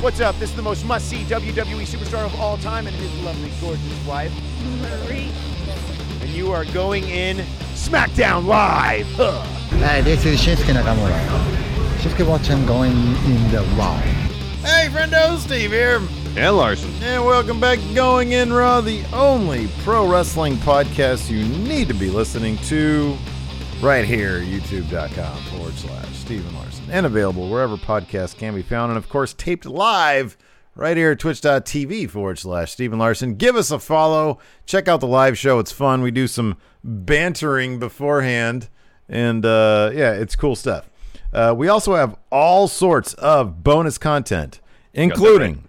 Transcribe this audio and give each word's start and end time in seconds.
What's 0.00 0.20
up? 0.20 0.38
This 0.38 0.50
is 0.50 0.54
the 0.56 0.62
most 0.62 0.84
must-see 0.84 1.24
WWE 1.24 1.82
superstar 1.82 2.24
of 2.24 2.40
all 2.40 2.56
time 2.58 2.86
and 2.86 2.94
his 2.94 3.12
lovely, 3.24 3.50
gorgeous 3.60 4.06
wife, 4.06 4.32
Marie. 4.80 5.32
And 6.20 6.30
you 6.30 6.52
are 6.52 6.64
going 6.66 7.02
in 7.02 7.38
SmackDown 7.74 8.44
Live. 8.46 9.08
Huh. 9.14 9.42
Hi, 9.80 10.00
this 10.02 10.24
is 10.24 10.40
Shinsuke 10.40 10.72
Nakamura. 10.72 11.18
Shinsuke 11.98 12.28
watching 12.28 12.64
going 12.64 12.92
in 12.92 13.50
the 13.50 13.66
Raw. 13.76 13.98
Hey, 14.62 14.86
friendo, 14.88 15.36
Steve 15.38 15.72
here. 15.72 16.00
And 16.36 16.56
Larson. 16.56 16.92
And 17.02 17.24
welcome 17.24 17.58
back 17.58 17.80
to 17.80 17.94
Going 17.94 18.30
In 18.30 18.52
Raw, 18.52 18.80
the 18.80 19.02
only 19.12 19.66
pro 19.82 20.08
wrestling 20.08 20.58
podcast 20.58 21.28
you 21.28 21.42
need 21.44 21.88
to 21.88 21.94
be 21.94 22.08
listening 22.08 22.56
to 22.68 23.16
right 23.82 24.04
here, 24.04 24.42
youtube.com 24.42 25.42
forward 25.44 25.74
slash 25.74 26.06
Stephen 26.14 26.54
Larson. 26.54 26.67
And 26.90 27.06
available 27.06 27.48
wherever 27.48 27.76
podcasts 27.76 28.36
can 28.36 28.54
be 28.54 28.62
found. 28.62 28.90
And 28.90 28.98
of 28.98 29.08
course, 29.08 29.34
taped 29.34 29.66
live 29.66 30.36
right 30.74 30.96
here 30.96 31.10
at 31.12 31.18
twitch.tv 31.18 32.08
forward 32.08 32.38
slash 32.38 32.72
Stephen 32.72 32.98
Larson. 32.98 33.34
Give 33.34 33.56
us 33.56 33.70
a 33.70 33.78
follow. 33.78 34.38
Check 34.64 34.88
out 34.88 35.00
the 35.00 35.06
live 35.06 35.36
show. 35.36 35.58
It's 35.58 35.72
fun. 35.72 36.02
We 36.02 36.10
do 36.10 36.26
some 36.26 36.56
bantering 36.82 37.78
beforehand. 37.78 38.68
And 39.08 39.44
uh, 39.44 39.90
yeah, 39.92 40.12
it's 40.12 40.36
cool 40.36 40.56
stuff. 40.56 40.88
Uh, 41.32 41.54
we 41.56 41.68
also 41.68 41.94
have 41.94 42.16
all 42.30 42.68
sorts 42.68 43.12
of 43.14 43.62
bonus 43.62 43.98
content, 43.98 44.60
including 44.94 45.64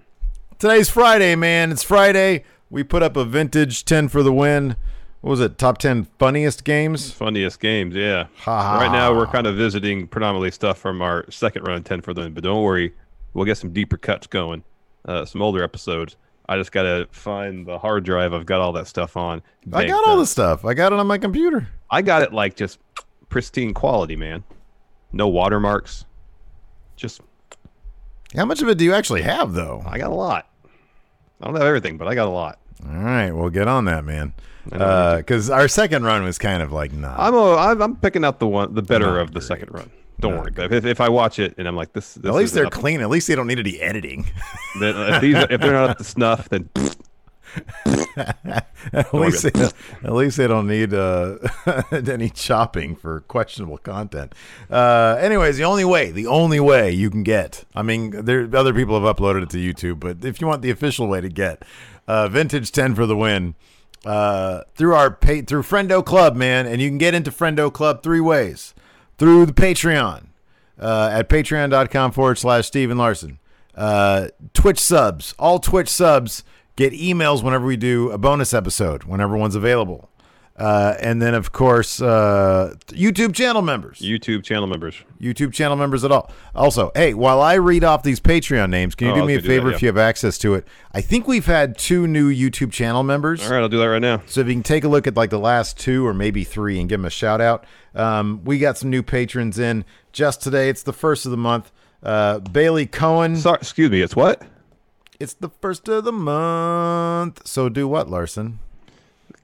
today's 0.57 0.89
Friday, 0.89 1.35
man. 1.35 1.71
It's 1.71 1.83
Friday. 1.83 2.45
We 2.69 2.83
put 2.83 3.03
up 3.03 3.17
a 3.17 3.25
vintage 3.25 3.83
10 3.83 4.07
for 4.07 4.23
the 4.23 4.31
win. 4.31 4.75
What 5.21 5.31
was 5.31 5.41
it? 5.41 5.57
Top 5.57 5.77
10 5.79 6.05
funniest 6.17 6.63
games? 6.63 7.11
Funniest 7.11 7.59
games, 7.59 7.93
yeah. 7.93 8.27
Ha. 8.37 8.77
Right 8.79 8.91
now, 8.91 9.13
we're 9.13 9.27
kind 9.27 9.47
of 9.47 9.55
visiting 9.57 10.07
predominantly 10.07 10.51
stuff 10.51 10.77
from 10.77 11.01
our 11.01 11.29
second 11.29 11.63
run, 11.63 11.77
of 11.77 11.83
10 11.83 12.01
for 12.01 12.13
them. 12.13 12.33
But 12.33 12.43
don't 12.43 12.63
worry, 12.63 12.93
we'll 13.33 13.45
get 13.45 13.57
some 13.57 13.73
deeper 13.73 13.97
cuts 13.97 14.27
going, 14.27 14.63
uh, 15.05 15.25
some 15.25 15.41
older 15.41 15.61
episodes. 15.61 16.15
I 16.47 16.57
just 16.57 16.71
got 16.71 16.83
to 16.83 17.07
find 17.11 17.67
the 17.67 17.77
hard 17.77 18.05
drive. 18.05 18.33
I've 18.33 18.45
got 18.45 18.61
all 18.61 18.71
that 18.73 18.87
stuff 18.87 19.17
on. 19.17 19.41
I 19.73 19.85
got 19.85 20.07
all 20.07 20.17
the 20.17 20.25
stuff. 20.25 20.63
I 20.63 20.73
got 20.73 20.93
it 20.93 20.99
on 20.99 21.05
my 21.05 21.17
computer. 21.17 21.67
I 21.91 22.01
got 22.01 22.21
it 22.21 22.33
like 22.33 22.55
just 22.55 22.79
pristine 23.27 23.73
quality, 23.73 24.15
man. 24.15 24.43
No 25.11 25.27
watermarks. 25.27 26.05
Just, 26.95 27.21
How 28.35 28.45
much 28.45 28.61
of 28.61 28.69
it 28.69 28.77
do 28.77 28.85
you 28.85 28.93
actually 28.93 29.21
have, 29.23 29.53
though? 29.53 29.83
I 29.85 29.97
got 29.97 30.11
a 30.11 30.15
lot. 30.15 30.47
I 31.41 31.45
don't 31.45 31.55
have 31.55 31.63
everything, 31.63 31.97
but 31.97 32.07
I 32.07 32.15
got 32.15 32.27
a 32.27 32.31
lot. 32.31 32.59
All 32.85 32.95
right, 32.95 33.31
well, 33.31 33.49
get 33.49 33.67
on 33.67 33.85
that, 33.85 34.03
man. 34.05 34.33
I 34.71 34.77
know 34.77 35.11
you 35.11 35.17
Because 35.17 35.49
our 35.49 35.67
second 35.67 36.03
run 36.03 36.23
was 36.23 36.37
kind 36.37 36.61
of 36.61 36.71
like, 36.71 36.91
nah. 36.93 37.15
I'm, 37.17 37.33
a, 37.33 37.55
I'm 37.83 37.95
picking 37.97 38.23
out 38.25 38.39
the 38.39 38.47
one, 38.47 38.73
the 38.73 38.81
better 38.81 39.07
Not 39.07 39.17
of 39.21 39.27
the 39.29 39.39
great. 39.39 39.47
second 39.47 39.73
run. 39.73 39.89
Don't 40.19 40.35
Not 40.35 40.57
worry. 40.57 40.75
If, 40.77 40.85
if 40.85 40.99
I 41.01 41.09
watch 41.09 41.39
it 41.39 41.55
and 41.57 41.67
I'm 41.67 41.75
like 41.75 41.93
this, 41.93 42.15
this 42.15 42.25
At 42.29 42.35
least 42.35 42.53
they're 42.53 42.65
up- 42.65 42.73
clean. 42.73 43.01
At 43.01 43.09
least 43.09 43.27
they 43.27 43.35
don't 43.35 43.47
need 43.47 43.59
any 43.59 43.79
editing. 43.79 44.25
Then 44.79 44.95
if 45.13 45.21
these 45.21 45.35
if 45.35 45.61
they're 45.61 45.71
not 45.73 45.89
up 45.91 45.97
to 45.97 46.03
snuff, 46.03 46.49
then 46.49 46.69
at 48.93 49.13
least, 49.13 49.41
they, 49.43 49.63
at 50.03 50.13
least 50.13 50.37
they 50.37 50.45
don't 50.47 50.67
need 50.67 50.93
uh, 50.93 51.37
any 51.91 52.29
chopping 52.29 52.95
for 52.95 53.21
questionable 53.21 53.77
content. 53.79 54.35
Uh, 54.69 55.17
anyways, 55.19 55.57
the 55.57 55.63
only 55.63 55.85
way, 55.85 56.11
the 56.11 56.27
only 56.27 56.59
way 56.59 56.91
you 56.91 57.09
can 57.09 57.23
get. 57.23 57.63
I 57.73 57.81
mean, 57.81 58.11
there 58.25 58.47
other 58.55 58.73
people 58.73 58.99
have 59.03 59.15
uploaded 59.15 59.43
it 59.43 59.49
to 59.51 59.57
YouTube, 59.57 59.99
but 59.99 60.23
if 60.23 60.39
you 60.39 60.47
want 60.47 60.61
the 60.61 60.69
official 60.69 61.07
way 61.07 61.21
to 61.21 61.29
get 61.29 61.63
uh, 62.07 62.27
vintage 62.27 62.71
ten 62.71 62.93
for 62.95 63.05
the 63.05 63.15
win. 63.17 63.55
Uh, 64.05 64.61
through 64.75 64.95
our 64.95 65.11
pay, 65.11 65.41
through 65.41 65.63
Friendo 65.63 66.03
Club, 66.03 66.35
man, 66.35 66.65
and 66.65 66.81
you 66.81 66.89
can 66.89 66.97
get 66.97 67.13
into 67.13 67.31
Friendo 67.31 67.71
Club 67.71 68.01
three 68.01 68.21
ways: 68.21 68.73
through 69.17 69.45
the 69.45 69.53
Patreon 69.53 70.27
uh, 70.79 71.09
at 71.11 71.29
patreon.com 71.29 72.11
forward 72.11 72.37
slash 72.37 72.67
Stephen 72.67 72.97
Larson. 72.97 73.39
Uh, 73.75 74.29
Twitch 74.53 74.79
subs, 74.79 75.33
all 75.37 75.59
Twitch 75.59 75.89
subs 75.89 76.43
get 76.75 76.93
emails 76.93 77.43
whenever 77.43 77.65
we 77.65 77.77
do 77.77 78.09
a 78.11 78.17
bonus 78.17 78.53
episode, 78.53 79.03
whenever 79.03 79.37
one's 79.37 79.55
available. 79.55 80.09
Uh, 80.59 80.93
and 80.99 81.21
then, 81.21 81.33
of 81.33 81.53
course, 81.53 82.01
uh, 82.01 82.75
YouTube 82.87 83.33
channel 83.33 83.61
members. 83.61 83.99
YouTube 83.99 84.43
channel 84.43 84.67
members. 84.67 84.93
YouTube 85.21 85.53
channel 85.53 85.77
members 85.77 86.03
at 86.03 86.11
all. 86.11 86.29
Also, 86.53 86.91
hey, 86.95 87.13
while 87.13 87.41
I 87.41 87.53
read 87.53 87.85
off 87.85 88.03
these 88.03 88.19
Patreon 88.19 88.69
names, 88.69 88.93
can 88.93 89.07
you 89.07 89.13
Oh, 89.13 89.15
do 89.21 89.25
me 89.25 89.35
a 89.35 89.37
do 89.37 89.43
that, 89.43 89.47
favor 89.47 89.69
yeah. 89.69 89.75
if 89.75 89.81
you 89.81 89.87
have 89.87 89.97
access 89.97 90.37
to 90.39 90.55
it? 90.55 90.67
I 90.91 90.99
think 90.99 91.27
we've 91.29 91.45
had 91.45 91.77
two 91.77 92.07
new 92.07 92.29
YouTube 92.29 92.73
channel 92.73 93.03
members. 93.03 93.41
All 93.45 93.51
right, 93.53 93.61
I'll 93.61 93.69
do 93.69 93.77
that 93.79 93.85
right 93.85 94.01
now. 94.01 94.21
So 94.25 94.41
if 94.41 94.47
you 94.47 94.53
can 94.53 94.63
take 94.63 94.83
a 94.83 94.89
look 94.89 95.07
at 95.07 95.15
like 95.15 95.29
the 95.29 95.39
last 95.39 95.79
two 95.79 96.05
or 96.05 96.13
maybe 96.13 96.43
three 96.43 96.77
and 96.77 96.89
give 96.89 96.99
them 96.99 97.05
a 97.05 97.09
shout 97.09 97.39
out. 97.39 97.65
Um, 97.95 98.41
we 98.43 98.59
got 98.59 98.77
some 98.77 98.89
new 98.89 99.01
patrons 99.01 99.57
in 99.59 99.85
just 100.11 100.41
today. 100.41 100.67
It's 100.67 100.83
the 100.83 100.93
first 100.93 101.25
of 101.25 101.31
the 101.31 101.37
month. 101.37 101.71
Uh, 102.03 102.39
Bailey 102.39 102.85
Cohen. 102.85 103.37
Sorry, 103.37 103.59
excuse 103.61 103.89
me. 103.89 104.01
It's 104.01 104.15
what? 104.15 104.41
It's 105.21 105.33
the 105.35 105.49
first 105.61 105.87
of 105.87 106.03
the 106.03 106.11
month. 106.11 107.47
So 107.47 107.69
do 107.69 107.87
what, 107.87 108.09
Larson? 108.09 108.59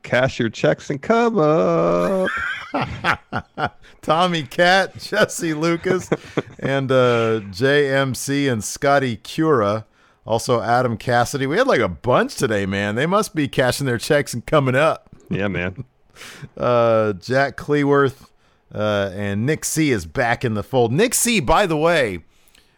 Cash 0.05 0.39
your 0.39 0.49
checks 0.49 0.89
and 0.89 1.01
come 1.01 1.37
up. 1.39 2.29
Tommy 4.01 4.43
Cat, 4.43 4.97
Jesse 4.99 5.53
Lucas, 5.53 6.09
and 6.59 6.91
uh, 6.91 7.39
JMC 7.51 8.51
and 8.51 8.63
Scotty 8.63 9.15
Cura. 9.17 9.85
Also 10.25 10.61
Adam 10.61 10.97
Cassidy. 10.97 11.45
We 11.47 11.57
had 11.57 11.67
like 11.67 11.79
a 11.81 11.87
bunch 11.89 12.35
today, 12.35 12.65
man. 12.65 12.95
They 12.95 13.05
must 13.05 13.35
be 13.35 13.47
cashing 13.47 13.85
their 13.85 13.97
checks 13.97 14.33
and 14.33 14.45
coming 14.45 14.75
up. 14.75 15.09
yeah, 15.29 15.47
man. 15.47 15.85
uh, 16.57 17.13
Jack 17.13 17.57
Cleworth, 17.57 18.29
uh, 18.73 19.11
and 19.13 19.45
Nick 19.45 19.65
C 19.65 19.91
is 19.91 20.05
back 20.05 20.43
in 20.45 20.53
the 20.53 20.63
fold. 20.63 20.91
Nick 20.91 21.13
C, 21.13 21.39
by 21.39 21.65
the 21.67 21.77
way, 21.77 22.19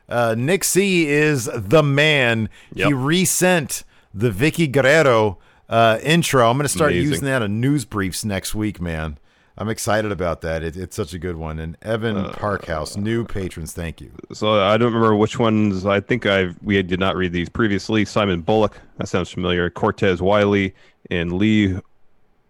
uh, 0.10 0.36
Nick 0.38 0.64
C 0.64 1.08
is 1.08 1.50
the 1.54 1.84
man. 1.84 2.50
He 2.74 2.82
Yep. 2.82 2.92
resent 2.96 3.84
the 4.14 4.30
Vickie 4.30 4.72
Guerrero 4.72 5.38
uh, 5.70 6.00
intro. 6.04 6.50
I'm 6.50 6.58
going 6.58 6.64
to 6.66 6.70
start 6.70 6.92
Amazing. 6.92 7.10
using 7.10 7.26
that 7.26 7.42
on 7.42 7.60
news 7.60 7.86
briefs 7.86 8.24
next 8.26 8.56
week, 8.56 8.80
man. 8.82 9.18
I'm 9.60 9.70
excited 9.70 10.12
about 10.12 10.42
that. 10.42 10.62
It, 10.64 10.78
it's 10.78 10.96
such 10.96 11.14
a 11.14 11.20
good 11.20 11.36
one. 11.36 11.58
And 11.58 11.78
Evan 11.82 12.16
Uh, 12.16 12.32
Parkhouse, 12.34 12.96
new 12.96 13.26
patrons, 13.26 13.74
thank 13.74 14.00
you. 14.00 14.12
So 14.32 14.62
I 14.62 14.78
don't 14.78 14.94
remember 14.94 15.16
which 15.16 15.40
ones. 15.40 15.84
I 15.86 16.00
think 16.00 16.26
I 16.28 16.50
we 16.62 16.82
did 16.84 17.00
not 17.00 17.16
read 17.16 17.32
these 17.34 17.50
previously. 17.50 18.06
Simon 18.06 18.42
Bullock. 18.42 18.80
That 18.98 19.08
sounds 19.08 19.30
familiar. 19.32 19.70
Cortez 19.72 20.22
Wiley 20.22 20.76
and 21.10 21.34
Lee 21.34 21.80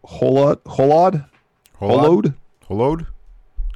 Holod. 0.06 0.58
Holod. 0.66 1.26
Holod. 1.80 2.36
Holode? 2.68 3.08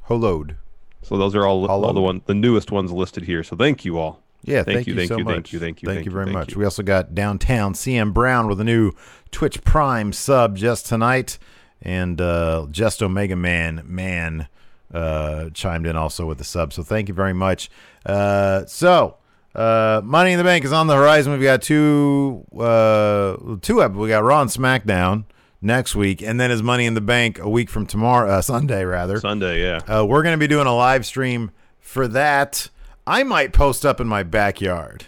Holode. 0.10 0.56
So 1.02 1.18
those 1.18 1.34
are 1.36 1.46
all, 1.46 1.66
all 1.68 1.94
the 1.94 2.02
one 2.02 2.22
the 2.26 2.34
newest 2.36 2.72
ones 2.72 2.92
listed 2.92 3.24
here. 3.24 3.44
So 3.44 3.56
thank 3.56 3.86
you 3.86 3.98
all. 3.98 4.21
Yeah, 4.44 4.64
Thank 4.64 4.76
thank, 4.78 4.88
you, 4.88 4.94
you, 4.94 5.00
thank 5.00 5.10
so 5.10 5.18
you, 5.20 5.24
much. 5.24 5.34
thank 5.34 5.54
you, 5.54 5.60
thank 5.60 5.82
you, 5.82 5.88
thank 5.88 5.98
thank 5.98 6.06
you 6.06 6.12
very 6.12 6.26
thank 6.26 6.38
much. 6.38 6.52
you. 6.54 6.60
We 6.60 6.66
also 6.66 6.82
got 6.84 7.14
downtown 7.14 7.74
CM 7.74 8.14
Brown 8.14 8.48
with 8.48 8.60
a 8.60 8.64
new 8.64 8.92
Twitch 9.30 9.64
Prime 9.64 10.12
sub 10.14 10.58
just 10.58 10.88
tonight, 10.88 11.38
and 11.82 12.20
uh, 12.20 12.68
Just 12.72 13.04
Omega 13.04 13.36
Man 13.36 13.84
Man 13.86 14.48
uh, 14.94 15.50
chimed 15.52 15.86
in 15.86 15.96
also 15.96 16.26
with 16.26 16.38
the 16.40 16.44
sub. 16.44 16.74
So 16.74 16.84
thank 16.84 17.08
you 17.08 17.14
very 17.14 17.34
much. 17.34 17.70
Uh, 18.06 18.66
so 18.66 19.18
uh, 19.54 20.02
Money 20.04 20.32
in 20.32 20.38
the 20.38 20.44
Bank 20.44 20.66
is 20.66 20.74
on 20.74 20.88
the 20.88 20.96
horizon. 20.96 21.34
We've 21.34 21.42
got 21.42 21.62
two 21.62 22.46
uh, 22.58 23.38
two 23.62 23.84
ep- 23.84 23.94
we 23.94 24.10
got 24.10 24.24
Raw 24.24 24.42
and 24.42 24.50
SmackDown 24.50 25.26
next 25.62 25.96
week, 25.96 26.22
and 26.22 26.40
then 26.40 26.50
is 26.52 26.64
Money 26.64 26.86
in 26.86 26.94
the 26.96 27.02
Bank 27.02 27.38
a 27.40 27.50
week 27.50 27.70
from 27.70 27.86
tomorrow, 27.86 28.30
uh, 28.30 28.42
Sunday 28.42 28.84
rather. 28.86 29.20
Sunday, 29.20 29.62
yeah. 29.62 29.78
Uh, 29.88 30.06
we're 30.06 30.24
going 30.24 30.34
to 30.34 30.40
be 30.40 30.48
doing 30.48 30.68
a 30.68 30.76
live 30.76 31.06
stream 31.06 31.52
for 31.80 32.08
that. 32.08 32.70
I 33.12 33.24
might 33.24 33.52
post 33.52 33.86
up 33.86 34.00
in 34.00 34.08
my 34.08 34.24
backyard 34.24 35.06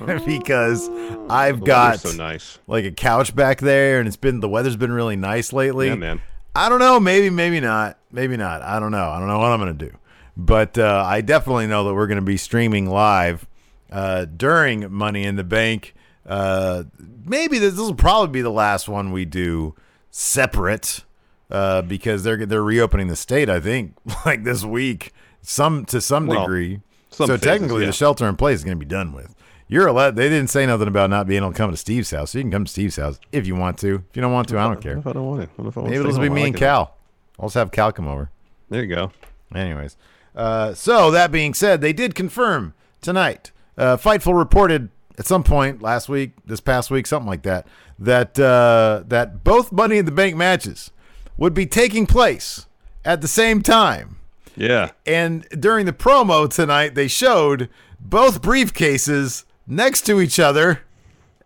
because 0.26 0.88
I've 1.30 1.60
The 1.60 1.66
got 1.66 2.00
so 2.00 2.10
nice. 2.10 2.58
like 2.66 2.84
a 2.84 2.90
couch 2.90 3.34
back 3.36 3.60
there, 3.60 4.00
and 4.00 4.08
it's 4.08 4.16
been 4.16 4.40
the 4.40 4.48
weather's 4.48 4.74
been 4.76 4.90
really 4.92 5.14
nice 5.14 5.52
lately. 5.52 5.86
Yeah, 5.86 5.94
man. 5.94 6.20
I 6.56 6.68
don't 6.68 6.80
know. 6.80 6.98
Maybe, 6.98 7.30
maybe 7.30 7.60
not. 7.60 7.98
Maybe 8.10 8.36
not. 8.36 8.62
I 8.62 8.80
don't 8.80 8.90
know. 8.90 9.08
I 9.08 9.20
don't 9.20 9.28
know 9.28 9.38
what 9.38 9.52
I'm 9.52 9.60
going 9.60 9.76
to 9.78 9.86
do. 9.90 9.96
But 10.36 10.78
uh, 10.78 11.04
I 11.06 11.20
definitely 11.20 11.68
know 11.68 11.84
that 11.84 11.94
we're 11.94 12.08
going 12.08 12.18
to 12.18 12.22
be 12.22 12.36
streaming 12.36 12.90
live 12.90 13.46
uh, 13.90 14.24
during 14.24 14.92
Money 14.92 15.22
in 15.22 15.36
the 15.36 15.44
Bank. 15.44 15.94
Uh, 16.26 16.84
maybe 17.24 17.60
this, 17.60 17.74
this 17.74 17.80
will 17.80 17.94
probably 17.94 18.32
be 18.32 18.42
the 18.42 18.50
last 18.50 18.88
one 18.88 19.12
we 19.12 19.24
do 19.24 19.76
separate 20.10 21.04
uh, 21.52 21.82
because 21.82 22.24
they're 22.24 22.46
they're 22.46 22.64
reopening 22.64 23.06
the 23.06 23.16
state. 23.16 23.48
I 23.48 23.60
think 23.60 23.94
like 24.26 24.42
this 24.42 24.64
week, 24.64 25.12
some 25.40 25.84
to 25.86 26.00
some 26.00 26.26
Well, 26.26 26.40
degree. 26.42 26.80
Some 27.14 27.26
so 27.26 27.34
phases, 27.34 27.46
technically, 27.46 27.80
yeah. 27.82 27.86
the 27.86 27.92
shelter 27.92 28.28
in 28.28 28.36
place 28.36 28.58
is 28.58 28.64
going 28.64 28.78
to 28.78 28.84
be 28.84 28.88
done 28.88 29.12
with. 29.12 29.34
You're 29.66 29.86
allowed. 29.86 30.16
They 30.16 30.28
didn't 30.28 30.50
say 30.50 30.66
nothing 30.66 30.88
about 30.88 31.10
not 31.10 31.26
being 31.26 31.42
able 31.42 31.52
to 31.52 31.56
come 31.56 31.70
to 31.70 31.76
Steve's 31.76 32.10
house. 32.10 32.32
So 32.32 32.38
you 32.38 32.44
can 32.44 32.50
come 32.50 32.64
to 32.64 32.70
Steve's 32.70 32.96
house 32.96 33.18
if 33.32 33.46
you 33.46 33.56
want 33.56 33.78
to. 33.78 33.94
If 33.94 34.16
you 34.16 34.22
don't 34.22 34.32
want 34.32 34.48
to, 34.48 34.58
I 34.58 34.64
don't 34.66 34.80
care. 34.80 34.96
What 34.96 35.00
if 35.00 35.06
I 35.06 35.12
don't 35.14 35.26
want 35.26 35.42
it? 35.42 35.50
What 35.56 35.68
if 35.68 35.76
I 35.76 35.80
want 35.80 35.90
Maybe 35.90 36.00
it'll 36.00 36.12
stay 36.12 36.22
be 36.22 36.28
me 36.28 36.42
like 36.42 36.48
and 36.48 36.56
it. 36.56 36.58
Cal. 36.58 36.94
I'll 37.38 37.46
just 37.46 37.54
have 37.54 37.70
Cal 37.70 37.92
come 37.92 38.06
over. 38.06 38.30
There 38.68 38.82
you 38.82 38.94
go. 38.94 39.12
Anyways, 39.54 39.96
uh, 40.36 40.74
so 40.74 41.10
that 41.10 41.30
being 41.30 41.54
said, 41.54 41.80
they 41.80 41.92
did 41.92 42.14
confirm 42.14 42.74
tonight. 43.00 43.52
Uh, 43.76 43.96
Fightful 43.96 44.36
reported 44.36 44.90
at 45.18 45.26
some 45.26 45.42
point 45.42 45.80
last 45.82 46.08
week, 46.08 46.32
this 46.44 46.60
past 46.60 46.90
week, 46.90 47.06
something 47.06 47.28
like 47.28 47.42
that, 47.42 47.66
that 47.98 48.38
uh, 48.38 49.02
that 49.06 49.44
both 49.44 49.72
Money 49.72 49.98
in 49.98 50.04
the 50.04 50.12
Bank 50.12 50.36
matches 50.36 50.90
would 51.36 51.54
be 51.54 51.66
taking 51.66 52.06
place 52.06 52.66
at 53.04 53.20
the 53.20 53.28
same 53.28 53.62
time. 53.62 54.16
Yeah. 54.56 54.90
And 55.06 55.46
during 55.50 55.86
the 55.86 55.92
promo 55.92 56.48
tonight, 56.52 56.94
they 56.94 57.08
showed 57.08 57.68
both 58.00 58.42
briefcases 58.42 59.44
next 59.66 60.02
to 60.06 60.20
each 60.20 60.38
other. 60.38 60.82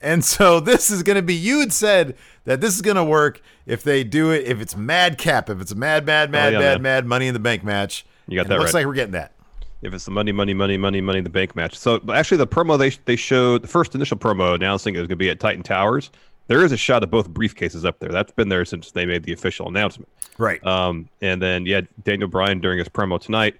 And 0.00 0.24
so 0.24 0.60
this 0.60 0.90
is 0.90 1.02
going 1.02 1.16
to 1.16 1.22
be, 1.22 1.34
you 1.34 1.60
had 1.60 1.72
said 1.72 2.16
that 2.44 2.60
this 2.60 2.74
is 2.74 2.82
going 2.82 2.96
to 2.96 3.04
work 3.04 3.40
if 3.66 3.82
they 3.82 4.04
do 4.04 4.30
it, 4.30 4.46
if 4.46 4.60
it's 4.60 4.76
madcap, 4.76 5.50
if 5.50 5.60
it's 5.60 5.72
a 5.72 5.76
mad, 5.76 6.06
mad, 6.06 6.28
oh, 6.28 6.32
mad, 6.32 6.52
yeah, 6.52 6.58
mad, 6.58 6.74
man. 6.74 6.82
mad 6.82 7.06
money 7.06 7.26
in 7.26 7.34
the 7.34 7.40
bank 7.40 7.64
match. 7.64 8.06
You 8.26 8.36
got 8.36 8.42
And 8.42 8.50
that 8.50 8.54
it 8.56 8.58
looks 8.58 8.74
right. 8.74 8.80
like 8.80 8.86
we're 8.86 8.94
getting 8.94 9.12
that. 9.12 9.32
if 9.82 9.92
it's 9.94 10.04
the 10.04 10.10
money, 10.10 10.32
money, 10.32 10.54
money, 10.54 10.76
money, 10.76 11.00
money 11.00 11.18
in 11.18 11.24
the 11.24 11.30
bank 11.30 11.56
match. 11.56 11.76
So 11.78 12.00
actually, 12.12 12.38
the 12.38 12.46
promo 12.46 12.78
they 12.78 12.90
they 13.04 13.16
showed 13.16 13.62
the 13.62 13.68
first 13.68 13.94
initial 13.94 14.18
promo 14.18 14.54
announcing 14.54 14.94
it 14.94 14.98
was 14.98 15.06
going 15.06 15.10
to 15.10 15.16
be 15.16 15.30
at 15.30 15.40
Titan 15.40 15.62
Towers. 15.62 16.10
There 16.48 16.64
is 16.64 16.72
a 16.72 16.76
shot 16.76 17.02
of 17.02 17.10
both 17.10 17.30
briefcases 17.30 17.84
up 17.84 17.98
there. 18.00 18.08
That's 18.08 18.32
been 18.32 18.48
there 18.48 18.64
since 18.64 18.90
they 18.90 19.06
made 19.06 19.22
the 19.22 19.32
official 19.32 19.68
announcement. 19.68 20.08
Right. 20.38 20.64
Um, 20.66 21.08
and 21.22 21.40
then 21.40 21.66
yeah, 21.66 21.82
Daniel 22.02 22.28
Bryan 22.28 22.60
during 22.60 22.78
his 22.78 22.88
promo 22.88 23.20
tonight 23.20 23.56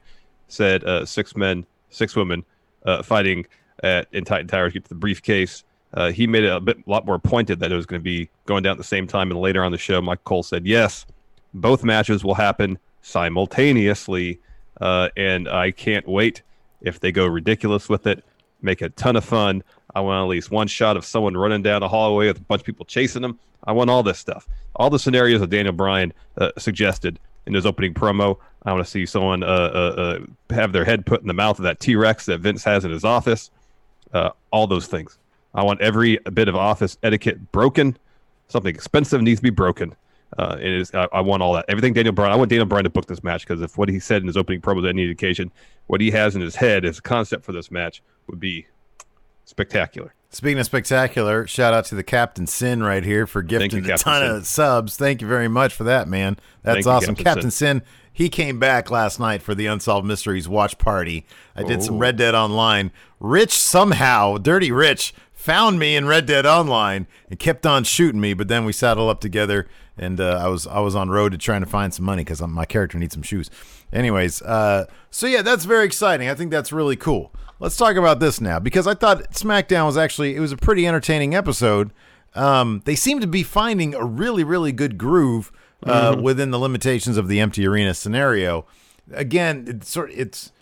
said 0.49 0.85
uh, 0.85 1.05
six 1.05 1.37
men, 1.37 1.67
six 1.90 2.17
women 2.17 2.44
uh, 2.85 3.02
fighting 3.02 3.46
at 3.82 4.08
in 4.12 4.25
Titan 4.25 4.49
Towers 4.49 4.73
get 4.73 4.85
to 4.85 4.88
the 4.88 4.94
briefcase. 4.94 5.64
Uh, 5.94 6.11
he 6.11 6.26
made 6.26 6.44
it 6.44 6.52
a 6.52 6.61
bit 6.61 6.87
lot 6.87 7.06
more 7.06 7.19
pointed 7.19 7.61
that 7.61 7.73
it 7.73 7.76
was 7.76 7.87
going 7.87 8.00
to 8.00 8.05
be 8.05 8.29
going 8.46 8.62
down 8.62 8.73
at 8.73 8.79
the 8.79 8.85
same 8.85 9.06
time. 9.06 9.31
And 9.31 9.41
later 9.41 9.62
on 9.62 9.73
the 9.73 9.79
show, 9.79 10.00
Mike 10.00 10.25
Cole 10.25 10.43
said 10.43 10.67
yes, 10.67 11.06
both 11.55 11.84
matches 11.84 12.25
will 12.25 12.34
happen 12.34 12.79
simultaneously, 13.02 14.41
uh, 14.81 15.08
and 15.17 15.49
I 15.49 15.70
can't 15.70 16.06
wait 16.06 16.43
if 16.81 17.00
they 17.00 17.11
go 17.11 17.26
ridiculous 17.26 17.88
with 17.88 18.06
it, 18.06 18.25
make 18.62 18.82
a 18.82 18.91
ton 18.91 19.17
of 19.17 19.25
fun. 19.25 19.62
I 19.94 20.00
want 20.00 20.25
at 20.25 20.29
least 20.29 20.50
one 20.50 20.69
shot 20.69 20.96
of 20.96 21.05
someone 21.05 21.37
running 21.37 21.62
down 21.62 21.82
a 21.82 21.88
hallway 21.88 22.29
with 22.29 22.38
a 22.38 22.43
bunch 22.43 22.61
of 22.61 22.67
people 22.67 22.85
chasing 22.85 23.23
them. 23.23 23.38
I 23.64 23.73
want 23.73 23.90
all 23.90 24.02
this 24.02 24.19
stuff, 24.19 24.46
all 24.76 24.90
the 24.90 24.99
scenarios 24.99 25.40
that 25.40 25.50
Daniel 25.50 25.73
Bryan 25.73 26.12
uh, 26.37 26.50
suggested 26.58 27.19
in 27.46 27.55
his 27.55 27.67
opening 27.67 27.94
promo. 27.94 28.37
I 28.64 28.73
want 28.73 28.85
to 28.85 28.90
see 28.90 29.06
someone 29.06 29.43
uh, 29.43 29.46
uh, 29.46 30.19
uh, 30.20 30.55
have 30.55 30.73
their 30.73 30.85
head 30.85 31.06
put 31.06 31.23
in 31.23 31.26
the 31.26 31.35
mouth 31.35 31.58
of 31.58 31.64
that 31.64 31.81
T 31.81 31.96
Rex 31.96 32.26
that 32.26 32.40
Vince 32.40 32.62
has 32.64 32.85
in 32.85 32.90
his 32.90 33.05
office. 33.05 33.50
Uh, 34.12 34.31
all 34.52 34.67
those 34.67 34.87
things. 34.87 35.19
I 35.55 35.64
want 35.64 35.81
every 35.81 36.19
bit 36.32 36.49
of 36.49 36.56
office 36.56 36.96
etiquette 37.02 37.50
broken. 37.52 37.96
Something 38.49 38.75
expensive 38.75 39.20
needs 39.23 39.41
to 39.41 39.44
be 39.44 39.50
broken. 39.50 39.94
Uh. 40.37 40.56
I, 40.94 41.08
I 41.12 41.20
want 41.20 41.43
all 41.43 41.55
that. 41.55 41.64
Everything 41.69 41.94
Daniel 41.94 42.12
Bryan. 42.12 42.32
I 42.32 42.37
want 42.37 42.50
Daniel 42.50 42.67
Bryan 42.67 42.84
to 42.84 42.91
book 42.91 43.06
this 43.06 43.25
match 43.25 43.46
because 43.46 43.62
if 43.62 43.76
what 43.79 43.88
he 43.88 43.99
said 43.99 44.23
in 44.23 44.26
his 44.26 44.37
opening 44.37 44.61
promo 44.61 44.81
is 44.81 44.88
any 44.88 45.02
indication, 45.02 45.50
what 45.87 46.00
he 46.00 46.11
has 46.11 46.37
in 46.37 46.43
his 46.43 46.55
head 46.55 46.84
as 46.84 46.99
a 46.99 47.02
concept 47.02 47.44
for 47.44 47.52
this 47.52 47.70
match 47.70 48.02
would 48.29 48.41
be 48.41 48.67
spectacular. 49.48 50.14
Speaking 50.30 50.58
of 50.58 50.66
spectacular, 50.66 51.46
shout 51.46 51.72
out 51.72 51.86
to 51.86 51.94
the 51.94 52.02
Captain 52.02 52.46
Sin 52.46 52.82
right 52.82 53.02
here 53.02 53.26
for 53.26 53.42
gifting 53.42 53.84
you, 53.84 53.94
a 53.94 53.96
ton 53.96 54.20
Sin. 54.22 54.30
of 54.36 54.46
subs. 54.46 54.96
Thank 54.96 55.22
you 55.22 55.26
very 55.26 55.48
much 55.48 55.72
for 55.72 55.84
that, 55.84 56.06
man. 56.06 56.36
That's 56.62 56.76
Thank 56.76 56.84
you, 56.86 56.90
awesome. 56.92 57.14
Captain 57.14 57.24
Captain 57.34 57.50
Sin. 57.50 57.82
he 58.12 58.28
came 58.28 58.58
back 58.58 58.90
last 58.90 59.18
night 59.18 59.40
for 59.42 59.54
the 59.54 59.64
Unsolved 59.66 60.06
Mysteries 60.06 60.46
watch 60.46 60.76
party. 60.76 61.24
I 61.56 61.62
did 61.62 61.82
some 61.82 61.94
Oh. 61.94 61.98
Red 61.98 62.16
Dead 62.18 62.34
Online. 62.34 62.90
Rich 63.20 63.52
somehow, 63.52 64.36
Dirty 64.36 64.70
Rich, 64.70 65.14
found 65.32 65.78
me 65.78 65.96
in 65.96 66.06
Red 66.06 66.26
Dead 66.26 66.44
Online 66.44 67.06
and 67.30 67.38
kept 67.38 67.64
on 67.64 67.84
shooting 67.84 68.20
me, 68.20 68.34
but 68.34 68.48
then 68.48 68.66
we 68.66 68.72
saddled 68.72 69.08
up 69.08 69.20
together 69.22 69.66
and 69.96 70.20
uh, 70.20 70.38
I 70.44 70.48
was 70.48 70.66
I 70.66 70.80
was 70.80 70.94
on 70.94 71.08
road 71.08 71.32
to 71.32 71.38
trying 71.38 71.62
to 71.62 71.66
find 71.66 71.92
some 71.94 72.04
money 72.04 72.22
because 72.22 72.42
my 72.42 72.66
character 72.66 72.98
needs 72.98 73.14
some 73.14 73.22
shoes. 73.22 73.48
Anyways, 73.94 74.42
uh, 74.42 74.84
so 75.10 75.26
yeah, 75.26 75.40
that's 75.40 75.64
very 75.64 75.86
exciting. 75.86 76.28
I 76.28 76.34
think 76.34 76.50
that's 76.50 76.70
really 76.70 76.96
cool. 76.96 77.32
Let's 77.60 77.76
talk 77.76 77.96
about 77.96 78.20
this 78.20 78.40
now 78.40 78.58
because 78.58 78.87
I 78.87 78.94
thought 78.94 79.32
SmackDown 79.32 79.87
was 79.87 79.96
actually 79.96 80.37
it 80.37 80.40
was 80.40 80.52
a 80.52 80.56
pretty 80.56 80.87
entertaining 80.87 81.34
episode. 81.34 81.93
Um, 82.34 82.82
they 82.84 82.94
seem 82.94 83.20
to 83.20 83.26
be 83.26 83.43
finding 83.43 83.94
a 83.94 84.05
really 84.05 84.44
really 84.44 84.70
good 84.72 84.96
groove 84.96 85.50
uh, 85.84 86.16
within 86.20 86.50
the 86.50 86.58
limitations 86.58 87.16
of 87.16 87.28
the 87.28 87.40
empty 87.40 87.66
arena 87.66 87.94
scenario. 87.94 88.64
Again, 89.12 89.64
it's 89.66 89.88
sort 89.90 90.10
it's 90.12 90.52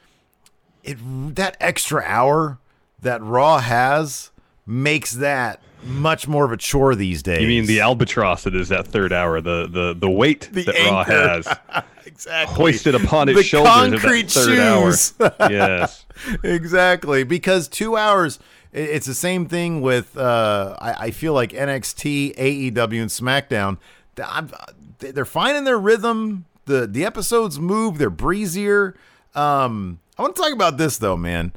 it 0.84 0.96
that 1.34 1.56
extra 1.60 2.02
hour 2.04 2.58
that 3.02 3.22
Raw 3.22 3.58
has 3.58 4.30
makes 4.66 5.12
that 5.12 5.60
much 5.84 6.26
more 6.26 6.44
of 6.44 6.52
a 6.52 6.56
chore 6.56 6.94
these 6.94 7.22
days. 7.22 7.42
You 7.42 7.48
mean 7.48 7.66
the 7.66 7.80
albatross 7.80 8.44
that 8.44 8.54
is 8.54 8.68
that 8.70 8.86
third 8.86 9.12
hour, 9.12 9.40
the 9.40 9.68
the 9.70 9.94
the 9.94 10.10
weight 10.10 10.48
The 10.52 10.64
that 10.64 10.90
Raw 10.90 11.04
has 11.04 11.46
exactly. 12.16 12.54
Hoisted 12.56 12.94
upon 12.94 13.28
its 13.28 13.38
the 13.38 13.44
shoulders 13.44 13.72
concrete 13.72 14.24
at 14.36 14.44
that 14.44 14.46
third 14.46 14.92
shoes. 14.92 15.14
Yes. 15.50 16.06
exactly. 16.42 17.24
Because 17.24 17.68
two 17.68 17.96
hours 17.96 18.38
it's 18.72 19.06
the 19.06 19.14
same 19.14 19.46
thing 19.46 19.80
with 19.80 20.16
uh 20.18 20.76
i, 20.80 21.06
I 21.06 21.10
feel 21.10 21.32
like 21.32 21.52
nxt 21.52 22.34
aew 22.36 23.00
and 23.00 23.10
smackdown. 23.10 23.78
I'm- 24.22 24.50
they're 24.98 25.24
finding 25.26 25.64
their 25.64 25.78
rhythm. 25.78 26.46
The 26.64 26.86
the 26.86 27.04
episodes 27.04 27.60
move. 27.60 27.98
They're 27.98 28.10
breezier. 28.10 28.94
Um 29.34 30.00
i 30.18 30.22
want 30.22 30.34
to 30.34 30.42
talk 30.42 30.52
about 30.52 30.78
this 30.78 30.96
though 30.98 31.16
man. 31.18 31.52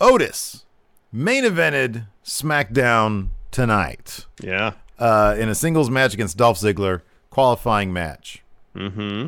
Otis 0.00 0.64
main 1.12 1.44
evented 1.44 2.06
smackdown 2.24 3.28
tonight. 3.50 4.26
Yeah. 4.40 4.72
uh 4.98 5.34
in 5.38 5.48
a 5.48 5.54
singles 5.54 5.90
match 5.90 6.14
against 6.14 6.36
dolph 6.36 6.58
ziggler 6.58 7.02
qualifying 7.30 7.92
match. 7.92 8.42
Mm-hmm. 8.76 9.26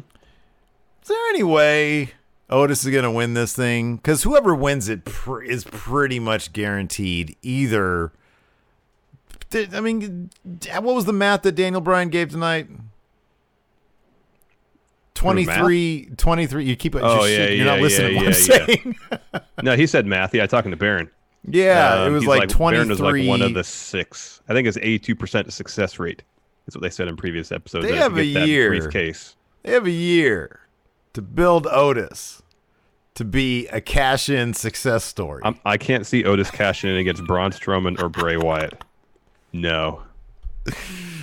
Is 1.02 1.08
there 1.08 1.28
any 1.30 1.42
way 1.42 2.12
Otis 2.48 2.84
is 2.84 2.90
going 2.90 3.04
to 3.04 3.10
win 3.10 3.34
this 3.34 3.54
thing? 3.54 3.96
Because 3.96 4.22
whoever 4.22 4.54
wins 4.54 4.88
it 4.88 5.04
pr- 5.04 5.42
is 5.42 5.64
pretty 5.64 6.18
much 6.18 6.52
guaranteed 6.52 7.36
either. 7.42 8.12
I 9.52 9.80
mean, 9.80 10.30
what 10.44 10.82
was 10.94 11.06
the 11.06 11.12
math 11.12 11.42
that 11.42 11.52
Daniel 11.52 11.80
Bryan 11.80 12.08
gave 12.08 12.30
tonight? 12.30 12.68
23, 15.14 16.10
23. 16.16 16.64
You 16.64 16.76
keep 16.76 16.94
it. 16.94 17.02
Oh, 17.02 17.24
yeah, 17.24 17.36
shit, 17.36 17.56
You're 17.56 17.66
not 17.66 17.76
yeah, 17.76 17.82
listening 17.82 18.14
yeah, 18.14 18.20
to 18.20 18.26
what 18.26 18.48
yeah, 18.48 18.56
I'm 18.60 18.66
saying. 18.66 18.96
No, 19.62 19.76
he 19.76 19.86
said 19.86 20.06
math. 20.06 20.34
Yeah, 20.34 20.46
talking 20.46 20.70
to 20.70 20.76
Baron. 20.78 21.10
yeah, 21.46 22.04
it 22.04 22.06
Um, 22.06 22.14
was 22.14 22.22
he's 22.22 22.28
like, 22.28 22.48
23. 22.48 22.76
Baron 22.76 22.88
was 22.88 23.00
like 23.00 23.28
one 23.28 23.42
of 23.42 23.52
the 23.52 23.62
six. 23.64 24.40
I 24.48 24.54
think 24.54 24.66
it's 24.66 24.78
eighty-two 24.78 25.14
percent 25.14 25.52
success 25.52 25.98
rate. 25.98 26.22
Is 26.66 26.74
what 26.74 26.82
they 26.82 26.88
said 26.90 27.08
in 27.08 27.16
previous 27.16 27.52
episodes. 27.52 27.86
They 27.86 27.96
have 27.96 28.16
a 28.16 28.24
year. 28.24 28.68
briefcase. 28.68 29.36
They 29.62 29.72
have 29.72 29.86
a 29.86 29.90
year 29.90 30.59
to 31.12 31.22
build 31.22 31.66
Otis 31.66 32.42
to 33.14 33.24
be 33.24 33.66
a 33.68 33.80
cash 33.80 34.28
in 34.28 34.54
success 34.54 35.04
story. 35.04 35.42
I'm, 35.44 35.58
I 35.64 35.76
can't 35.76 36.06
see 36.06 36.24
Otis 36.24 36.50
cashing 36.50 36.90
in 36.90 36.96
against 36.96 37.24
Braun 37.26 37.50
Strowman 37.52 38.00
or 38.00 38.08
Bray 38.08 38.36
Wyatt. 38.36 38.82
No. 39.52 40.02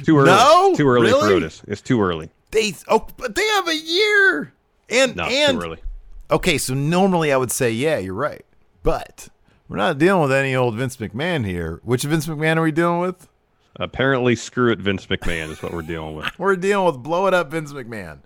Too 0.03 0.17
early. 0.17 0.29
No? 0.29 0.73
Too 0.75 0.87
early 0.87 1.11
for 1.11 1.17
Really? 1.17 1.33
Otis. 1.35 1.61
It's 1.67 1.81
too 1.81 2.01
early. 2.01 2.29
they 2.51 2.73
oh, 2.87 3.07
but 3.17 3.35
they 3.35 3.45
have 3.47 3.67
a 3.67 3.75
year. 3.75 4.53
And 4.89 5.15
No, 5.15 5.23
and 5.25 5.59
too 5.59 5.65
early. 5.65 5.77
Okay, 6.29 6.57
so 6.57 6.73
normally 6.73 7.31
I 7.31 7.37
would 7.37 7.51
say, 7.51 7.71
yeah, 7.71 7.97
you're 7.97 8.13
right. 8.13 8.45
But 8.83 9.29
we're 9.69 9.77
not 9.77 9.97
dealing 9.97 10.21
with 10.21 10.31
any 10.31 10.55
old 10.55 10.75
Vince 10.75 10.97
McMahon 10.97 11.45
here. 11.45 11.79
Which 11.83 12.03
Vince 12.03 12.27
McMahon 12.27 12.57
are 12.57 12.61
we 12.61 12.71
dealing 12.71 12.99
with? 12.99 13.27
Apparently, 13.79 14.35
screw 14.35 14.71
it, 14.71 14.79
Vince 14.79 15.05
McMahon 15.05 15.49
is 15.49 15.61
what 15.61 15.71
we're 15.71 15.81
dealing 15.83 16.15
with. 16.15 16.37
We're 16.39 16.55
dealing 16.55 16.85
with 16.85 17.03
blow 17.03 17.27
it 17.27 17.33
up 17.33 17.51
Vince 17.51 17.73
McMahon. 17.73 18.19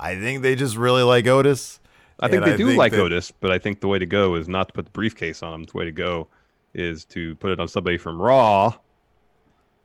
I 0.00 0.16
think 0.18 0.42
they 0.42 0.54
just 0.56 0.76
really 0.76 1.02
like 1.02 1.26
Otis. 1.26 1.78
I 2.18 2.28
think 2.28 2.44
they 2.44 2.56
do 2.56 2.70
like 2.70 2.92
that- 2.92 3.00
Otis, 3.00 3.30
but 3.30 3.50
I 3.50 3.58
think 3.58 3.80
the 3.80 3.88
way 3.88 3.98
to 3.98 4.06
go 4.06 4.34
is 4.34 4.48
not 4.48 4.68
to 4.68 4.74
put 4.74 4.86
the 4.86 4.90
briefcase 4.90 5.42
on 5.42 5.52
him. 5.54 5.64
The 5.64 5.76
way 5.76 5.84
to 5.84 5.92
go 5.92 6.26
is 6.74 7.04
to 7.06 7.34
put 7.36 7.50
it 7.52 7.60
on 7.60 7.68
somebody 7.68 7.98
from 7.98 8.20
Raw. 8.20 8.74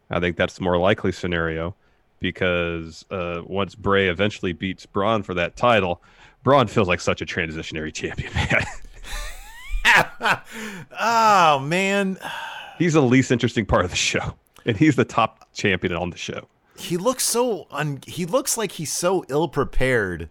I 0.09 0.19
think 0.19 0.37
that's 0.37 0.55
the 0.55 0.63
more 0.63 0.77
likely 0.77 1.11
scenario 1.11 1.75
because 2.19 3.05
uh, 3.11 3.41
once 3.45 3.75
Bray 3.75 4.07
eventually 4.07 4.53
beats 4.53 4.85
Braun 4.85 5.21
for 5.23 5.33
that 5.33 5.55
title, 5.55 6.01
Braun 6.43 6.67
feels 6.67 6.87
like 6.87 6.99
such 7.01 7.21
a 7.21 7.25
transitionary 7.25 7.93
champion, 7.93 8.31
man. 8.35 8.63
Oh 10.99 11.59
man, 11.59 12.17
he's 12.77 12.93
the 12.93 13.01
least 13.01 13.31
interesting 13.31 13.65
part 13.65 13.85
of 13.85 13.91
the 13.91 13.97
show, 13.97 14.35
and 14.65 14.75
he's 14.75 14.95
the 14.95 15.05
top 15.05 15.47
champion 15.53 15.93
on 15.93 16.09
the 16.09 16.17
show. 16.17 16.47
He 16.77 16.97
looks 16.97 17.23
so 17.23 17.67
un- 17.71 17.99
he 18.05 18.25
looks 18.25 18.57
like 18.57 18.73
he's 18.73 18.91
so 18.91 19.23
ill 19.29 19.47
prepared 19.47 20.29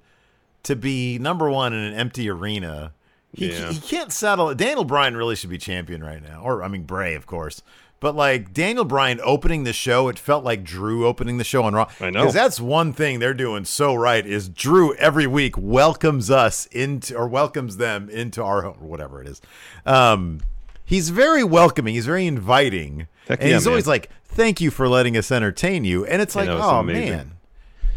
to 0.65 0.77
be 0.77 1.19
number 1.19 1.51
one 1.51 1.73
in 1.73 1.81
an 1.81 1.95
empty 1.95 2.29
arena. 2.29 2.93
He, 3.33 3.51
Yeah. 3.53 3.73
he 3.73 3.81
can't 3.81 4.13
settle. 4.13 4.55
Daniel 4.55 4.85
Bryan 4.85 5.17
really 5.17 5.35
should 5.37 5.51
be 5.51 5.59
champion 5.59 6.03
right 6.03 6.23
now, 6.23 6.41
or 6.43 6.63
I 6.63 6.69
mean 6.69 6.85
Bray, 6.85 7.15
of 7.15 7.27
course. 7.27 7.63
But 8.01 8.15
like 8.15 8.53
Daniel 8.53 8.85
Bryan 8.85 9.19
opening 9.25 9.65
the 9.65 9.73
show, 9.73 10.09
it 10.09 10.19
felt 10.19 10.45
like 10.45 10.63
Drew 10.63 11.07
opening 11.07 11.39
the 11.39 11.45
show 11.45 11.63
on 11.65 11.75
Raw. 11.75 11.89
I 12.01 12.11
know. 12.11 12.21
because 12.21 12.35
that's 12.35 12.61
one 12.61 12.93
thing 12.93 13.19
they're 13.19 13.33
doing 13.33 13.65
so 13.65 13.95
right. 13.95 14.25
Is 14.27 14.49
Drew 14.51 14.95
every 14.97 15.27
week 15.27 15.57
welcomes 15.57 16.31
us 16.31 16.67
into 16.67 17.17
or 17.17 17.27
welcomes 17.27 17.79
them 17.79 18.11
into 18.11 18.43
our 18.43 18.63
home 18.63 18.77
or 18.83 18.89
whatever 18.89 19.23
it 19.23 19.29
is. 19.29 19.41
Um, 19.87 20.41
he's 20.85 21.09
very 21.09 21.45
welcoming. 21.45 21.95
He's 21.95 22.05
very 22.07 22.27
inviting, 22.27 23.07
Heck 23.27 23.41
and 23.41 23.49
yeah, 23.49 23.57
he's 23.57 23.67
always 23.67 23.87
like, 23.87 24.11
"Thank 24.35 24.61
you 24.61 24.71
for 24.71 24.89
letting 24.89 25.17
us 25.17 25.31
entertain 25.33 25.85
you." 25.85 26.05
And 26.05 26.21
it's 26.23 26.35
like, 26.37 26.47
know, 26.47 26.57
it's 26.57 26.67
oh 26.67 26.79
amazing. 26.81 27.11
man, 27.17 27.33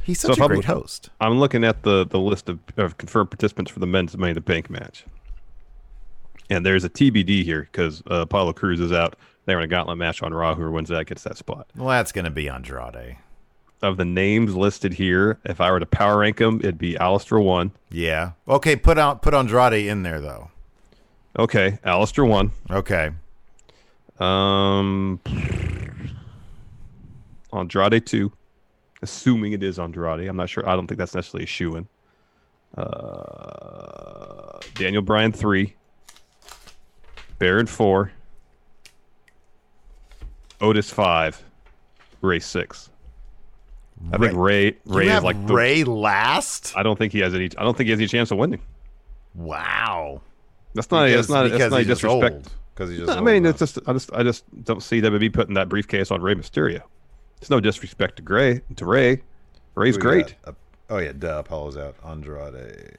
he's 0.03 0.20
So 0.20 0.29
such 0.29 0.38
if 0.38 0.41
a 0.41 0.44
I'm- 0.44 0.51
great 0.51 0.65
host. 0.65 1.10
I'm 1.20 1.39
looking 1.39 1.63
at 1.63 1.84
the 1.84 2.06
the 2.06 2.20
list 2.20 2.50
of, 2.50 2.60
of 2.77 2.98
confirmed 2.98 3.29
participants 3.32 3.72
for 3.72 3.79
the 3.79 3.88
men's 3.88 4.15
Money 4.17 4.32
in 4.32 4.36
the 4.36 4.41
Bank 4.41 4.70
match, 4.70 5.06
and 6.50 6.65
there's 6.65 6.84
a 6.84 6.89
TBD 6.89 7.44
here 7.44 7.67
because 7.72 8.01
uh, 8.10 8.22
Apollo 8.22 8.53
Crews 8.53 8.79
is 8.79 8.91
out. 8.91 9.15
They're 9.46 9.58
in 9.60 9.63
a 9.63 9.67
gauntlet 9.67 9.98
match 9.98 10.22
on 10.22 10.34
Raw. 10.34 10.56
Whoever 10.56 10.72
wins 10.72 10.89
that 10.89 11.06
gets 11.08 11.24
that 11.24 11.38
spot. 11.38 11.67
Well, 11.75 11.88
that's 11.88 12.12
going 12.12 12.25
to 12.25 12.32
be 12.32 12.50
Andrade. 12.50 13.17
Of 13.82 13.96
the 13.98 14.06
names 14.06 14.56
listed 14.56 14.94
here, 14.96 15.39
if 15.46 15.62
I 15.62 15.72
were 15.72 15.79
to 15.79 15.86
power 15.86 16.17
rank 16.17 16.38
them, 16.38 16.58
it'd 16.60 16.77
be 16.79 16.96
Aleister 16.96 17.41
one. 17.41 17.72
Yeah. 17.91 18.32
Okay. 18.48 18.75
Put 18.75 18.98
out 18.98 19.22
put 19.22 19.34
Andrade 19.34 19.86
in 19.88 20.03
there 20.03 20.20
though. 20.20 20.50
Okay, 21.39 21.77
Aleister 21.86 22.27
one. 22.27 22.51
Okay. 22.72 23.12
Um, 24.20 25.20
Andrade 27.54 28.06
two, 28.06 28.32
assuming 29.01 29.54
it 29.54 29.63
is 29.63 29.80
Andrade. 29.80 30.27
I'm 30.27 30.36
not 30.38 30.50
sure. 30.50 30.68
I 30.68 30.75
don't 30.75 30.88
think 30.88 30.98
that's 30.98 31.16
necessarily 31.16 31.44
a 31.44 31.48
shoe 31.48 31.75
in. 31.75 31.88
Uh, 32.77 34.60
Daniel 34.75 35.01
Bryan 35.01 35.32
three, 35.32 35.75
Baron 37.39 37.66
four, 37.68 38.12
Otis 40.62 40.89
five, 40.92 41.42
Rey 42.22 42.39
six. 42.39 42.89
I 44.12 44.18
think 44.18 44.34
Rey 44.36 44.77
Rey 44.86 45.06
you 45.06 45.10
is 45.10 45.13
have 45.13 45.24
like 45.24 45.48
the- 45.48 45.54
Rey 45.54 45.84
last. 45.84 46.74
I 46.75 46.84
don't 46.84 46.98
think 46.98 47.13
he 47.13 47.20
has 47.20 47.34
any. 47.34 47.46
I 47.58 47.63
don't 47.63 47.75
think 47.75 47.86
he 47.86 47.92
has 47.92 48.00
any 48.00 48.08
chance 48.08 48.32
of 48.32 48.38
winning. 48.38 48.62
Wow. 49.34 50.22
That's 50.75 50.92
not. 50.92 51.08
that's 51.10 51.30
not. 51.30 51.50
That's 51.50 51.72
not 51.72 51.84
disrespect. 51.86 52.50
Because 52.74 52.89
he's 52.92 53.00
just. 53.00 53.12
I 53.12 53.22
mean, 53.22 53.46
it's 53.46 53.58
just 53.60 53.80
I 53.88 53.94
just 53.94 54.13
I 54.13 54.22
just 54.24 54.44
don't 54.63 54.84
see 54.84 55.01
WWE 55.01 55.34
putting 55.34 55.56
that 55.56 55.70
briefcase 55.70 56.12
on 56.12 56.22
Rey 56.22 56.36
Mysterio. 56.36 56.82
It's 57.39 57.50
no 57.50 57.60
disrespect 57.60 58.17
to 58.17 58.22
Gray 58.22 58.62
to 58.75 58.86
Rey. 58.86 59.22
Rey's 59.75 59.98
great. 59.98 60.36
got, 60.44 60.53
uh, 60.53 60.58
oh 60.89 60.98
yeah, 60.98 61.12
duh. 61.12 61.39
Apollo's 61.39 61.77
out. 61.77 61.96
Andrade. 62.03 62.94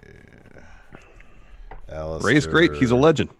Aleister. 1.89 2.23
Rey's 2.23 2.47
great. 2.47 2.75
He's 2.75 2.91
a 2.91 2.97
legend. 2.97 3.31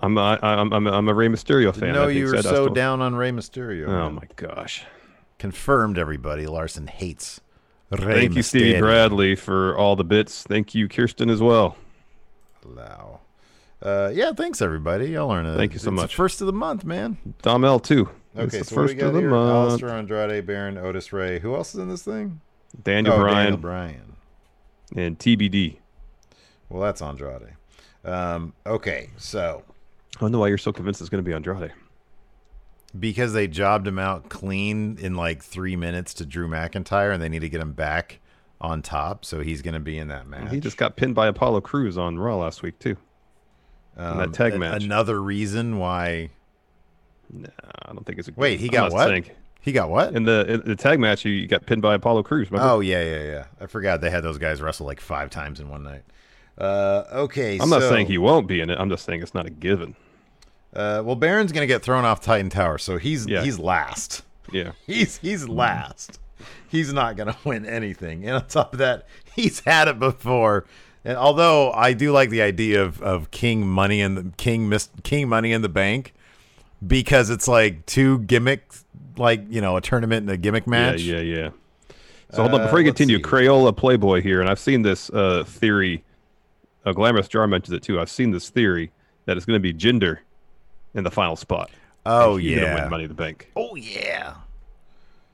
I'm 0.00 0.16
a, 0.16 0.38
I'm 0.42 0.72
I'm 0.72 0.86
a, 0.86 0.92
I'm 0.92 1.08
a 1.08 1.14
Rey 1.14 1.28
Mysterio 1.28 1.74
fan. 1.74 1.92
No, 1.92 2.06
you 2.06 2.26
were 2.26 2.42
so 2.42 2.68
down 2.68 3.02
on 3.02 3.14
Rey 3.16 3.30
Mysterio. 3.30 3.88
Oh 3.88 4.10
man. 4.10 4.14
my 4.14 4.28
gosh! 4.36 4.84
Confirmed, 5.38 5.98
everybody. 5.98 6.46
Larson 6.46 6.86
hates. 6.86 7.40
Rey 7.90 7.98
Thank 7.98 8.36
you, 8.36 8.42
Stevie 8.42 8.78
Bradley, 8.78 9.34
for 9.34 9.76
all 9.76 9.96
the 9.96 10.04
bits. 10.04 10.42
Thank 10.42 10.74
you, 10.74 10.88
Kirsten, 10.88 11.30
as 11.30 11.40
well. 11.40 11.76
Wow. 12.64 13.20
Uh, 13.80 14.10
yeah, 14.12 14.32
thanks 14.32 14.60
everybody. 14.60 15.16
I'll 15.16 15.28
learn 15.28 15.46
it. 15.46 15.56
Thank 15.56 15.72
you 15.72 15.78
so 15.78 15.90
much. 15.90 16.14
first 16.14 16.40
of 16.40 16.46
the 16.46 16.52
month, 16.52 16.84
man. 16.84 17.16
Dom 17.42 17.64
L 17.64 17.80
too. 17.80 18.10
Okay, 18.38 18.62
so 18.62 18.74
first 18.74 18.94
we 18.94 19.00
got 19.00 19.08
of 19.08 19.14
the 19.14 19.20
here? 19.20 19.30
month. 19.30 19.80
Aleister 19.80 19.90
Andrade, 19.90 20.46
Baron, 20.46 20.78
Otis 20.78 21.12
Rey. 21.12 21.38
Who 21.40 21.54
else 21.54 21.74
is 21.74 21.80
in 21.80 21.88
this 21.88 22.02
thing? 22.02 22.40
Daniel 22.82 23.14
oh, 23.14 23.18
Bryan 23.18 23.36
Daniel 23.36 23.56
Bryan. 23.58 24.16
and 24.94 25.18
TBD. 25.18 25.78
Well, 26.68 26.82
that's 26.82 27.00
Andrade. 27.02 27.54
Um, 28.04 28.52
okay, 28.66 29.10
so 29.16 29.64
I 30.16 30.20
don't 30.20 30.32
know 30.32 30.38
why 30.38 30.48
you're 30.48 30.58
so 30.58 30.72
convinced 30.72 31.00
it's 31.00 31.10
going 31.10 31.22
to 31.22 31.28
be 31.28 31.34
Andrade. 31.34 31.72
because 32.98 33.32
they 33.32 33.48
jobbed 33.48 33.86
him 33.86 33.98
out 33.98 34.28
clean 34.28 34.98
in 35.00 35.14
like 35.14 35.42
three 35.42 35.76
minutes 35.76 36.14
to 36.14 36.26
Drew 36.26 36.48
McIntyre, 36.48 37.12
and 37.12 37.22
they 37.22 37.28
need 37.28 37.40
to 37.40 37.48
get 37.48 37.60
him 37.60 37.72
back 37.72 38.20
on 38.60 38.82
top, 38.82 39.24
so 39.24 39.40
he's 39.40 39.62
going 39.62 39.74
to 39.74 39.80
be 39.80 39.98
in 39.98 40.08
that 40.08 40.26
match. 40.26 40.50
He 40.50 40.60
just 40.60 40.76
got 40.76 40.96
pinned 40.96 41.14
by 41.14 41.26
Apollo 41.28 41.60
Crews 41.62 41.96
on 41.96 42.18
Raw 42.18 42.36
last 42.36 42.62
week 42.62 42.78
too. 42.78 42.96
um, 43.96 44.18
that 44.18 44.32
tag 44.32 44.58
match. 44.58 44.84
Another 44.84 45.20
reason 45.22 45.78
why. 45.78 46.30
Nah, 47.32 47.48
I 47.86 47.92
don't 47.92 48.04
think 48.04 48.18
it's 48.18 48.28
a. 48.28 48.32
Wait, 48.36 48.60
he 48.60 48.68
got 48.68 48.92
what? 48.92 49.08
saying- 49.08 49.30
He 49.60 49.72
got 49.72 49.90
what? 49.90 50.14
In 50.14 50.24
the 50.24 50.46
in 50.54 50.62
the 50.64 50.76
tag 50.76 50.98
match, 51.00 51.22
he 51.22 51.46
got 51.46 51.66
pinned 51.66 51.82
by 51.82 51.94
Apollo 51.94 52.22
Crews. 52.24 52.50
Remember? 52.50 52.70
Oh 52.72 52.80
yeah, 52.80 53.02
yeah, 53.02 53.22
yeah. 53.24 53.44
I 53.60 53.66
forgot 53.66 54.00
they 54.00 54.10
had 54.10 54.22
those 54.24 54.38
guys 54.38 54.62
wrestle 54.62 54.86
like 54.86 55.00
five 55.00 55.30
times 55.30 55.60
in 55.60 55.68
one 55.68 55.82
night. 55.82 56.02
Uh, 56.56 57.04
okay, 57.12 57.58
I'm 57.60 57.68
not 57.70 57.82
saying 57.82 58.06
he 58.06 58.18
won't 58.18 58.46
be 58.48 58.60
in 58.60 58.70
it. 58.70 58.78
I'm 58.80 58.88
just 58.90 59.04
saying 59.04 59.22
it's 59.22 59.34
not 59.34 59.46
a 59.46 59.50
given. 59.50 59.94
Uh, 60.74 61.02
well, 61.04 61.16
Baron's 61.16 61.52
gonna 61.52 61.66
get 61.66 61.82
thrown 61.82 62.04
off 62.04 62.20
Titan 62.20 62.50
Tower, 62.50 62.78
so 62.78 62.98
he's 62.98 63.26
Yeah. 63.26 63.42
he's 63.42 63.58
last. 63.58 64.22
Yeah. 64.52 64.72
He's 64.86 65.18
he's 65.18 65.46
last. 65.46 66.18
He's 66.68 66.90
not 66.92 67.16
gonna 67.16 67.36
win 67.44 67.66
anything. 67.66 68.24
And 68.24 68.36
on 68.36 68.46
top 68.46 68.72
of 68.72 68.78
that, 68.78 69.06
he's 69.34 69.60
had 69.60 69.88
it 69.88 69.98
before. 69.98 70.64
And 71.04 71.16
although 71.18 71.70
I 71.72 71.92
do 71.92 72.12
like 72.12 72.30
the 72.30 72.40
idea 72.42 72.82
of, 72.82 73.00
of 73.02 73.30
King 73.30 73.66
Money 73.66 74.00
and 74.00 74.16
the 74.16 74.32
King 74.38 74.72
King 75.02 75.28
Money 75.28 75.52
in 75.52 75.60
the 75.62 75.68
Bank, 75.68 76.14
because 76.86 77.30
it's 77.30 77.48
like 77.48 77.84
two 77.86 78.20
gimmicks, 78.20 78.84
like 79.16 79.42
you 79.50 79.60
know, 79.60 79.76
a 79.76 79.80
tournament 79.80 80.22
and 80.22 80.30
a 80.30 80.36
gimmick 80.36 80.66
match. 80.66 81.00
Yeah, 81.00 81.20
yeah, 81.20 81.36
yeah. 81.36 81.50
So 82.30 82.42
hold 82.42 82.54
on 82.54 82.60
Uh, 82.60 82.64
before 82.64 82.80
you 82.80 82.86
continue. 82.86 83.16
see. 83.16 83.22
Crayola 83.22 83.74
Playboy 83.76 84.20
here, 84.22 84.40
and 84.40 84.50
I've 84.50 84.58
seen 84.58 84.82
this 84.82 85.10
uh, 85.10 85.44
theory. 85.46 86.04
Uh, 86.84 86.92
Glamorous 86.92 87.28
Jar 87.28 87.46
mentions 87.46 87.74
it 87.74 87.82
too. 87.82 87.98
I've 88.00 88.10
seen 88.10 88.30
this 88.30 88.50
theory 88.50 88.90
that 89.24 89.36
it's 89.36 89.44
going 89.46 89.56
to 89.56 89.60
be 89.60 89.74
Jinder 89.74 90.18
in 90.94 91.04
the 91.04 91.10
final 91.10 91.36
spot. 91.36 91.70
Oh 92.06 92.34
And 92.34 92.42
he's 92.42 92.54
gonna 92.54 92.66
yeah. 92.68 92.80
win 92.82 92.90
Money 92.90 93.04
in 93.04 93.08
the 93.08 93.14
Bank. 93.14 93.50
Oh 93.56 93.74
yeah. 93.74 94.34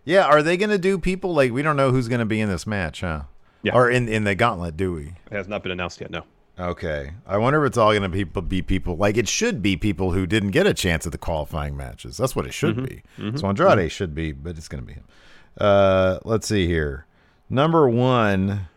Yeah, 0.04 0.24
are 0.24 0.42
they 0.42 0.56
gonna 0.56 0.78
do 0.78 0.98
people 0.98 1.32
like 1.34 1.52
we 1.52 1.62
don't 1.62 1.76
know 1.76 1.90
who's 1.90 2.08
gonna 2.08 2.26
be 2.26 2.40
in 2.40 2.48
this 2.48 2.66
match, 2.66 3.02
huh? 3.02 3.22
Yeah. 3.62 3.74
Or 3.74 3.88
in 3.90 4.08
in 4.08 4.24
the 4.24 4.34
gauntlet, 4.34 4.76
do 4.76 4.92
we? 4.92 5.02
It 5.30 5.32
has 5.32 5.46
not 5.48 5.62
been 5.62 5.72
announced 5.72 6.00
yet. 6.00 6.10
No. 6.10 6.24
Okay. 6.58 7.12
I 7.26 7.36
wonder 7.38 7.64
if 7.64 7.68
it's 7.70 7.78
all 7.78 7.90
going 7.92 8.02
to 8.02 8.08
be, 8.08 8.24
be 8.42 8.62
people 8.62 8.96
like 8.96 9.16
it 9.16 9.26
should 9.28 9.60
be 9.60 9.76
people 9.76 10.12
who 10.12 10.24
didn't 10.26 10.50
get 10.52 10.66
a 10.68 10.74
chance 10.74 11.04
at 11.04 11.10
the 11.12 11.18
qualifying 11.18 11.76
matches. 11.76 12.16
That's 12.16 12.36
what 12.36 12.46
it 12.46 12.54
should 12.54 12.76
Mm-hmm. 12.76 13.30
be. 13.32 13.38
So 13.38 13.48
Andrade 13.48 13.90
should 13.90 14.14
be, 14.14 14.32
but 14.32 14.56
it's 14.56 14.68
going 14.68 14.82
to 14.82 14.86
be 14.86 14.92
him. 14.94 15.04
Uh, 15.58 16.18
let's 16.24 16.46
see 16.46 16.66
here. 16.66 17.06
Number 17.50 17.88
one. 17.88 18.68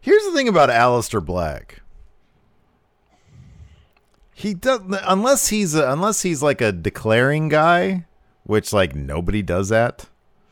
Here's 0.00 0.24
the 0.24 0.32
thing 0.32 0.48
about 0.48 0.68
Aleister 0.68 1.24
Black. 1.24 1.80
He 4.34 4.54
does 4.54 4.80
unless 5.04 5.48
he's 5.48 5.74
a, 5.74 5.90
unless 5.90 6.22
he's 6.22 6.42
like 6.42 6.60
a 6.60 6.72
declaring 6.72 7.48
guy, 7.48 8.06
which 8.44 8.72
like 8.72 8.94
nobody 8.94 9.42
does 9.42 9.68
that. 9.68 10.06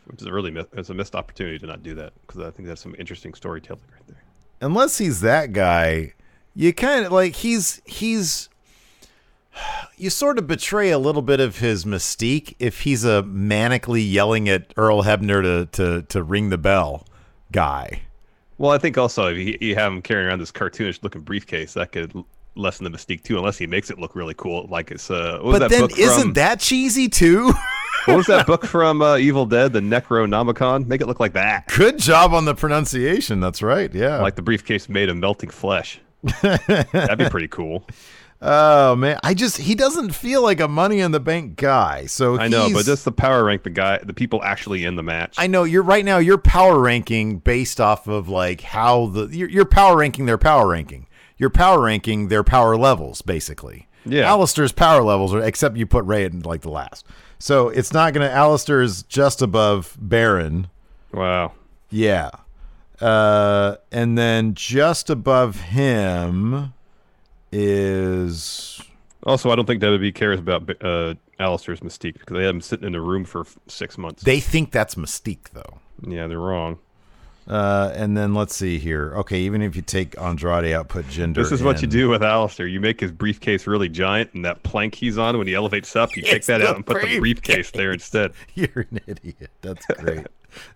Which 0.06 0.20
is 0.20 0.26
a 0.26 0.32
really 0.32 0.54
it's 0.74 0.90
a 0.90 0.94
missed 0.94 1.14
opportunity 1.16 1.58
to 1.58 1.66
not 1.66 1.82
do 1.82 1.94
that 1.96 2.12
because 2.26 2.42
I 2.42 2.50
think 2.50 2.68
that's 2.68 2.80
some 2.80 2.94
interesting 2.98 3.34
storytelling 3.34 3.82
right 3.92 4.06
there. 4.06 4.22
unless 4.60 4.98
he's 4.98 5.20
that 5.22 5.52
guy, 5.52 6.12
you 6.54 6.72
kind 6.72 7.06
of 7.06 7.12
like 7.12 7.36
he's 7.36 7.80
he's 7.84 8.48
you 9.96 10.10
sort 10.10 10.38
of 10.38 10.46
betray 10.46 10.90
a 10.90 10.98
little 10.98 11.22
bit 11.22 11.40
of 11.40 11.58
his 11.58 11.84
mystique 11.84 12.54
if 12.58 12.82
he's 12.82 13.04
a 13.04 13.22
manically 13.22 14.10
yelling 14.10 14.48
at 14.48 14.72
Earl 14.76 15.02
Hebner 15.04 15.42
to 15.42 15.66
to 15.72 16.02
to 16.02 16.22
ring 16.22 16.50
the 16.50 16.58
bell 16.58 17.06
guy. 17.52 18.02
Well, 18.58 18.72
I 18.72 18.78
think 18.78 18.98
also 18.98 19.28
if 19.28 19.38
you, 19.38 19.56
you 19.60 19.74
have 19.76 19.92
him 19.92 20.02
carrying 20.02 20.28
around 20.28 20.40
this 20.40 20.52
cartoonish 20.52 21.02
looking 21.02 21.22
briefcase, 21.22 21.74
that 21.74 21.92
could 21.92 22.12
lessen 22.56 22.84
the 22.84 22.90
mystique 22.90 23.22
too, 23.22 23.38
unless 23.38 23.56
he 23.56 23.66
makes 23.66 23.90
it 23.90 23.98
look 23.98 24.14
really 24.14 24.34
cool. 24.34 24.66
Like 24.68 24.90
it's 24.90 25.10
uh, 25.10 25.40
But 25.42 25.70
then 25.70 25.88
isn't 25.96 26.22
from, 26.22 26.32
that 26.34 26.60
cheesy 26.60 27.08
too? 27.08 27.52
what 28.04 28.18
was 28.18 28.26
that 28.26 28.46
book 28.46 28.66
from 28.66 29.00
uh, 29.00 29.16
Evil 29.16 29.46
Dead, 29.46 29.72
the 29.72 29.80
Necronomicon? 29.80 30.86
Make 30.86 31.00
it 31.00 31.06
look 31.06 31.20
like 31.20 31.32
that, 31.32 31.68
Good 31.68 31.98
job 31.98 32.34
on 32.34 32.44
the 32.44 32.54
pronunciation. 32.54 33.40
That's 33.40 33.62
right. 33.62 33.92
Yeah. 33.94 34.20
like 34.20 34.36
the 34.36 34.42
briefcase 34.42 34.88
made 34.88 35.08
of 35.08 35.16
melting 35.16 35.50
flesh. 35.50 35.98
That'd 36.22 37.18
be 37.18 37.28
pretty 37.30 37.48
cool. 37.48 37.84
Oh 38.42 38.96
man, 38.96 39.18
I 39.22 39.34
just 39.34 39.58
he 39.58 39.74
doesn't 39.74 40.14
feel 40.14 40.42
like 40.42 40.60
a 40.60 40.68
Money 40.68 41.00
in 41.00 41.10
the 41.10 41.20
Bank 41.20 41.56
guy. 41.56 42.06
So 42.06 42.38
I 42.38 42.48
know, 42.48 42.70
but 42.72 42.86
just 42.86 43.04
the 43.04 43.12
power 43.12 43.44
rank 43.44 43.64
the 43.64 43.70
guy, 43.70 43.98
the 43.98 44.14
people 44.14 44.42
actually 44.42 44.84
in 44.84 44.96
the 44.96 45.02
match. 45.02 45.34
I 45.36 45.46
know 45.46 45.64
you're 45.64 45.82
right 45.82 46.04
now. 46.04 46.18
You're 46.18 46.38
power 46.38 46.78
ranking 46.78 47.38
based 47.38 47.80
off 47.82 48.06
of 48.06 48.28
like 48.30 48.62
how 48.62 49.06
the 49.06 49.26
you're, 49.26 49.50
you're 49.50 49.64
power 49.66 49.98
ranking 49.98 50.24
their 50.24 50.38
power 50.38 50.68
ranking. 50.68 51.06
You're 51.36 51.50
power 51.50 51.82
ranking 51.82 52.28
their 52.28 52.42
power 52.42 52.78
levels 52.78 53.20
basically. 53.20 53.88
Yeah. 54.06 54.30
Aleister's 54.30 54.72
power 54.72 55.02
levels 55.02 55.34
are 55.34 55.42
except 55.42 55.76
you 55.76 55.84
put 55.86 56.06
Rey 56.06 56.24
in 56.24 56.40
like 56.40 56.62
the 56.62 56.70
last. 56.70 57.06
So 57.38 57.68
it's 57.68 57.92
not 57.92 58.14
gonna. 58.14 58.30
Aleister 58.30 58.82
is 58.82 59.02
just 59.02 59.42
above 59.42 59.98
Baron. 60.00 60.68
wow. 61.12 61.52
Yeah. 61.90 62.30
Uh, 63.00 63.76
and 63.90 64.16
then 64.18 64.54
just 64.54 65.08
above 65.10 65.60
him 65.60 66.72
is 67.52 68.80
Also, 69.22 69.50
I 69.50 69.56
don't 69.56 69.66
think 69.66 69.82
WWE 69.82 70.14
cares 70.14 70.38
about 70.38 70.68
uh, 70.82 71.14
Aleister's 71.38 71.80
mystique 71.80 72.14
because 72.14 72.36
they 72.36 72.44
had 72.44 72.54
him 72.54 72.60
sitting 72.60 72.86
in 72.86 72.94
a 72.94 73.00
room 73.00 73.24
for 73.24 73.44
six 73.66 73.96
months. 73.98 74.22
they 74.22 74.40
think 74.40 74.70
that's 74.70 74.94
Mystique 74.94 75.50
though. 75.52 75.78
yeah, 76.06 76.26
they're 76.26 76.38
wrong. 76.38 76.78
Uh, 77.48 77.90
and 77.94 78.16
then 78.16 78.34
let's 78.34 78.54
see 78.54 78.78
here. 78.78 79.12
Okay, 79.16 79.40
even 79.40 79.60
if 79.62 79.74
you 79.74 79.82
take 79.82 80.18
Andrade 80.20 80.72
out, 80.72 80.88
put 80.88 81.06
Jinder. 81.06 81.34
This 81.34 81.50
is 81.50 81.62
what 81.62 81.82
you 81.82 81.88
do 81.88 82.08
with 82.08 82.22
Aleister. 82.22 82.70
You 82.70 82.80
make 82.80 83.00
his 83.00 83.10
briefcase 83.10 83.66
really 83.66 83.88
giant, 83.88 84.32
and 84.34 84.44
that 84.44 84.62
plank 84.62 84.94
he's 84.94 85.18
on 85.18 85.36
when 85.36 85.46
he 85.46 85.54
elevates 85.54 85.96
up, 85.96 86.14
you 86.14 86.22
take 86.22 86.44
that 86.46 86.62
out 86.62 86.76
and 86.76 86.86
put 86.86 87.02
the 87.02 87.18
briefcase 87.18 87.70
there 87.72 87.92
instead. 87.92 88.32
You're 88.54 88.86
an 88.90 89.00
idiot. 89.06 89.50
That's 89.62 89.84
great. 89.86 90.26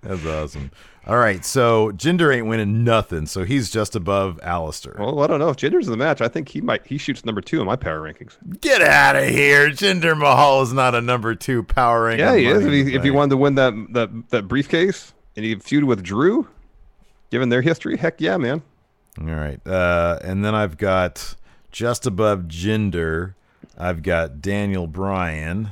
That's 0.03 0.25
awesome. 0.25 0.71
All 1.07 1.19
right, 1.19 1.45
so 1.45 1.93
Jinder 1.93 2.35
ain't 2.35 2.47
winning 2.47 2.83
nothing, 2.83 3.27
so 3.27 3.45
he's 3.45 3.71
just 3.71 3.95
above 3.95 4.41
Aleister. 4.43 4.99
Well, 4.99 5.21
I 5.21 5.27
don't 5.27 5.39
know 5.39 5.51
if 5.51 5.57
Jinder's 5.57 5.87
in 5.87 5.91
the 5.91 5.97
match. 5.97 6.21
I 6.21 6.29
think 6.29 6.49
he 6.49 6.61
might. 6.61 6.87
He 6.87 6.97
shoots 6.97 7.25
number 7.25 7.41
two 7.41 7.61
in 7.61 7.67
my 7.67 7.77
power 7.77 8.01
rankings. 8.01 8.37
Get 8.61 8.81
out 8.81 9.15
of 9.15 9.29
here. 9.29 9.69
Jinder 9.69 10.17
Mahal 10.17 10.63
is 10.63 10.73
not 10.73 10.95
a 10.95 11.01
number 11.01 11.35
two 11.35 11.63
power 11.63 12.05
ranking. 12.05 12.25
Yeah, 12.25 12.37
he 12.37 12.47
is. 12.47 12.65
If 12.65 12.73
he, 12.73 12.95
if 12.95 13.03
he 13.03 13.11
wanted 13.11 13.31
to 13.31 13.37
win 13.37 13.57
that 13.57 13.75
that 13.91 14.31
that 14.31 14.49
briefcase 14.49 15.13
and 15.37 15.45
he 15.45 15.55
feud 15.57 15.85
with 15.85 16.03
Drew, 16.03 16.49
given 17.31 17.49
their 17.49 17.63
history, 17.63 17.97
heck 17.97 18.21
yeah, 18.21 18.37
man. 18.37 18.63
All 19.21 19.27
right, 19.27 19.65
uh, 19.67 20.19
and 20.23 20.45
then 20.45 20.55
I've 20.55 20.77
got 20.77 21.35
just 21.73 22.07
above 22.07 22.43
Jinder. 22.43 23.35
I've 23.79 24.03
got 24.03 24.41
Daniel 24.41 24.87
Bryan, 24.87 25.71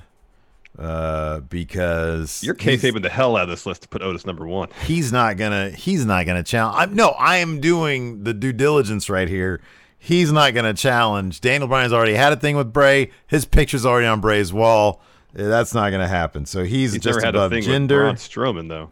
uh, 0.79 1.41
because 1.41 2.43
You're 2.43 2.55
kayfabing 2.55 3.03
the 3.03 3.09
hell 3.11 3.37
out 3.37 3.45
of 3.45 3.49
this 3.49 3.67
list 3.67 3.83
to 3.83 3.89
put 3.89 4.03
Otis 4.03 4.25
number 4.27 4.47
one. 4.47 4.69
he's 4.85 5.13
not 5.13 5.37
gonna 5.37 5.71
he's 5.71 6.05
not 6.07 6.25
gonna 6.27 6.43
challenge 6.43 6.77
I'm, 6.79 6.95
no 6.97 7.09
i 7.11 7.37
am 7.37 7.61
doing 7.61 8.25
the 8.25 8.33
due 8.33 8.53
diligence 8.55 9.11
right 9.11 9.29
here 9.29 9.61
he's 9.99 10.33
not 10.33 10.55
gonna 10.55 10.73
challenge 10.75 11.41
daniel 11.43 11.69
bryan's 11.69 11.93
already 11.93 12.15
had 12.15 12.33
a 12.33 12.37
thing 12.37 12.57
with 12.57 12.73
bray 12.73 13.11
his 13.27 13.45
picture's 13.45 13.85
already 13.85 14.07
on 14.07 14.21
bray's 14.21 14.53
wall 14.53 15.01
Uh, 15.39 15.45
that's 15.45 15.75
not 15.75 15.91
gonna 15.91 16.09
happen 16.09 16.47
so 16.47 16.65
he's, 16.65 16.95
He's 16.95 17.03
just 17.03 17.19
never 17.19 17.27
had 17.27 17.35
a 17.35 17.39
above 17.39 17.51
thing 17.53 17.69
with 17.71 17.89
Braun 17.89 18.15
Strowman 18.17 18.69
though. 18.69 18.91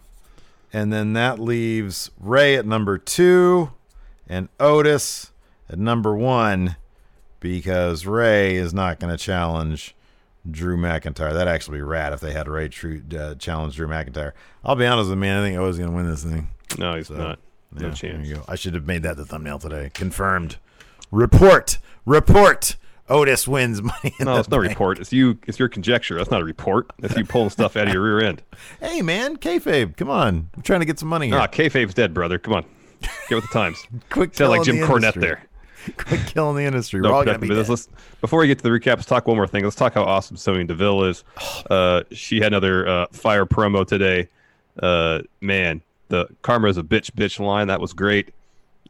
And 0.73 0.93
then 0.93 1.15
that 1.15 1.39
leaves 1.39 2.11
rey 2.19 2.57
at 2.57 2.65
number 2.67 2.97
two 2.99 3.73
and 4.29 4.49
otis 4.61 5.33
at 5.69 5.79
number 5.79 6.15
one 6.15 6.77
because 7.41 8.07
rey 8.07 8.55
is 8.57 8.73
not 8.73 9.01
gonna 9.01 9.17
challenge 9.17 9.95
Drew 10.51 10.77
McIntyre. 10.77 11.33
That'd 11.33 11.49
actually 11.49 11.79
be 11.79 11.83
rad 11.83 12.13
if 12.13 12.21
they 12.21 12.33
had 12.33 12.49
Ray 12.49 12.69
True 12.69 13.03
uh, 13.19 13.35
challenge 13.35 13.77
Drew 13.77 13.89
McIntyre. 13.89 14.33
I'll 14.65 14.77
be 14.77 14.87
honest 14.87 15.09
with 15.11 15.17
you, 15.17 15.21
man. 15.21 15.43
I 15.43 15.47
think 15.47 15.59
Otis 15.59 15.75
is 15.77 15.79
gonna 15.81 15.97
win 15.97 16.09
this 16.09 16.25
thing. 16.25 16.49
No, 16.79 16.95
he's 16.97 17.11
not. 17.11 17.39
No 17.73 17.89
Yeah, 17.89 17.93
chance. 17.95 18.01
There 18.01 18.21
you 18.25 18.35
go. 18.37 18.45
I 18.49 18.55
should 18.55 18.75
have 18.75 18.87
made 18.87 19.03
that 19.03 19.17
the 19.17 19.25
thumbnail 19.25 19.59
today. 19.59 19.91
Confirmed. 19.93 20.57
Report. 21.11 21.79
Report. 22.07 22.77
Otis 23.11 23.47
wins 23.49 23.83
money 23.83 24.15
No, 24.21 24.37
it's 24.39 24.49
no 24.49 24.59
Bank. 24.59 24.71
report. 24.71 24.99
It's 25.01 25.13
you. 25.13 25.39
It's 25.47 25.59
your 25.59 25.69
conjecture. 25.69 26.17
That's 26.17 26.31
not 26.31 26.41
a 26.41 26.45
report. 26.45 26.91
That's 27.01 27.17
you 27.17 27.25
pulling 27.25 27.51
stuff 27.51 27.77
out 27.77 27.89
of 27.89 27.93
your 27.93 28.03
rear 28.03 28.21
end. 28.25 28.43
Hey 28.81 29.03
man, 29.03 29.37
kayfabe. 29.37 29.97
Come 29.97 30.09
on. 30.11 30.49
I'm 30.55 30.63
trying 30.63 30.81
to 30.81 30.87
get 30.87 30.99
some 30.99 31.09
money 31.09 31.27
here. 31.29 31.39
Ah, 31.39 31.47
kayfabe's 31.47 31.95
dead, 31.95 32.15
brother. 32.15 32.39
Come 32.39 32.55
on, 32.55 32.65
get 33.29 33.35
with 33.37 33.45
the 33.45 33.53
times. 33.53 33.85
Quick 34.11 34.35
Sound 34.35 34.51
like 34.51 34.63
Jim 34.63 34.79
the 34.81 34.87
Cornette 34.87 34.97
industry. 35.17 35.21
there. 35.23 35.43
Quick 35.97 36.21
killing 36.27 36.57
the 36.57 36.65
industry. 36.65 37.01
No, 37.01 37.09
We're 37.11 37.15
all 37.17 37.25
gonna 37.25 37.39
be 37.39 37.49
dead. 37.49 37.69
Let's, 37.69 37.89
before 38.21 38.39
we 38.41 38.47
get 38.47 38.59
to 38.59 38.63
the 38.65 38.69
recap, 38.69 38.97
let's 38.97 39.07
talk 39.07 39.27
one 39.27 39.37
more 39.37 39.47
thing. 39.47 39.65
Let's 39.65 39.77
talk 39.77 39.95
how 39.95 40.03
awesome 40.05 40.37
Sonya 40.37 40.65
Deville 40.65 41.05
is. 41.05 41.25
Uh, 41.71 42.03
she 42.13 42.39
had 42.39 42.49
another 42.49 42.87
uh, 42.89 43.07
fire 43.13 43.47
promo 43.47 43.87
today. 43.87 44.29
Uh, 44.83 45.21
man, 45.41 45.81
the 46.09 46.27
karma 46.43 46.69
is 46.69 46.77
a 46.79 46.83
bitch, 46.83 47.13
bitch 47.13 47.39
line 47.39 47.69
that 47.69 47.81
was 47.81 47.93
great. 47.93 48.33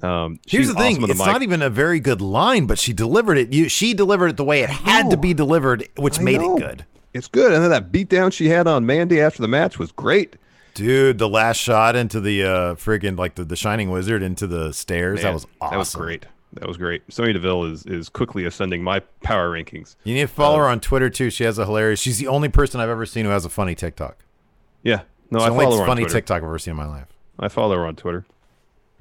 Um, 0.03 0.39
Here's 0.47 0.69
the 0.69 0.75
thing. 0.75 0.97
awesome 0.97 1.11
it's 1.11 1.19
the 1.21 1.27
not 1.27 1.43
even 1.43 1.61
a 1.63 1.69
very 1.71 2.01
good 2.01 2.21
line, 2.23 2.67
but 2.67 2.79
she 2.79 2.93
delivered 2.93 3.37
it. 3.37 3.53
You, 3.53 3.69
she 3.69 3.93
delivered 3.95 4.29
it 4.29 4.37
the 4.39 4.45
way 4.45 4.63
it 4.63 4.71
had 4.71 5.11
to 5.11 5.17
be 5.17 5.35
delivered, 5.35 5.89
which 5.97 6.19
I 6.19 6.23
made 6.23 6.41
know. 6.41 6.57
it 6.57 6.61
good. 6.61 6.87
It's 7.13 7.29
good, 7.29 7.53
and 7.53 7.63
then 7.63 7.71
that 7.71 7.91
beatdown 7.93 8.33
she 8.33 8.49
had 8.49 8.67
on 8.67 8.87
Mandy 8.87 9.21
after 9.21 9.43
the 9.43 9.49
match 9.49 9.79
was 9.79 9.91
great. 9.93 10.37
Dude, 10.75 11.19
the 11.19 11.29
last 11.29 11.57
shot 11.59 11.97
into 11.97 12.21
the 12.21 12.45
uh 12.45 12.75
friggin' 12.77 13.19
like 13.19 13.35
the, 13.35 13.45
the 13.45 13.57
shining 13.57 13.91
wizard 13.91 14.23
into 14.23 14.47
the 14.47 14.73
stairs, 14.73 15.23
that 15.23 15.35
was 15.35 15.47
awesome. 15.61 15.73
That 15.73 15.79
was 15.79 15.95
great. 15.95 16.27
That 16.55 16.67
was 16.69 16.77
great. 16.77 17.03
Sonya 17.09 17.33
Deville 17.35 17.65
is 17.65 17.85
is 17.87 18.09
quickly 18.09 18.45
ascending 18.45 18.83
my 18.83 19.01
power 19.23 19.51
rankings. 19.51 19.97
You 20.05 20.15
need 20.15 20.21
to 20.23 20.27
follow 20.29 20.57
Uh, 20.57 20.61
her 20.61 20.67
on 20.69 20.81
Twitter 20.81 21.11
too. 21.11 21.29
She 21.31 21.45
has 21.45 21.59
a 21.59 21.67
hilarious. 21.67 22.01
She's 22.01 22.19
the 22.19 22.29
only 22.29 22.49
person 22.49 22.81
I've 22.81 22.89
ever 22.89 23.05
seen 23.05 23.25
who 23.25 23.33
has 23.33 23.45
a 23.45 23.49
funny 23.51 23.75
TikTok. 23.75 24.17
Yeah, 24.85 25.03
no, 25.31 25.39
It's 25.39 25.45
I 25.45 25.49
the 25.49 25.53
only 25.53 25.65
follow 25.65 25.77
her 25.77 25.83
on 25.83 25.89
funny 25.89 26.03
Twitter. 26.03 26.15
TikTok 26.15 26.37
I've 26.39 26.45
ever 26.45 26.59
seen 26.61 26.71
in 26.73 26.77
my 26.79 26.87
life. 26.87 27.07
I 27.41 27.49
follow 27.49 27.75
her 27.77 27.87
on 27.87 27.97
Twitter. 27.97 28.25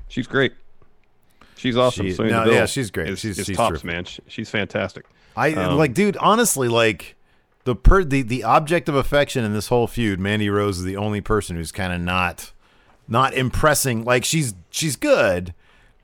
She's 0.08 0.26
great. 0.28 0.54
She's 1.60 1.78
awesome. 1.78 2.06
She- 2.08 2.14
Sonya 2.14 2.32
no, 2.32 2.40
Deville 2.46 2.54
yeah, 2.60 2.66
she's 2.66 2.90
great. 2.92 3.10
Is, 3.10 3.20
She's- 3.20 3.38
is 3.38 3.46
she's 3.48 3.58
tops, 3.58 3.70
terrific. 3.82 3.86
man. 3.86 4.06
She, 4.06 4.22
she's 4.28 4.50
fantastic. 4.50 5.06
I 5.36 5.54
Um, 5.54 5.78
like, 5.78 5.94
dude. 5.94 6.18
Honestly, 6.18 6.68
like 6.68 7.16
the 7.66 7.76
per 7.76 8.04
the 8.04 8.22
the 8.22 8.44
object 8.44 8.90
of 8.90 8.96
affection 8.96 9.44
in 9.44 9.54
this 9.54 9.68
whole 9.68 9.86
feud, 9.88 10.20
Mandy 10.20 10.50
Rose 10.50 10.78
is 10.80 10.84
the 10.86 10.98
only 10.98 11.22
person 11.22 11.56
who's 11.56 11.72
kind 11.72 11.94
of 11.94 12.02
not 12.02 12.52
not 13.08 13.34
impressing. 13.34 14.04
Like 14.06 14.24
she's 14.26 14.54
she's 14.70 14.96
good, 14.96 15.54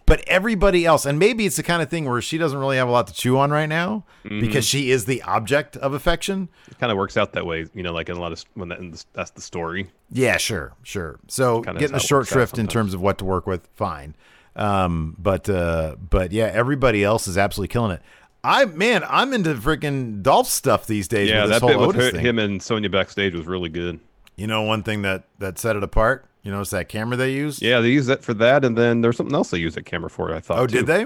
but 0.05 0.21
everybody 0.27 0.85
else, 0.85 1.05
and 1.05 1.17
maybe 1.17 1.45
it's 1.45 1.55
the 1.55 1.63
kind 1.63 1.81
of 1.81 1.89
thing 1.89 2.05
where 2.05 2.21
she 2.21 2.37
doesn't 2.37 2.57
really 2.59 2.77
have 2.77 2.87
a 2.87 2.91
lot 2.91 3.07
to 3.07 3.13
chew 3.13 3.37
on 3.37 3.51
right 3.51 3.65
now 3.69 4.03
Mm-hmm. 4.25 4.39
because 4.41 4.65
she 4.65 4.89
is 4.91 5.05
the 5.05 5.21
object 5.23 5.77
of 5.77 5.93
affection. 5.93 6.49
It 6.67 6.77
kind 6.79 6.91
of 6.91 6.97
works 6.97 7.15
out 7.17 7.33
that 7.33 7.45
way, 7.45 7.67
you 7.75 7.83
know, 7.83 7.93
like 7.93 8.09
in 8.09 8.17
a 8.17 8.19
lot 8.19 8.31
of 8.31 8.43
when 8.55 8.69
that, 8.69 8.79
the, 8.79 9.03
that's 9.13 9.31
the 9.31 9.41
story. 9.41 9.87
Yeah, 10.11 10.37
sure, 10.37 10.73
sure. 10.83 11.19
So 11.27 11.61
getting 11.61 11.93
a 11.95 11.99
short 11.99 12.27
shrift 12.27 12.57
in 12.57 12.67
terms 12.67 12.93
of 12.93 13.01
what 13.01 13.17
to 13.19 13.25
work 13.25 13.45
with, 13.47 13.67
fine. 13.75 14.15
Um, 14.55 15.15
but 15.19 15.49
uh, 15.49 15.95
but 15.97 16.31
yeah, 16.31 16.45
everybody 16.45 17.03
else 17.03 17.27
is 17.27 17.37
absolutely 17.37 17.73
killing 17.73 17.91
it. 17.91 18.01
I 18.43 18.65
man, 18.65 19.03
I'm 19.07 19.33
into 19.33 19.53
freaking 19.55 20.21
Dolph 20.21 20.47
stuff 20.47 20.87
these 20.87 21.07
days. 21.07 21.29
Yeah, 21.29 21.41
with 21.41 21.51
this 21.51 21.61
that 21.61 21.67
bit 21.67 21.79
with 21.79 21.95
her, 21.95 22.17
him 22.17 22.39
and 22.39 22.61
Sonya 22.61 22.89
backstage 22.89 23.33
was 23.33 23.45
really 23.45 23.69
good. 23.69 23.99
You 24.35 24.47
know, 24.47 24.63
one 24.63 24.83
thing 24.83 25.01
that 25.01 25.25
that 25.39 25.57
set 25.57 25.75
it 25.75 25.83
apart. 25.83 26.25
You 26.43 26.51
notice 26.51 26.69
that 26.69 26.89
camera 26.89 27.17
they 27.17 27.33
used? 27.33 27.63
Yeah, 27.63 27.79
they 27.79 27.89
used 27.89 28.07
that 28.07 28.23
for 28.23 28.35
that, 28.35 28.63
and 28.63 28.77
then 28.77 29.01
there's 29.01 29.17
something 29.17 29.33
else 29.33 29.49
they 29.49 29.57
used 29.57 29.75
that 29.77 29.85
camera 29.85 30.11
for. 30.11 30.33
I 30.33 30.39
thought. 30.39 30.59
Oh, 30.59 30.67
too. 30.67 30.77
did 30.77 30.87
they? 30.87 31.05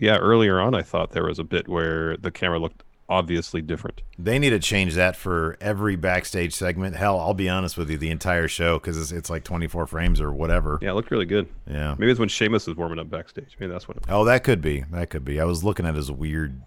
Yeah, 0.00 0.16
earlier 0.16 0.60
on, 0.60 0.74
I 0.74 0.82
thought 0.82 1.10
there 1.10 1.24
was 1.24 1.38
a 1.38 1.44
bit 1.44 1.68
where 1.68 2.16
the 2.16 2.30
camera 2.30 2.58
looked 2.58 2.84
obviously 3.08 3.62
different. 3.62 4.02
They 4.18 4.38
need 4.38 4.50
to 4.50 4.58
change 4.58 4.94
that 4.94 5.16
for 5.16 5.56
every 5.60 5.96
backstage 5.96 6.54
segment. 6.54 6.96
Hell, 6.96 7.18
I'll 7.18 7.34
be 7.34 7.48
honest 7.48 7.78
with 7.78 7.90
you, 7.90 7.96
the 7.96 8.10
entire 8.10 8.48
show 8.48 8.78
because 8.78 9.00
it's, 9.00 9.12
it's 9.12 9.30
like 9.30 9.44
24 9.44 9.86
frames 9.86 10.20
or 10.20 10.32
whatever. 10.32 10.78
Yeah, 10.82 10.90
it 10.90 10.94
looked 10.94 11.10
really 11.10 11.26
good. 11.26 11.48
Yeah. 11.68 11.94
Maybe 11.98 12.10
it's 12.10 12.20
when 12.20 12.28
Sheamus 12.28 12.66
was 12.66 12.76
warming 12.76 12.98
up 12.98 13.10
backstage. 13.10 13.56
Maybe 13.58 13.72
that's 13.72 13.88
what 13.88 13.96
it 13.96 14.06
was. 14.06 14.14
Oh, 14.14 14.24
that 14.24 14.44
could 14.44 14.60
be. 14.60 14.84
That 14.90 15.10
could 15.10 15.24
be. 15.24 15.40
I 15.40 15.44
was 15.44 15.64
looking 15.64 15.86
at 15.86 15.94
his 15.94 16.10
weird 16.10 16.60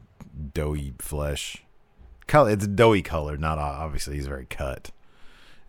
doughy 0.53 0.93
flesh. 0.99 1.63
Color, 2.27 2.51
it's 2.51 2.67
doughy 2.67 3.01
colored, 3.01 3.39
not 3.39 3.57
obviously. 3.57 4.15
He's 4.15 4.27
very 4.27 4.45
cut. 4.45 4.91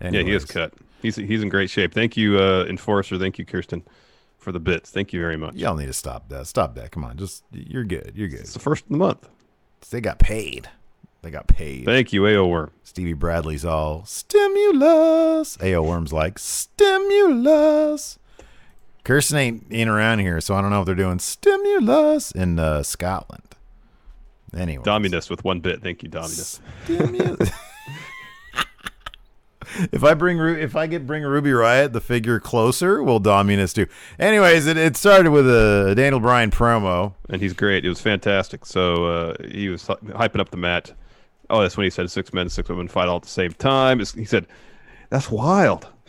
Yeah, 0.01 0.23
he 0.23 0.33
is 0.33 0.45
cut. 0.45 0.75
He's 1.01 1.17
he's 1.17 1.43
in 1.43 1.49
great 1.49 1.71
shape. 1.71 1.95
Thank 1.95 2.17
you, 2.17 2.39
uh, 2.39 2.65
Enforcer. 2.69 3.19
Thank 3.19 3.39
you, 3.39 3.45
Kirsten, 3.45 3.83
for 4.39 4.53
the 4.53 4.61
bits. 4.61 4.91
Thank 4.91 5.13
you 5.13 5.21
very 5.21 5.37
much. 5.37 5.55
Y'all 5.55 5.77
need 5.77 5.87
to 5.87 5.93
stop 5.93 6.29
that. 6.29 6.47
Stop 6.47 6.75
that. 6.77 6.93
Come 6.93 7.05
on. 7.05 7.17
Just 7.17 7.45
you're 7.53 7.85
good. 7.85 8.13
You're 8.15 8.29
good. 8.29 8.41
It's 8.41 8.53
the 8.53 8.61
first 8.61 8.85
of 8.85 8.91
the 8.91 8.99
month. 8.99 9.29
They 9.91 10.01
got 10.01 10.19
paid. 10.19 10.69
They 11.23 11.31
got 11.31 11.47
paid. 11.47 11.85
Thank 11.85 12.13
you, 12.13 12.27
AO 12.27 12.47
Worm. 12.47 12.71
Stevie 12.83 13.13
Bradley's 13.13 13.65
all 13.65 14.05
stimulus. 14.05 15.57
AO 15.63 15.83
Worm's 15.83 16.13
like 16.13 16.39
stimulus. 16.39 18.19
Kirsten 19.05 19.37
ain't 19.37 19.67
ain't 19.71 19.91
around 19.91 20.21
here, 20.21 20.41
so 20.41 20.55
I 20.55 20.61
don't 20.61 20.71
know 20.71 20.81
if 20.81 20.87
they're 20.87 20.95
doing 20.95 21.19
stimulus 21.19 22.33
in 22.33 22.59
uh, 22.59 22.83
Scotland. 22.83 23.43
Anyway, 24.57 24.85
Dominus 24.85 25.31
with 25.31 25.45
one 25.45 25.61
bit. 25.61 25.83
Thank 25.83 26.03
you, 26.03 26.09
Dominus. 26.09 26.61
Stimulus. 26.85 27.51
if 29.93 30.03
I 30.05 30.15
bring 30.15 30.39
if 30.39 30.77
I 30.77 30.87
get 30.87 31.07
bring 31.07 31.23
Ruby 31.23 31.51
Riott 31.51 31.93
the 31.93 32.01
figure 32.01 32.41
closer, 32.41 33.03
will 33.03 33.21
Dominus 33.21 33.73
do? 33.73 33.87
Anyways, 34.19 34.67
it, 34.67 34.77
it 34.77 34.97
started 34.97 35.31
with 35.31 35.49
a 35.49 35.95
Daniel 35.97 36.21
Bryan 36.21 36.51
promo. 36.51 37.15
and 37.29 37.41
he's 37.41 37.53
great. 37.53 37.85
It 37.85 37.89
was 37.89 38.01
fantastic. 38.01 38.65
So 38.67 39.05
uh, 39.07 39.35
he 39.51 39.69
was 39.69 39.85
hyping 39.85 40.41
up 40.41 40.51
the 40.51 40.57
match. 40.57 40.93
Oh, 41.51 41.61
that's 41.63 41.77
when 41.77 41.85
he 41.85 41.91
said 41.91 42.11
six 42.11 42.33
men, 42.33 42.49
six 42.49 42.69
women 42.69 42.89
fight 42.89 43.09
all 43.09 43.17
at 43.17 43.23
the 43.23 43.29
same 43.29 43.53
time. 43.53 44.01
It's- 44.01 44.15
He 44.15 44.25
said, 44.25 44.47
"That's 45.11 45.31
wild." 45.31 45.87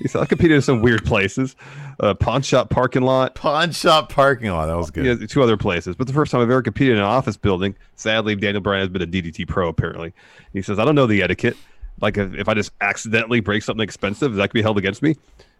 he 0.00 0.08
said 0.08 0.20
I 0.22 0.26
competed 0.26 0.56
in 0.56 0.62
some 0.62 0.82
weird 0.82 1.04
places, 1.04 1.56
uh, 2.00 2.14
pawn 2.14 2.42
shop 2.42 2.70
parking 2.70 3.02
lot. 3.02 3.34
Pawn 3.34 3.72
shop 3.72 4.12
parking 4.12 4.50
lot. 4.50 4.66
That 4.66 4.76
was 4.76 4.90
good. 4.90 5.04
Yeah, 5.20 5.26
two 5.26 5.42
other 5.42 5.56
places, 5.56 5.96
but 5.96 6.06
the 6.06 6.12
first 6.12 6.30
time 6.32 6.40
I've 6.42 6.50
ever 6.50 6.62
competed 6.62 6.92
in 6.94 6.98
an 6.98 7.04
office 7.04 7.36
building. 7.36 7.74
Sadly, 7.96 8.36
Daniel 8.36 8.60
Bryan 8.62 8.80
has 8.80 8.88
been 8.88 9.02
a 9.02 9.06
DDT 9.06 9.48
pro. 9.48 9.68
Apparently, 9.68 10.12
he 10.52 10.62
says 10.62 10.78
I 10.78 10.84
don't 10.84 10.94
know 10.94 11.06
the 11.06 11.22
etiquette. 11.22 11.56
Like 12.00 12.16
if, 12.16 12.34
if 12.34 12.48
I 12.48 12.54
just 12.54 12.72
accidentally 12.80 13.40
break 13.40 13.62
something 13.62 13.82
expensive, 13.82 14.34
that 14.34 14.48
could 14.48 14.54
be 14.54 14.62
held 14.62 14.78
against 14.78 15.02
me. 15.02 15.16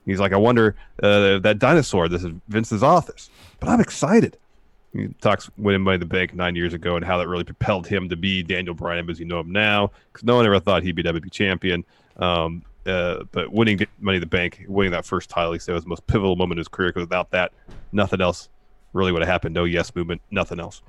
He's 0.06 0.20
like, 0.20 0.32
I 0.32 0.36
wonder 0.36 0.76
uh, 1.02 1.38
that 1.40 1.58
dinosaur. 1.58 2.08
This 2.08 2.24
is 2.24 2.32
Vince's 2.48 2.82
office, 2.82 3.30
but 3.58 3.68
I'm 3.68 3.80
excited. 3.80 4.38
He 4.92 5.08
talks 5.20 5.48
winning 5.56 5.82
Money 5.82 5.96
in 5.96 6.00
the 6.00 6.06
Bank 6.06 6.34
nine 6.34 6.56
years 6.56 6.74
ago 6.74 6.96
and 6.96 7.04
how 7.04 7.18
that 7.18 7.28
really 7.28 7.44
propelled 7.44 7.86
him 7.86 8.08
to 8.08 8.16
be 8.16 8.42
Daniel 8.42 8.74
Bryan 8.74 9.08
as 9.08 9.20
you 9.20 9.26
know 9.26 9.40
him 9.40 9.52
now, 9.52 9.92
because 10.12 10.24
no 10.24 10.34
one 10.36 10.46
ever 10.46 10.58
thought 10.58 10.82
he'd 10.82 10.96
be 10.96 11.02
WWE 11.02 11.30
champion. 11.30 11.84
Um, 12.16 12.64
uh, 12.86 13.24
but 13.30 13.52
winning 13.52 13.86
Money 14.00 14.16
in 14.16 14.20
the 14.20 14.26
Bank, 14.26 14.64
winning 14.66 14.92
that 14.92 15.04
first 15.04 15.30
title, 15.30 15.52
he 15.52 15.58
said 15.58 15.74
was 15.74 15.84
the 15.84 15.90
most 15.90 16.06
pivotal 16.06 16.34
moment 16.34 16.56
in 16.56 16.58
his 16.58 16.68
career. 16.68 16.88
Because 16.88 17.02
without 17.02 17.30
that, 17.30 17.52
nothing 17.92 18.20
else 18.20 18.48
really 18.92 19.12
would 19.12 19.22
have 19.22 19.28
happened. 19.28 19.54
No 19.54 19.64
yes 19.64 19.94
movement, 19.94 20.22
nothing 20.30 20.58
else. 20.58 20.82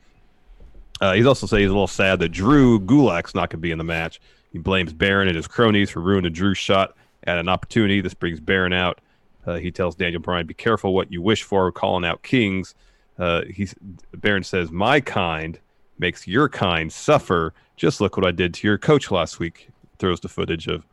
Uh, 1.00 1.14
he's 1.14 1.26
also 1.26 1.46
saying 1.46 1.62
he's 1.62 1.70
a 1.70 1.74
little 1.74 1.88
sad 1.88 2.20
that 2.20 2.30
Drew 2.30 2.80
Gulak's 2.80 3.36
not 3.36 3.50
going 3.50 3.60
to 3.60 3.62
be 3.62 3.72
in 3.72 3.78
the 3.78 3.84
match. 3.84 4.22
He 4.52 4.60
blames 4.60 4.94
Baron 4.94 5.28
and 5.28 5.38
his 5.38 5.48
cronies 5.48 5.90
for 5.90 6.02
ruining 6.02 6.34
Drew's 6.34 6.58
shot 6.58 6.96
at 7.24 7.38
an 7.38 7.48
opportunity. 7.48 8.02
This 8.02 8.14
brings 8.14 8.40
Baron 8.40 8.74
out. 8.74 9.00
Uh, 9.46 9.56
he 9.56 9.72
tells 9.72 9.96
Daniel 9.96 10.22
Bryan, 10.22 10.46
"Be 10.46 10.54
careful 10.54 10.94
what 10.94 11.12
you 11.12 11.22
wish 11.22 11.44
for, 11.44 11.72
calling 11.72 12.06
out 12.06 12.22
kings." 12.22 12.76
Uh, 13.18 13.44
he's 13.50 13.74
Baron 14.14 14.44
says, 14.44 14.72
"My 14.72 15.00
kind 15.00 15.60
makes 16.00 16.28
your 16.28 16.50
kind 16.50 16.92
suffer. 16.92 17.54
Just 17.76 18.02
look 18.02 18.18
what 18.18 18.26
I 18.26 18.32
did 18.32 18.54
to 18.56 18.68
your 18.68 18.78
coach 18.78 19.10
last 19.10 19.40
week." 19.40 19.70
Throws 20.00 20.20
the 20.20 20.30
footage 20.30 20.68
of 20.68 20.86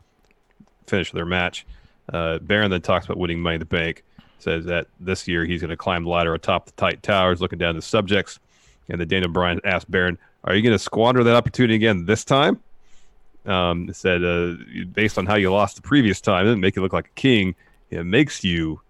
finish 0.87 1.11
their 1.11 1.25
match. 1.25 1.65
Uh, 2.11 2.39
Baron 2.39 2.71
then 2.71 2.81
talks 2.81 3.05
about 3.05 3.17
winning 3.17 3.39
Money 3.39 3.55
in 3.55 3.59
the 3.59 3.65
Bank. 3.65 4.03
Says 4.39 4.65
that 4.65 4.87
this 4.99 5.27
year 5.27 5.45
he's 5.45 5.61
going 5.61 5.69
to 5.69 5.77
climb 5.77 6.03
the 6.03 6.09
ladder 6.09 6.33
atop 6.33 6.65
the 6.65 6.71
Titan 6.71 7.01
Towers, 7.01 7.41
looking 7.41 7.59
down 7.59 7.75
the 7.75 7.81
subjects. 7.81 8.39
And 8.87 8.99
then 8.99 9.07
Daniel 9.07 9.31
Bryan 9.31 9.59
asks 9.63 9.89
Baron, 9.89 10.17
"Are 10.43 10.55
you 10.55 10.61
going 10.61 10.73
to 10.73 10.79
squander 10.79 11.23
that 11.23 11.35
opportunity 11.35 11.75
again 11.75 12.05
this 12.05 12.23
time?" 12.23 12.59
Um, 13.45 13.91
said, 13.93 14.23
uh, 14.23 14.55
"Based 14.91 15.17
on 15.17 15.25
how 15.25 15.35
you 15.35 15.51
lost 15.51 15.75
the 15.77 15.81
previous 15.81 16.21
time, 16.21 16.45
it 16.45 16.49
didn't 16.49 16.61
make 16.61 16.75
you 16.75 16.81
look 16.81 16.93
like 16.93 17.07
a 17.07 17.19
king. 17.19 17.55
It 17.89 18.03
makes 18.05 18.43
you 18.43 18.81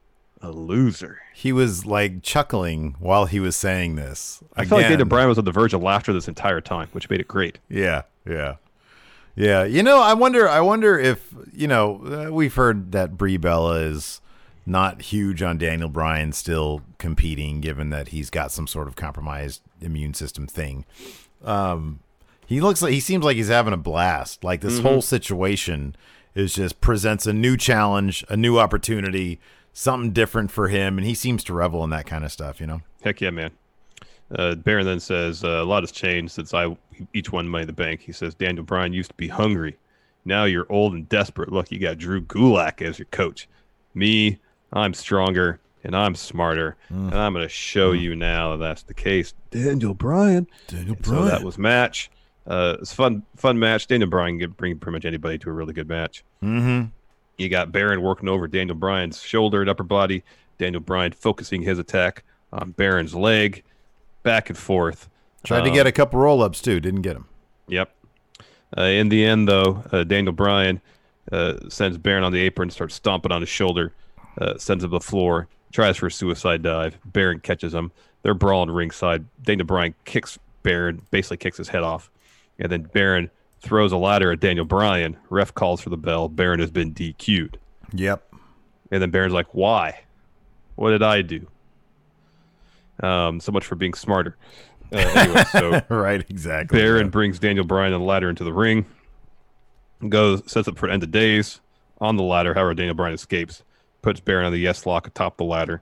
a 0.42 0.52
loser." 0.52 1.20
He 1.34 1.52
was 1.52 1.86
like 1.86 2.24
chuckling 2.24 2.96
while 3.00 3.26
he 3.26 3.40
was 3.40 3.56
saying 3.56 3.96
this. 3.96 4.44
I 4.56 4.66
felt 4.66 4.80
like 4.80 4.82
Again. 4.82 4.92
Daniel 4.92 5.08
Bryan 5.08 5.30
was 5.30 5.38
on 5.38 5.46
the 5.46 5.52
verge 5.52 5.74
of 5.74 5.82
laughter 5.82 6.12
this 6.12 6.28
entire 6.28 6.62
time, 6.62 6.90
which 6.92 7.10
made 7.10 7.22
it 7.22 7.28
great. 7.28 7.60
Yeah, 7.70 8.04
yeah, 8.28 8.56
yeah. 9.36 9.64
You 9.64 9.84
know, 9.84 10.02
I 10.02 10.14
wonder. 10.14 10.50
I 10.50 10.62
wonder 10.62 10.98
if 11.00 11.34
you 11.54 11.68
know. 11.68 12.28
Uh, 12.28 12.34
we've 12.34 12.56
heard 12.56 12.92
that 12.92 13.18
Brie 13.18 13.38
Bella 13.38 13.80
is 13.82 14.20
not 14.66 15.02
huge 15.02 15.42
on 15.42 15.58
Daniel 15.58 15.90
Bryan 15.90 16.32
still 16.32 16.82
competing, 16.98 17.62
given 17.62 17.90
that 17.90 18.10
he's 18.10 18.30
got 18.30 18.52
some 18.52 18.68
sort 18.68 18.88
of 18.88 18.96
compromised 18.96 19.62
immune 19.82 20.14
system 20.14 20.48
thing. 20.48 20.86
Um, 21.44 22.02
he 22.50 22.60
looks 22.60 22.82
like 22.82 22.94
he 22.94 23.00
seems 23.00 23.24
like 23.24 23.38
he's 23.38 23.48
having 23.48 23.74
a 23.74 23.78
blast. 23.78 24.44
Like 24.44 24.62
this 24.62 24.80
whole 24.80 25.04
situation 25.04 25.96
is 26.34 26.56
just 26.56 26.82
presents 26.82 27.28
a 27.28 27.34
new 27.34 27.56
challenge, 27.56 28.26
a 28.28 28.36
new 28.36 28.58
opportunity, 28.58 29.40
something 29.72 30.14
different 30.14 30.50
for 30.50 30.68
him, 30.68 30.98
and 30.98 31.06
he 31.06 31.14
seems 31.14 31.44
to 31.44 31.54
revel 31.54 31.84
in 31.84 31.92
that 31.92 32.08
kind 32.08 32.26
of 32.26 32.32
stuff. 32.32 32.60
You 32.60 32.66
know. 32.66 32.82
Heck 33.04 33.22
yeah, 33.22 33.30
man. 33.30 33.52
Uh, 34.32 34.56
Baron 34.56 34.88
then 34.88 35.00
says, 35.00 35.44
uh, 35.44 35.62
a 35.62 35.64
lot 35.64 35.84
has 35.84 35.92
changed 35.92 36.34
since 36.34 36.52
I 36.56 36.76
each 37.14 37.32
won 37.32 37.48
Money 37.48 37.64
in 37.64 37.68
the 37.68 37.74
Bank. 37.74 38.02
He 38.02 38.12
says, 38.12 38.34
Daniel 38.34 38.64
Bryan 38.64 38.94
used 38.94 39.12
to 39.12 39.16
be 39.16 39.28
hungry. 39.28 39.78
Now 40.26 40.46
you're 40.46 40.68
old 40.72 40.94
and 40.94 41.08
desperate. 41.08 41.52
Look, 41.52 41.72
you 41.72 41.78
got 41.80 42.00
Drew 42.00 42.22
Gulak 42.22 42.82
as 42.82 42.98
your 42.98 43.06
coach. 43.12 43.48
Me, 43.94 44.40
I'm 44.74 44.96
stronger 44.96 45.60
and 45.84 45.96
I'm 45.96 46.16
smarter. 46.16 46.78
And 46.90 47.16
I'm 47.16 47.34
going 47.34 47.46
to 47.46 47.50
show 47.50 47.92
you 47.92 48.16
now 48.16 48.52
that 48.52 48.58
that's 48.58 48.84
the 48.84 48.94
case. 48.94 49.34
Daniel 49.52 49.94
Bryan. 49.94 50.48
Daniel 50.68 50.96
And 50.96 51.06
So 51.06 51.26
that 51.26 51.44
was 51.44 51.58
match. 51.58 52.10
Uh, 52.50 52.78
it's 52.82 52.92
fun, 52.92 53.24
fun 53.36 53.60
match. 53.60 53.88
Daniel 53.88 54.10
Bryan 54.10 54.40
can 54.40 54.50
bring 54.52 54.78
pretty 54.80 54.94
much 54.96 55.06
anybody 55.06 55.38
to 55.38 55.50
a 55.50 55.54
really 55.54 55.74
good 55.74 55.88
match. 55.88 56.24
Mm-hmm. 56.44 56.86
You 57.38 57.48
got 57.50 57.72
Baron 57.72 58.02
working 58.02 58.28
over 58.28 58.48
Daniel 58.48 58.76
Bryan's 58.76 59.22
shoulder 59.22 59.62
and 59.62 59.70
upper 59.70 59.84
body. 59.84 60.24
Daniel 60.58 60.82
Bryan 60.82 61.12
focusing 61.12 61.62
his 61.62 61.80
attack 61.80 62.24
on 62.52 62.72
Baron's 62.72 63.14
leg, 63.16 63.64
back 64.24 64.50
and 64.50 64.58
forth. 64.58 65.08
Tried 65.46 65.62
to 65.62 65.70
Um, 65.70 65.76
get 65.76 65.88
a 65.88 65.92
couple 65.92 66.20
roll 66.20 66.42
ups 66.42 66.62
too, 66.62 66.80
didn't 66.80 67.04
get 67.04 67.16
him. 67.16 67.26
Yep. 67.68 67.92
Uh, 68.78 68.82
in 68.82 69.10
the 69.10 69.24
end, 69.24 69.48
though, 69.48 69.84
uh, 69.92 70.04
Daniel 70.04 70.34
Bryan 70.34 70.82
uh, 71.32 71.54
sends 71.70 71.98
Baron 71.98 72.24
on 72.24 72.32
the 72.34 72.42
apron, 72.42 72.70
starts 72.72 72.96
stomping 72.96 73.32
on 73.32 73.42
his 73.42 73.50
shoulder, 73.50 73.94
uh, 74.42 74.58
sends 74.58 74.84
him 74.84 74.90
to 74.90 74.98
the 74.98 75.00
floor, 75.00 75.48
tries 75.72 75.98
for 75.98 76.08
a 76.08 76.12
suicide 76.12 76.62
dive. 76.64 76.98
Baron 77.06 77.40
catches 77.40 77.74
him. 77.74 77.92
They're 78.24 78.34
brawling 78.34 78.72
ringside. 78.72 79.24
Daniel 79.44 79.66
Bryan 79.66 79.96
kicks 80.04 80.38
Baron, 80.64 81.04
basically 81.12 81.38
kicks 81.38 81.58
his 81.58 81.70
head 81.70 81.84
off. 81.84 82.10
And 82.60 82.72
then 82.72 82.84
Baron 82.84 83.32
throws 83.62 83.92
a 83.92 83.98
ladder 83.98 84.32
at 84.32 84.40
Daniel 84.40 84.66
Bryan. 84.66 85.18
Ref 85.30 85.54
calls 85.54 85.82
for 85.82 85.90
the 85.90 85.98
bell. 85.98 86.28
Baron 86.30 86.60
has 86.60 86.72
been 86.72 86.94
DQ'd. 86.94 87.58
Yep. 87.94 88.34
And 88.92 89.02
then 89.02 89.10
Baron's 89.12 89.34
like, 89.34 89.54
why? 89.54 90.02
What 90.76 90.92
did 90.92 91.04
I 91.04 91.22
do? 91.22 91.48
Um, 93.02 93.40
so 93.40 93.52
much 93.52 93.66
for 93.66 93.76
being 93.76 93.94
smarter. 93.94 94.36
Uh, 94.92 94.98
anyway, 94.98 95.44
so 95.52 95.82
right, 95.90 96.26
exactly. 96.30 96.80
Baron 96.80 97.06
Yeah. 97.08 97.10
brings 97.12 97.40
Daniel 97.40 97.66
Bryan 97.66 97.94
and 97.94 98.02
the 98.02 98.06
ladder 98.06 98.30
into 98.30 98.44
the 98.44 98.54
ring. 98.54 98.86
Goes 100.08 100.42
sets 100.52 100.68
up 100.68 100.78
for 100.78 100.90
end 100.90 101.04
of 101.04 101.12
days 101.12 101.60
on 102.00 102.16
the 102.16 102.24
ladder. 102.24 102.54
However, 102.54 102.74
Daniel 102.74 102.96
Bryan 102.96 103.14
escapes, 103.14 103.64
puts 104.02 104.20
Baron 104.22 104.46
on 104.46 104.52
the 104.54 104.58
yes 104.60 104.86
lock 104.86 105.08
atop 105.08 105.38
the 105.38 105.44
ladder. 105.44 105.82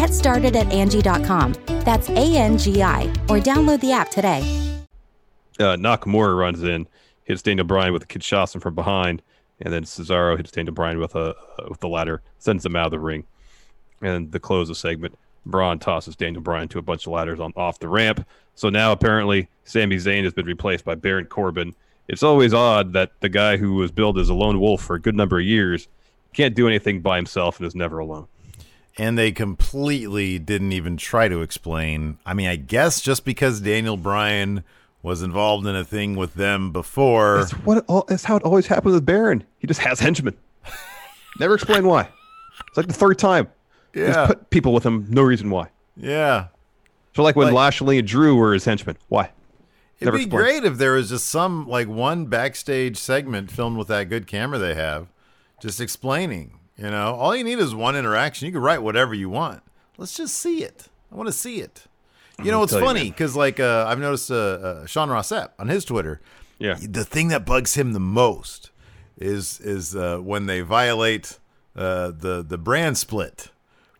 Get 0.00 0.14
started 0.14 0.56
at 0.56 0.72
Angie.com. 0.72 1.56
That's 1.84 2.08
A 2.08 2.34
N 2.34 2.56
G 2.56 2.82
I, 2.82 3.02
or 3.28 3.36
download 3.36 3.80
the 3.80 3.92
app 3.92 4.10
today. 4.10 4.40
uh, 5.58 5.76
Nakamura 5.76 6.38
runs 6.38 6.62
in, 6.62 6.88
hits 7.24 7.42
Daniel 7.42 7.66
Bryan 7.66 7.92
with 7.92 8.04
a 8.04 8.06
Kinshasa 8.06 8.62
from 8.62 8.74
behind, 8.74 9.20
and 9.60 9.74
then 9.74 9.84
Cesaro 9.84 10.38
hits 10.38 10.52
Daniel 10.52 10.72
Bryan 10.72 11.00
with 11.00 11.14
a 11.16 11.36
uh, 11.36 11.66
with 11.68 11.80
the 11.80 11.88
ladder, 11.88 12.22
sends 12.38 12.64
him 12.64 12.76
out 12.76 12.86
of 12.86 12.92
the 12.92 12.98
ring. 12.98 13.24
And 14.00 14.32
the 14.32 14.40
close 14.40 14.70
of 14.70 14.78
segment, 14.78 15.18
Braun 15.44 15.78
tosses 15.78 16.16
Daniel 16.16 16.42
Bryan 16.42 16.68
to 16.68 16.78
a 16.78 16.82
bunch 16.82 17.06
of 17.06 17.12
ladders 17.12 17.38
on 17.38 17.52
off 17.54 17.78
the 17.78 17.88
ramp. 17.88 18.26
So 18.54 18.70
now 18.70 18.92
apparently 18.92 19.50
Sami 19.64 19.96
Zayn 19.96 20.24
has 20.24 20.32
been 20.32 20.46
replaced 20.46 20.86
by 20.86 20.94
Baron 20.94 21.26
Corbin. 21.26 21.74
It's 22.08 22.22
always 22.22 22.54
odd 22.54 22.94
that 22.94 23.12
the 23.20 23.28
guy 23.28 23.58
who 23.58 23.74
was 23.74 23.92
billed 23.92 24.18
as 24.18 24.30
a 24.30 24.34
lone 24.34 24.60
wolf 24.60 24.82
for 24.82 24.96
a 24.96 25.00
good 25.00 25.14
number 25.14 25.38
of 25.38 25.44
years 25.44 25.88
can't 26.32 26.54
do 26.54 26.66
anything 26.66 27.02
by 27.02 27.16
himself 27.16 27.58
and 27.58 27.66
is 27.66 27.74
never 27.74 27.98
alone. 27.98 28.28
And 28.98 29.16
they 29.16 29.32
completely 29.32 30.38
didn't 30.38 30.72
even 30.72 30.96
try 30.96 31.28
to 31.28 31.42
explain. 31.42 32.18
I 32.26 32.34
mean, 32.34 32.48
I 32.48 32.56
guess 32.56 33.00
just 33.00 33.24
because 33.24 33.60
Daniel 33.60 33.96
Bryan 33.96 34.64
was 35.02 35.22
involved 35.22 35.66
in 35.66 35.74
a 35.74 35.84
thing 35.84 36.16
with 36.16 36.34
them 36.34 36.72
before. 36.72 37.38
That's 37.38 37.52
what 37.52 37.84
all, 37.88 38.06
how 38.24 38.36
it 38.36 38.42
always 38.42 38.66
happens 38.66 38.94
with 38.94 39.06
Baron. 39.06 39.44
He 39.58 39.66
just 39.66 39.80
has 39.80 40.00
henchmen. 40.00 40.36
Never 41.38 41.54
explain 41.54 41.86
why. 41.86 42.08
It's 42.68 42.76
like 42.76 42.86
the 42.88 42.92
third 42.92 43.18
time. 43.18 43.48
Yeah. 43.94 44.06
Just 44.12 44.26
put 44.28 44.50
people 44.50 44.72
with 44.74 44.84
him, 44.84 45.06
no 45.08 45.22
reason 45.22 45.50
why. 45.50 45.68
Yeah. 45.96 46.48
So 47.16 47.22
like 47.22 47.36
when 47.36 47.46
Like- 47.48 47.54
Lashley 47.54 47.98
and 47.98 48.06
Drew 48.06 48.36
were 48.36 48.52
his 48.52 48.64
henchmen. 48.64 48.96
Why? 49.08 49.30
It'd 50.00 50.14
be 50.14 50.22
explained. 50.22 50.30
great 50.30 50.64
if 50.64 50.78
there 50.78 50.92
was 50.92 51.10
just 51.10 51.26
some 51.26 51.68
like 51.68 51.86
one 51.88 52.26
backstage 52.26 52.96
segment 52.96 53.50
filmed 53.50 53.76
with 53.76 53.88
that 53.88 54.08
good 54.08 54.26
camera 54.26 54.58
they 54.58 54.74
have, 54.74 55.08
just 55.60 55.80
explaining. 55.80 56.58
You 56.80 56.90
know, 56.90 57.14
all 57.14 57.36
you 57.36 57.44
need 57.44 57.58
is 57.58 57.74
one 57.74 57.94
interaction. 57.94 58.46
You 58.46 58.52
can 58.52 58.62
write 58.62 58.82
whatever 58.82 59.12
you 59.14 59.28
want. 59.28 59.62
Let's 59.98 60.16
just 60.16 60.36
see 60.36 60.62
it. 60.64 60.88
I 61.12 61.14
want 61.14 61.26
to 61.26 61.32
see 61.32 61.60
it. 61.60 61.84
You 62.42 62.50
know, 62.50 62.62
it's 62.62 62.72
funny 62.72 63.10
because 63.10 63.36
like 63.36 63.60
uh, 63.60 63.84
I've 63.86 63.98
noticed 63.98 64.30
uh, 64.30 64.34
uh, 64.34 64.86
Sean 64.86 65.10
Ross 65.10 65.30
Sapp 65.30 65.50
on 65.58 65.68
his 65.68 65.84
Twitter. 65.84 66.22
Yeah. 66.58 66.78
The 66.80 67.04
thing 67.04 67.28
that 67.28 67.44
bugs 67.44 67.74
him 67.74 67.92
the 67.92 68.00
most 68.00 68.70
is 69.18 69.60
is 69.60 69.94
uh, 69.94 70.18
when 70.18 70.46
they 70.46 70.62
violate 70.62 71.38
uh, 71.76 72.12
the 72.12 72.42
the 72.42 72.56
brand 72.56 72.96
split. 72.96 73.48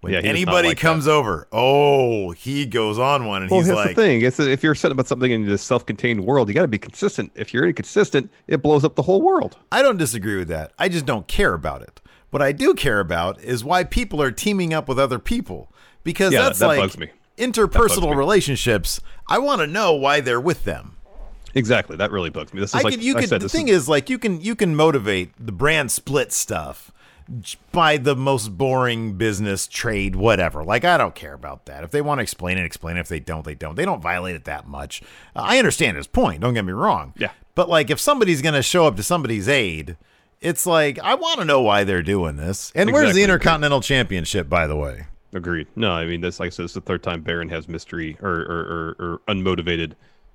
When 0.01 0.14
Yeah, 0.14 0.21
anybody 0.21 0.69
like 0.69 0.79
that. 0.79 0.81
comes 0.81 1.07
over, 1.07 1.47
oh, 1.53 2.31
he 2.31 2.64
goes 2.64 2.99
on 2.99 3.27
one 3.27 3.43
and 3.43 3.51
Well, 3.51 3.61
he's 3.61 3.66
that's 3.69 3.77
like, 3.77 3.88
the 3.88 3.95
thing. 4.03 4.23
It's 4.23 4.40
if 4.40 4.62
you're 4.62 4.75
setting 4.75 4.93
about 4.97 5.07
something 5.07 5.31
in 5.31 5.45
this 5.45 5.62
self-contained 5.62 6.25
world, 6.25 6.49
you 6.49 6.55
got 6.55 6.62
to 6.62 6.69
be 6.69 6.79
consistent. 6.79 7.31
If 7.35 7.53
you're 7.53 7.66
inconsistent, 7.66 8.31
it 8.47 8.62
blows 8.62 8.83
up 8.83 8.95
the 8.95 9.03
whole 9.03 9.21
world. 9.21 9.59
I 9.71 9.83
don't 9.83 9.99
disagree 9.99 10.38
with 10.38 10.49
that. 10.49 10.73
I 10.79 10.88
just 10.88 11.05
don't 11.05 11.29
care 11.29 11.53
about 11.53 11.83
it. 11.83 12.01
What 12.31 12.43
I 12.43 12.53
do 12.53 12.75
care 12.75 13.01
about 13.01 13.40
is 13.43 13.64
why 13.64 13.85
people 13.85 14.23
are 14.23 14.31
teaming 14.31 14.73
up 14.73 14.88
with 14.88 14.99
other 14.99 15.19
people 15.19 15.73
because 16.05 16.33
Yeah, 16.33 16.43
that's 16.43 16.59
that 16.61 16.66
like 16.66 16.93
interpersonal 17.37 18.11
me. 18.11 18.16
relationships. 18.16 19.01
I 19.29 19.38
want 19.38 19.61
to 19.61 19.66
know 19.66 19.95
why 19.95 20.21
they're 20.21 20.40
with 20.40 20.64
them. 20.64 20.97
Exactly. 21.55 21.97
That 21.97 22.12
really 22.12 22.31
bugs 22.31 22.55
me. 22.55 22.61
This 22.61 22.71
is 22.71 22.75
I 22.77 22.81
like 22.83 23.03
you 23.03 23.16
I 23.16 23.21
could. 23.21 23.29
said, 23.29 23.40
The 23.40 23.49
thing 23.49 23.69
is, 23.69 23.83
is, 23.83 23.88
like, 23.88 24.09
you 24.09 24.19
can 24.19 24.40
you 24.40 24.55
can 24.55 24.77
motivate 24.77 25.33
the 25.45 25.51
brand 25.53 25.90
split 25.90 26.33
stuff 26.33 26.93
by 27.73 27.97
the 27.97 28.14
most 28.16 28.57
boring 28.57 29.14
business 29.14 29.66
trade, 29.66 30.14
whatever. 30.16 30.62
Like, 30.64 30.85
I 30.85 30.97
don't 30.97 31.14
care 31.14 31.35
about 31.35 31.66
that. 31.66 31.83
If 31.85 31.90
they 31.90 32.01
want 32.03 32.19
to 32.19 32.23
explain 32.23 32.59
it, 32.59 32.64
explain 32.64 32.97
it. 32.97 33.01
If 33.01 33.09
they 33.09 33.21
don't, 33.21 33.45
they 33.45 33.55
don't. 33.57 33.75
They 33.75 33.85
don't 33.85 34.01
violate 34.01 34.37
it 34.37 34.45
that 34.45 34.69
much. 34.69 35.03
Uh, 35.35 35.40
I 35.43 35.59
understand 35.59 35.97
his 35.97 36.07
point. 36.07 36.40
Don't 36.40 36.55
get 36.55 36.64
me 36.64 36.73
wrong. 36.73 37.14
Yeah. 37.16 37.31
But 37.57 37.69
like, 37.69 37.90
if 37.90 37.99
somebody's 37.99 38.43
gonna 38.43 38.62
show 38.62 38.87
up 38.87 38.95
to 38.97 39.03
somebody's 39.03 39.49
aid, 39.49 39.97
it's 40.40 40.66
like 40.66 40.98
I 40.98 41.14
want 41.14 41.40
to 41.40 41.44
know 41.44 41.62
why 41.62 41.85
they're 41.85 42.03
doing 42.03 42.37
this. 42.37 42.72
And 42.74 42.92
where's 42.92 43.14
the 43.14 43.22
Intercontinental 43.22 43.81
Championship, 43.81 44.48
by 44.48 44.66
the 44.66 44.76
way? 44.76 45.07
agreed. 45.33 45.68
No, 45.76 45.92
I 45.92 46.07
mean 46.07 46.20
this. 46.20 46.40
Like 46.40 46.48
I 46.48 46.50
said, 46.50 46.64
it's 46.64 46.74
the 46.74 46.81
third 46.81 47.03
time 47.03 47.22
Baron 47.22 47.48
has 47.50 47.68
mystery 47.68 48.16
or 48.20 48.31
or, 48.31 48.96
or, 48.98 49.07
or 49.07 49.20
unmotivated 49.29 49.92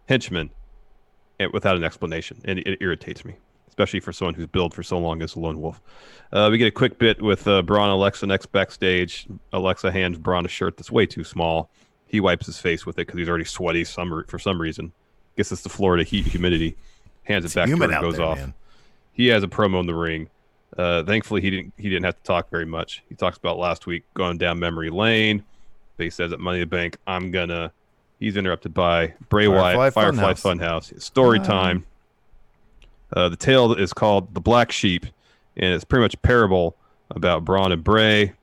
henchmen 0.08 0.50
without 1.52 1.76
an 1.76 1.84
explanation, 1.84 2.42
and 2.46 2.60
it, 2.60 2.78
irritates 2.82 3.26
me, 3.26 3.36
especially 3.68 4.00
for 4.00 4.14
someone 4.14 4.34
who's 4.34 4.48
billed 4.48 4.74
for 4.74 4.84
so 4.84 4.98
long 4.98 5.22
as 5.22 5.36
a 5.36 5.40
lone 5.40 5.62
wolf. 5.62 5.82
Uh, 6.32 6.48
we 6.52 6.58
get 6.58 6.68
a 6.68 6.72
quick 6.72 6.98
bit 6.98 7.22
with 7.22 7.48
uh, 7.48 7.62
Braun 7.62 7.90
Alexa 7.90 8.26
next 8.26 8.48
backstage. 8.48 9.28
Alexa 9.52 9.92
hands 9.92 10.18
Braun 10.18 10.46
a 10.46 10.50
shirt 10.50 10.78
that's 10.78 10.92
way 10.92 11.06
too 11.06 11.24
small. 11.24 11.70
He 12.08 12.20
wipes 12.20 12.46
his 12.46 12.60
face 12.60 12.86
with 12.86 12.98
it 12.98 13.08
because 13.08 13.18
he's 13.18 13.28
already 13.28 13.46
sweaty 13.46 13.84
some, 13.84 14.24
for 14.28 14.40
some 14.40 14.62
reason. 14.62 14.94
Guess 15.36 15.52
it's 15.52 15.64
the 15.64 15.70
Florida 15.70 16.04
heat 16.04 16.26
humidity. 16.26 16.78
Hands 17.24 17.44
it 17.44 17.54
back 17.54 17.68
to 17.68 17.78
her 17.78 18.02
goes 18.02 18.18
there, 18.18 18.26
off. 18.26 18.38
man. 18.38 18.54
He 19.16 19.28
has 19.28 19.44
a 19.44 19.48
promo 19.48 19.80
in 19.80 19.88
the 19.88 19.96
ring. 19.96 20.30
Uh, 20.78 21.04
thankfully, 21.04 21.42
he 21.42 21.50
didn't. 21.50 21.74
He 21.78 21.90
didn't 21.90 22.04
have 22.04 22.18
to 22.18 22.24
talk 22.24 22.50
very 22.52 22.66
much. 22.66 23.02
He 23.10 23.16
talks 23.16 23.38
about 23.38 23.58
last 23.58 23.88
week 23.88 24.04
going 24.14 24.38
down 24.38 24.60
memory 24.60 24.90
lane. 24.90 25.44
But 25.98 26.04
he 26.04 26.10
says 26.10 26.34
at 26.34 26.40
Money 26.40 26.58
in 26.58 26.62
the 26.62 26.76
Bank, 26.76 26.98
"I'm 27.08 27.32
gonna." 27.32 27.72
He's 28.20 28.38
interrupted 28.38 28.74
by 28.74 29.14
Bray 29.30 29.46
Firefly 29.46 29.76
Wyatt, 29.76 29.94
Firefly 29.94 30.34
Funhouse. 30.34 30.60
Funhouse. 30.60 31.02
Story 31.02 31.40
time. 31.40 31.86
Uh, 33.14 33.30
the 33.30 33.38
tale 33.38 33.74
is 33.74 33.94
called 33.94 34.34
"The 34.34 34.42
Black 34.42 34.72
Sheep," 34.72 35.06
and 35.56 35.74
it's 35.74 35.86
pretty 35.86 36.02
much 36.02 36.14
a 36.16 36.18
parable 36.18 36.76
about 37.12 37.46
Braun 37.46 37.72
and 37.72 37.84
Bray. 37.84 38.34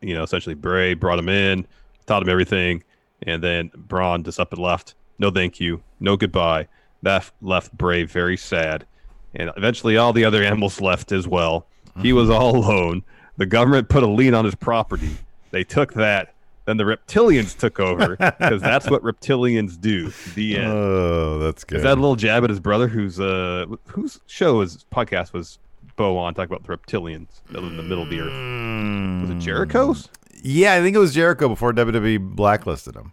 You 0.00 0.14
know, 0.14 0.24
essentially, 0.24 0.54
Bray 0.54 0.94
brought 0.94 1.18
him 1.18 1.28
in, 1.28 1.66
taught 2.06 2.22
him 2.22 2.28
everything, 2.28 2.82
and 3.22 3.42
then 3.42 3.70
Braun 3.76 4.24
just 4.24 4.40
up 4.40 4.52
and 4.52 4.60
left. 4.60 4.94
No, 5.18 5.30
thank 5.30 5.60
you. 5.60 5.82
No, 6.00 6.16
goodbye. 6.16 6.66
That 7.02 7.30
left 7.40 7.76
Bray 7.76 8.04
very 8.04 8.36
sad, 8.36 8.86
and 9.34 9.50
eventually, 9.56 9.96
all 9.96 10.12
the 10.12 10.24
other 10.24 10.42
animals 10.42 10.80
left 10.80 11.12
as 11.12 11.26
well. 11.26 11.66
He 12.00 12.12
was 12.12 12.30
all 12.30 12.56
alone. 12.56 13.02
The 13.36 13.46
government 13.46 13.88
put 13.88 14.02
a 14.02 14.06
lien 14.06 14.34
on 14.34 14.44
his 14.44 14.54
property. 14.54 15.10
They 15.50 15.64
took 15.64 15.94
that. 15.94 16.34
Then 16.66 16.76
the 16.76 16.84
reptilians 16.84 17.56
took 17.58 17.80
over 17.80 18.16
because 18.16 18.60
that's 18.62 18.88
what 18.88 19.02
reptilians 19.02 19.80
do. 19.80 20.12
The 20.34 20.56
end. 20.58 20.66
Oh, 20.72 21.38
that's 21.38 21.64
good. 21.64 21.78
Is 21.78 21.82
that 21.82 21.94
a 21.94 22.00
little 22.00 22.16
jab 22.16 22.44
at 22.44 22.50
his 22.50 22.60
brother, 22.60 22.86
whose 22.86 23.18
uh, 23.18 23.66
whose 23.86 24.20
show 24.26 24.60
his 24.60 24.84
podcast 24.92 25.32
was 25.32 25.58
Bo 25.96 26.16
on 26.16 26.34
talking 26.34 26.54
about 26.54 26.66
the 26.66 26.76
reptilians 26.76 27.26
in 27.54 27.76
the 27.76 27.82
middle 27.82 28.02
of 28.04 28.10
the 28.10 28.20
earth? 28.20 29.22
Was 29.22 29.30
it 29.30 29.40
Jericho's? 29.44 30.08
Yeah, 30.42 30.74
I 30.74 30.80
think 30.80 30.94
it 30.94 31.00
was 31.00 31.12
Jericho 31.12 31.48
before 31.48 31.72
WWE 31.72 32.34
blacklisted 32.36 32.94
him. 32.94 33.12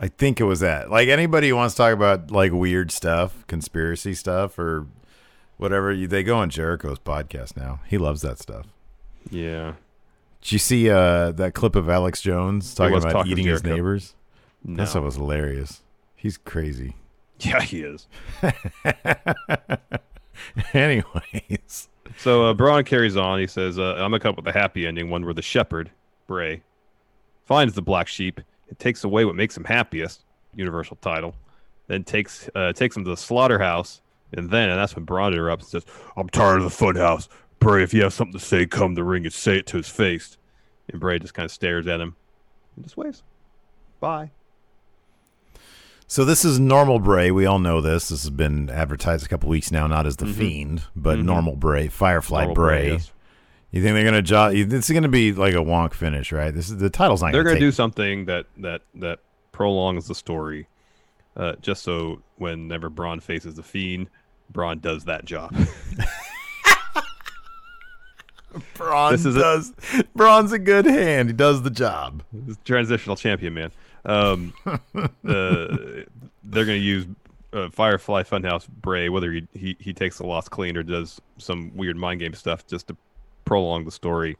I 0.00 0.08
think 0.08 0.40
it 0.40 0.44
was 0.44 0.60
that. 0.60 0.90
Like 0.90 1.08
anybody 1.08 1.48
who 1.50 1.56
wants 1.56 1.74
to 1.74 1.78
talk 1.78 1.92
about 1.92 2.30
like 2.30 2.52
weird 2.52 2.90
stuff, 2.90 3.46
conspiracy 3.46 4.14
stuff, 4.14 4.58
or 4.58 4.86
whatever, 5.58 5.92
you- 5.92 6.08
they 6.08 6.22
go 6.22 6.36
on 6.38 6.50
Jericho's 6.50 6.98
podcast 6.98 7.56
now. 7.56 7.80
He 7.86 7.98
loves 7.98 8.22
that 8.22 8.38
stuff. 8.38 8.66
Yeah. 9.30 9.74
Did 10.40 10.52
you 10.52 10.58
see 10.58 10.90
uh, 10.90 11.30
that 11.32 11.54
clip 11.54 11.76
of 11.76 11.88
Alex 11.88 12.20
Jones 12.20 12.74
talking 12.74 12.96
about 12.96 13.12
talking 13.12 13.32
eating 13.32 13.46
his 13.46 13.62
neighbors? 13.62 14.14
No. 14.64 14.82
That 14.82 14.88
stuff 14.88 15.04
was 15.04 15.16
hilarious. 15.16 15.82
He's 16.16 16.36
crazy. 16.36 16.96
Yeah, 17.44 17.60
he 17.60 17.80
is. 17.82 18.06
Anyways, 20.74 21.88
So 22.18 22.46
uh, 22.46 22.54
Braun 22.54 22.84
carries 22.84 23.16
on. 23.16 23.40
He 23.40 23.46
says, 23.48 23.78
uh, 23.78 23.94
"I'm 23.94 24.10
gonna 24.12 24.20
come 24.20 24.30
up 24.30 24.36
with 24.36 24.46
a 24.46 24.52
happy 24.58 24.86
ending, 24.86 25.10
one 25.10 25.24
where 25.24 25.34
the 25.34 25.42
shepherd, 25.42 25.90
Bray, 26.26 26.62
finds 27.44 27.74
the 27.74 27.82
black 27.82 28.06
sheep 28.08 28.40
and 28.68 28.78
takes 28.78 29.04
away 29.04 29.24
what 29.24 29.34
makes 29.34 29.56
him 29.56 29.64
happiest, 29.64 30.24
Universal 30.54 30.96
title, 31.00 31.34
then 31.86 32.04
takes 32.04 32.48
uh, 32.54 32.72
takes 32.72 32.96
him 32.96 33.04
to 33.04 33.10
the 33.10 33.16
slaughterhouse, 33.16 34.00
and 34.32 34.50
then 34.50 34.68
and 34.68 34.78
that's 34.78 34.94
when 34.94 35.04
Braun 35.04 35.32
interrupts 35.32 35.72
and 35.72 35.82
says, 35.82 35.94
"I'm 36.16 36.28
tired 36.28 36.62
of 36.62 36.64
the 36.64 36.84
funhouse, 36.84 37.28
Bray. 37.58 37.82
If 37.82 37.94
you 37.94 38.02
have 38.02 38.12
something 38.12 38.38
to 38.38 38.44
say, 38.44 38.66
come 38.66 38.94
to 38.94 39.00
the 39.00 39.04
ring 39.04 39.24
and 39.24 39.32
say 39.32 39.58
it 39.58 39.66
to 39.68 39.76
his 39.76 39.88
face." 39.88 40.36
And 40.88 41.00
Bray 41.00 41.18
just 41.18 41.34
kind 41.34 41.44
of 41.44 41.52
stares 41.52 41.86
at 41.86 42.00
him 42.00 42.16
and 42.76 42.84
just 42.84 42.96
waves. 42.96 43.22
Bye. 44.00 44.30
So 46.06 46.26
this 46.26 46.44
is 46.44 46.58
normal 46.60 46.98
Bray. 46.98 47.30
We 47.30 47.46
all 47.46 47.58
know 47.58 47.80
this. 47.80 48.10
This 48.10 48.22
has 48.24 48.30
been 48.30 48.68
advertised 48.68 49.24
a 49.24 49.28
couple 49.28 49.48
weeks 49.48 49.70
now, 49.70 49.86
not 49.86 50.06
as 50.06 50.16
the 50.16 50.26
Fiend, 50.26 50.82
but 50.94 51.18
normal 51.18 51.56
Bray, 51.56 51.88
Firefly 51.88 52.40
Normal 52.40 52.54
Bray. 52.54 52.92
yes. 52.92 53.12
You 53.72 53.82
think 53.82 53.94
they're 53.94 54.04
gonna 54.04 54.22
jo- 54.22 54.48
you- 54.48 54.64
This 54.66 54.88
is 54.88 54.94
gonna 54.94 55.08
be 55.08 55.32
like 55.32 55.54
a 55.54 55.58
wonk 55.58 55.94
finish, 55.94 56.30
right? 56.30 56.54
This 56.54 56.68
is 56.68 56.76
the 56.76 56.90
title's 56.90 57.22
not. 57.22 57.32
They're 57.32 57.42
gonna 57.42 57.54
gonna 57.56 57.66
do 57.66 57.72
something 57.72 58.26
that 58.26 58.46
that 58.58 58.82
that 58.96 59.18
prolongs 59.50 60.06
the 60.08 60.14
story, 60.14 60.66
uh, 61.36 61.54
just 61.62 61.82
so 61.82 62.20
whenever 62.36 62.90
Braun 62.90 63.20
faces 63.20 63.54
the 63.54 63.62
Fiend, 63.62 64.08
Braun 64.50 64.78
does 64.80 65.04
that 65.06 65.24
job. 65.24 65.54
Braun 68.74 69.12
This 69.12 69.24
is 69.24 69.36
a- 69.36 69.40
does. 69.40 69.72
Braun's 70.14 70.52
a 70.52 70.58
good 70.58 70.84
hand. 70.84 71.30
He 71.30 71.32
does 71.32 71.62
the 71.62 71.70
job. 71.70 72.22
Transitional 72.64 73.16
champion, 73.16 73.54
man. 73.54 73.70
Um, 74.04 74.52
uh, 74.66 74.76
they're 75.24 76.66
going 76.66 76.78
to 76.78 76.84
use 76.84 77.06
uh, 77.54 77.70
Firefly 77.70 78.24
Funhouse 78.24 78.68
Bray, 78.68 79.08
whether 79.08 79.32
he, 79.32 79.46
he 79.54 79.76
he 79.80 79.94
takes 79.94 80.18
the 80.18 80.26
loss 80.26 80.48
clean 80.48 80.76
or 80.76 80.82
does 80.82 81.18
some 81.38 81.74
weird 81.74 81.96
mind 81.96 82.20
game 82.20 82.34
stuff 82.34 82.66
just 82.66 82.88
to 82.88 82.96
prolong 83.52 83.84
the 83.84 83.90
story 83.90 84.34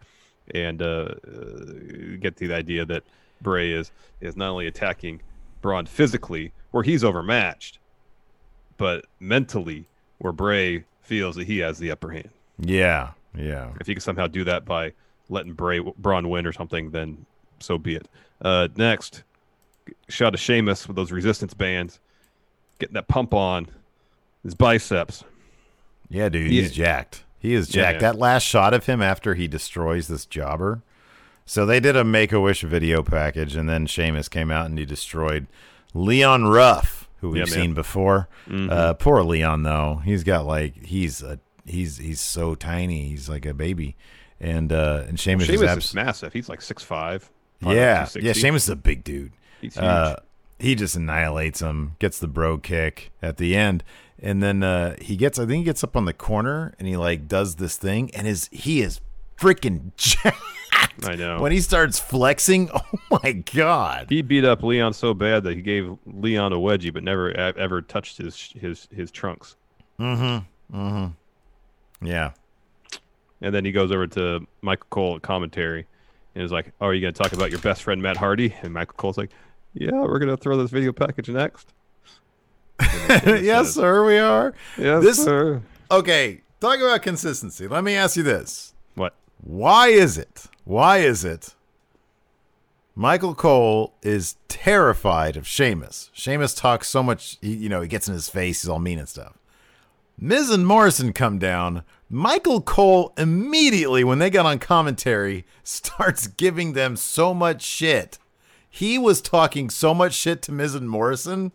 and 0.54 0.80
uh, 0.80 0.84
uh, 0.84 2.16
get 2.18 2.34
to 2.34 2.48
the 2.48 2.54
idea 2.54 2.82
that 2.82 3.04
Bray 3.42 3.70
is 3.70 3.90
is 4.22 4.38
not 4.38 4.48
only 4.48 4.66
attacking 4.66 5.20
Braun 5.60 5.84
physically, 5.84 6.50
where 6.70 6.82
he's 6.82 7.04
overmatched, 7.04 7.78
but 8.78 9.04
mentally, 9.20 9.84
where 10.16 10.32
Bray 10.32 10.84
feels 11.02 11.36
that 11.36 11.46
he 11.46 11.58
has 11.58 11.78
the 11.78 11.90
upper 11.90 12.10
hand. 12.10 12.30
Yeah, 12.58 13.10
yeah. 13.36 13.72
If 13.80 13.86
he 13.86 13.92
can 13.92 14.00
somehow 14.00 14.28
do 14.28 14.44
that 14.44 14.64
by 14.64 14.94
letting 15.28 15.52
Bray 15.52 15.80
Braun 15.98 16.30
win 16.30 16.46
or 16.46 16.52
something, 16.54 16.90
then 16.90 17.26
so 17.58 17.76
be 17.76 17.96
it. 17.96 18.08
Uh, 18.40 18.68
next, 18.76 19.24
shot 20.08 20.32
of 20.32 20.40
Sheamus 20.40 20.88
with 20.88 20.96
those 20.96 21.12
resistance 21.12 21.52
bands, 21.52 22.00
getting 22.78 22.94
that 22.94 23.08
pump 23.08 23.34
on 23.34 23.68
his 24.42 24.54
biceps. 24.54 25.22
Yeah, 26.08 26.30
dude, 26.30 26.50
he's 26.50 26.72
jacked. 26.72 27.24
He 27.42 27.54
is 27.54 27.74
Yeah, 27.74 27.82
jacked. 27.82 28.02
yeah. 28.02 28.12
That 28.12 28.18
last 28.18 28.44
shot 28.44 28.72
of 28.72 28.86
him 28.86 29.02
after 29.02 29.34
he 29.34 29.48
destroys 29.48 30.06
this 30.08 30.24
jobber. 30.26 30.82
So 31.44 31.66
they 31.66 31.80
did 31.80 31.96
a 31.96 32.04
Make 32.04 32.30
a 32.32 32.40
Wish 32.40 32.62
video 32.62 33.02
package, 33.02 33.56
and 33.56 33.68
then 33.68 33.86
Sheamus 33.86 34.28
came 34.28 34.52
out 34.52 34.66
and 34.66 34.78
he 34.78 34.84
destroyed 34.86 35.48
Leon 35.92 36.44
Ruff, 36.46 37.08
who 37.20 37.30
we've 37.30 37.38
Yeah. 37.40 37.44
Mm-hmm. 37.46 37.52
seen 37.60 37.74
before. 37.74 38.28
Uh, 38.48 38.94
poor 38.94 39.22
Leon 39.24 39.64
though, 39.64 40.00
he's 40.04 40.22
got 40.22 40.46
like 40.46 40.84
he's 40.86 41.20
a 41.20 41.40
he's 41.66 41.98
he's 41.98 42.20
so 42.20 42.54
tiny. 42.54 43.08
He's 43.08 43.28
like 43.28 43.44
a 43.44 43.52
baby, 43.54 43.96
and 44.40 44.72
uh, 44.72 45.02
and 45.08 45.18
Sheamus, 45.18 45.46
Sheamus 45.46 45.62
is 45.62 45.68
is 45.70 45.76
abs- 45.76 45.94
massive. 45.94 46.32
He's 46.32 46.48
like 46.48 46.62
six 46.62 46.82
five. 46.84 47.28
yeah 47.60 48.06
yeah. 48.20 48.32
Sheamus 48.32 48.62
is 48.64 48.68
a 48.70 48.76
big 48.76 49.02
dude. 49.02 49.32
He's 49.60 49.74
huge. 49.74 49.84
Uh, 49.84 50.16
he 50.62 50.76
just 50.76 50.94
annihilates 50.94 51.60
him, 51.60 51.96
gets 51.98 52.18
the 52.18 52.28
bro 52.28 52.56
kick 52.56 53.10
at 53.20 53.36
the 53.36 53.56
end, 53.56 53.82
and 54.20 54.42
then 54.42 54.62
uh, 54.62 54.96
he 55.00 55.16
gets. 55.16 55.38
I 55.38 55.44
think 55.44 55.58
he 55.58 55.64
gets 55.64 55.82
up 55.82 55.96
on 55.96 56.04
the 56.04 56.12
corner 56.12 56.74
and 56.78 56.86
he 56.86 56.96
like 56.96 57.26
does 57.26 57.56
this 57.56 57.76
thing, 57.76 58.10
and 58.14 58.26
his 58.26 58.48
he 58.52 58.80
is 58.80 59.00
freaking 59.36 59.90
jacked. 59.96 60.38
I 61.04 61.16
know. 61.16 61.40
When 61.40 61.50
he 61.52 61.60
starts 61.60 61.98
flexing, 61.98 62.70
oh 62.74 62.98
my 63.22 63.32
god! 63.32 64.06
He 64.08 64.22
beat 64.22 64.44
up 64.44 64.62
Leon 64.62 64.92
so 64.94 65.14
bad 65.14 65.42
that 65.44 65.56
he 65.56 65.62
gave 65.62 65.96
Leon 66.06 66.52
a 66.52 66.56
wedgie, 66.56 66.92
but 66.92 67.02
never 67.02 67.32
ever 67.32 67.82
touched 67.82 68.18
his 68.18 68.52
his 68.58 68.88
his 68.94 69.10
trunks. 69.10 69.56
Mm 69.98 70.44
hmm. 70.70 70.76
Mm 70.76 70.90
hmm. 70.90 72.06
Yeah, 72.06 72.32
And 73.40 73.54
then 73.54 73.64
he 73.64 73.70
goes 73.70 73.92
over 73.92 74.08
to 74.08 74.44
Michael 74.60 74.86
Cole 74.90 75.16
at 75.16 75.22
commentary, 75.22 75.86
and 76.34 76.44
is 76.44 76.50
like, 76.50 76.72
"Oh, 76.80 76.86
are 76.86 76.94
you 76.94 77.00
going 77.00 77.14
to 77.14 77.22
talk 77.22 77.32
about 77.32 77.50
your 77.50 77.60
best 77.60 77.82
friend 77.82 78.02
Matt 78.02 78.16
Hardy?" 78.16 78.54
And 78.62 78.72
Michael 78.74 78.94
Cole's 78.96 79.18
like, 79.18 79.30
"Yeah, 79.74 79.92
we're 79.92 80.18
going 80.18 80.34
to 80.34 80.36
throw 80.36 80.56
this 80.56 80.70
video 80.70 80.92
package 80.92 81.28
next." 81.28 81.72
yes, 82.80 83.74
sir, 83.74 84.04
we 84.04 84.18
are. 84.18 84.54
Yes, 84.78 85.02
This- 85.02 85.22
sir. 85.24 85.62
Okay, 85.90 86.42
talk 86.60 86.78
about 86.80 87.02
consistency. 87.02 87.68
Let 87.68 87.84
me 87.84 87.94
ask 87.94 88.16
you 88.16 88.22
this: 88.22 88.74
What? 88.94 89.14
Why 89.40 89.88
is 89.88 90.16
it? 90.18 90.46
Why 90.64 90.98
is 90.98 91.24
it? 91.24 91.54
Michael 92.94 93.34
Cole 93.34 93.94
is 94.02 94.36
terrified 94.48 95.36
of 95.36 95.46
Sheamus. 95.46 96.10
Sheamus 96.12 96.54
talks 96.54 96.88
so 96.88 97.02
much, 97.02 97.38
he, 97.40 97.54
you 97.54 97.68
know, 97.70 97.80
he 97.80 97.88
gets 97.88 98.06
in 98.06 98.12
his 98.14 98.28
face, 98.28 98.62
he's 98.62 98.68
all 98.68 98.78
mean 98.78 98.98
and 98.98 99.08
stuff. 99.08 99.38
Miz 100.18 100.50
and 100.50 100.66
Morrison 100.66 101.12
come 101.14 101.38
down. 101.38 101.84
Michael 102.10 102.60
Cole 102.60 103.14
immediately, 103.16 104.04
when 104.04 104.18
they 104.18 104.28
got 104.28 104.44
on 104.44 104.58
commentary, 104.58 105.46
starts 105.64 106.26
giving 106.26 106.74
them 106.74 106.96
so 106.96 107.32
much 107.32 107.62
shit. 107.62 108.18
He 108.74 108.96
was 108.98 109.20
talking 109.20 109.68
so 109.68 109.92
much 109.92 110.14
shit 110.14 110.40
to 110.42 110.52
Miz 110.52 110.74
and 110.74 110.88
Morrison. 110.88 111.52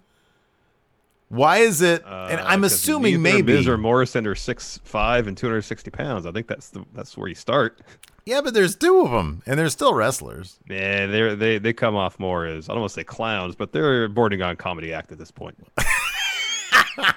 Why 1.29 1.57
is 1.57 1.81
it? 1.81 2.03
and 2.05 2.39
I'm 2.39 2.63
Uh, 2.63 2.67
assuming 2.67 3.21
maybe. 3.23 3.53
Miz 3.53 3.67
or 3.67 3.75
Morrison 3.77 4.27
are 4.27 4.35
six 4.35 4.79
five 4.83 5.27
and 5.27 5.35
two 5.35 5.47
hundred 5.47 5.63
sixty 5.63 5.89
pounds. 5.89 6.25
I 6.27 6.31
think 6.31 6.47
that's 6.47 6.69
the 6.69 6.85
that's 6.93 7.17
where 7.17 7.27
you 7.27 7.33
start. 7.35 7.81
yeah, 8.25 8.39
but 8.41 8.53
there's 8.53 8.75
two 8.75 9.01
of 9.01 9.09
them, 9.11 9.41
and 9.47 9.59
they're 9.59 9.69
still 9.69 9.93
wrestlers. 9.95 10.59
Yeah, 10.69 11.07
they 11.07 11.33
they 11.35 11.57
they 11.57 11.73
come 11.73 11.95
off 11.95 12.19
more 12.19 12.45
as 12.45 12.69
I 12.69 12.73
don't 12.73 12.81
want 12.81 12.91
to 12.91 12.95
say 12.95 13.03
clowns, 13.03 13.55
but 13.55 13.71
they're 13.73 14.07
bordering 14.07 14.43
on 14.43 14.55
comedy 14.55 14.93
act 14.93 15.11
at 15.11 15.17
this 15.17 15.31
point. 15.31 15.57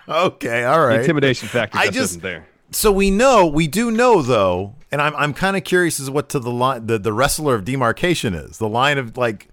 Okay, 0.08 0.64
all 0.64 0.80
right. 0.86 0.96
The 0.96 1.00
intimidation 1.02 1.48
factor 1.48 1.78
I 1.78 1.86
just, 1.86 1.94
just- 1.94 2.10
isn't 2.10 2.22
there. 2.22 2.46
so 2.70 2.92
we 2.92 3.10
know 3.10 3.46
we 3.46 3.66
do 3.66 3.90
know 3.90 4.20
though 4.22 4.74
and 4.92 5.00
i'm, 5.00 5.14
I'm 5.16 5.32
kind 5.32 5.56
of 5.56 5.64
curious 5.64 5.98
as 5.98 6.10
what 6.10 6.28
to 6.30 6.38
the 6.38 6.50
line 6.50 6.86
the, 6.86 6.98
the 6.98 7.12
wrestler 7.12 7.54
of 7.54 7.64
demarcation 7.64 8.34
is 8.34 8.58
the 8.58 8.68
line 8.68 8.98
of 8.98 9.16
like 9.16 9.48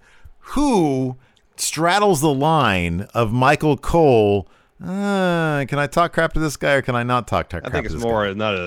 who 0.50 1.16
straddles 1.56 2.20
the 2.20 2.32
line 2.32 3.02
of 3.14 3.32
michael 3.32 3.76
cole 3.76 4.48
uh, 4.82 5.64
can 5.66 5.78
i 5.78 5.86
talk 5.86 6.12
crap 6.12 6.32
to 6.32 6.40
this 6.40 6.56
guy 6.56 6.74
or 6.74 6.82
can 6.82 6.94
i 6.94 7.02
not 7.02 7.26
talk 7.26 7.50
crap 7.50 7.66
I 7.66 7.70
think 7.70 7.86
it's 7.86 7.94
more 7.96 8.26
guy? 8.28 8.34
not 8.34 8.54
a, 8.54 8.60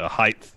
a, 0.00 0.04
a 0.04 0.08
height 0.08 0.50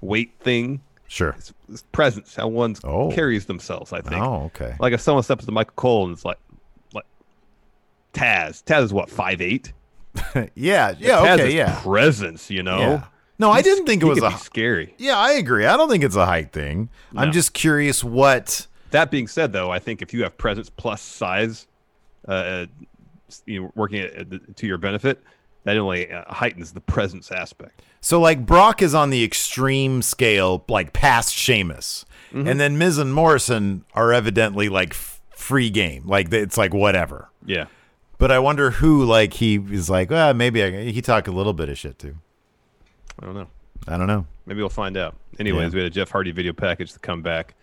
weight 0.00 0.32
thing. 0.40 0.80
sure 1.08 1.30
It's, 1.38 1.52
it's 1.68 1.82
presence, 1.92 2.34
how 2.36 2.48
one 2.48 2.76
Oh. 2.84 3.10
carries 3.10 3.46
themselves. 3.46 3.92
I 3.92 4.00
think. 4.00 4.20
oh 4.22 4.44
okay 4.54 4.76
Like 4.78 4.92
if 4.92 5.00
someone 5.00 5.22
steps 5.24 5.44
to 5.46 5.50
Michael 5.52 5.72
Cole 5.76 6.04
and 6.04 6.12
it's 6.12 6.24
like, 6.24 6.38
like 6.92 7.06
Taz. 8.12 8.62
Taz 8.62 8.82
is 8.84 8.92
what 8.92 9.10
five 9.10 9.40
eight. 9.40 9.72
yeah 10.54 10.94
yeah 10.98 11.18
Taz 11.18 11.34
okay 11.40 11.56
yeah 11.56 11.80
presence. 11.82 12.48
You 12.50 12.62
know. 12.62 12.78
yeah 12.78 13.04
no 13.40 13.50
i 13.50 13.60
didn't 13.62 13.86
think 13.86 14.02
it 14.02 14.06
was 14.06 14.22
a 14.22 14.30
scary. 14.38 14.94
yeah 14.98 15.16
i 15.18 15.32
agree 15.32 15.66
i 15.66 15.76
don't 15.76 15.88
think 15.90 16.04
it's 16.04 16.14
a 16.16 16.26
height 16.26 16.52
thing 16.52 16.88
i'm 17.16 17.32
just 17.32 17.52
curious 17.52 18.04
what 18.04 18.68
That 18.94 19.10
being 19.10 19.26
said, 19.26 19.52
though, 19.52 19.70
I 19.72 19.78
think 19.80 20.02
if 20.02 20.14
you 20.14 20.22
have 20.22 20.38
presence 20.38 20.70
plus 20.70 21.02
size, 21.02 21.66
uh, 22.28 22.66
you 23.44 23.62
know, 23.62 23.72
working 23.74 23.98
at, 24.00 24.14
at 24.14 24.30
the, 24.30 24.38
to 24.38 24.66
your 24.68 24.78
benefit, 24.78 25.20
that 25.64 25.76
only 25.76 26.12
uh, 26.12 26.22
heightens 26.32 26.72
the 26.72 26.80
presence 26.80 27.32
aspect. 27.32 27.82
So 28.00 28.20
like 28.20 28.46
Brock 28.46 28.82
is 28.82 28.94
on 28.94 29.10
the 29.10 29.24
extreme 29.24 30.00
scale, 30.02 30.64
like 30.68 30.92
past 30.92 31.34
Sheamus, 31.34 32.04
Mm-hmm. 32.32 32.48
and 32.48 32.58
then 32.58 32.78
Miz 32.78 32.98
and 32.98 33.14
Morrison 33.14 33.84
are 33.94 34.12
evidently 34.12 34.68
like 34.68 34.90
f- 34.90 35.20
free 35.30 35.70
game, 35.70 36.02
like 36.06 36.32
it's 36.32 36.56
like 36.58 36.74
whatever. 36.74 37.28
Yeah. 37.46 37.66
But 38.18 38.32
I 38.32 38.40
wonder 38.40 38.70
who 38.72 39.04
like 39.04 39.34
he 39.34 39.54
is 39.56 39.88
like. 39.88 40.10
Well, 40.10 40.34
maybe 40.34 40.62
I, 40.64 40.90
he 40.90 41.00
talk 41.00 41.28
a 41.28 41.30
little 41.30 41.52
bit 41.52 41.68
of 41.68 41.78
shit 41.78 41.96
too. 41.98 42.16
I 43.20 43.26
don't 43.26 43.34
know. 43.36 43.46
I 43.86 43.96
don't 43.96 44.08
know. 44.08 44.26
Maybe 44.46 44.58
we'll 44.60 44.68
find 44.68 44.96
out. 44.96 45.14
Anyways, 45.38 45.72
Yeah. 45.72 45.76
we 45.76 45.82
had 45.84 45.92
a 45.92 45.94
Jeff 45.94 46.10
Hardy 46.10 46.32
video 46.32 46.52
package 46.52 46.92
to 46.94 46.98
come 46.98 47.22
back. 47.22 47.54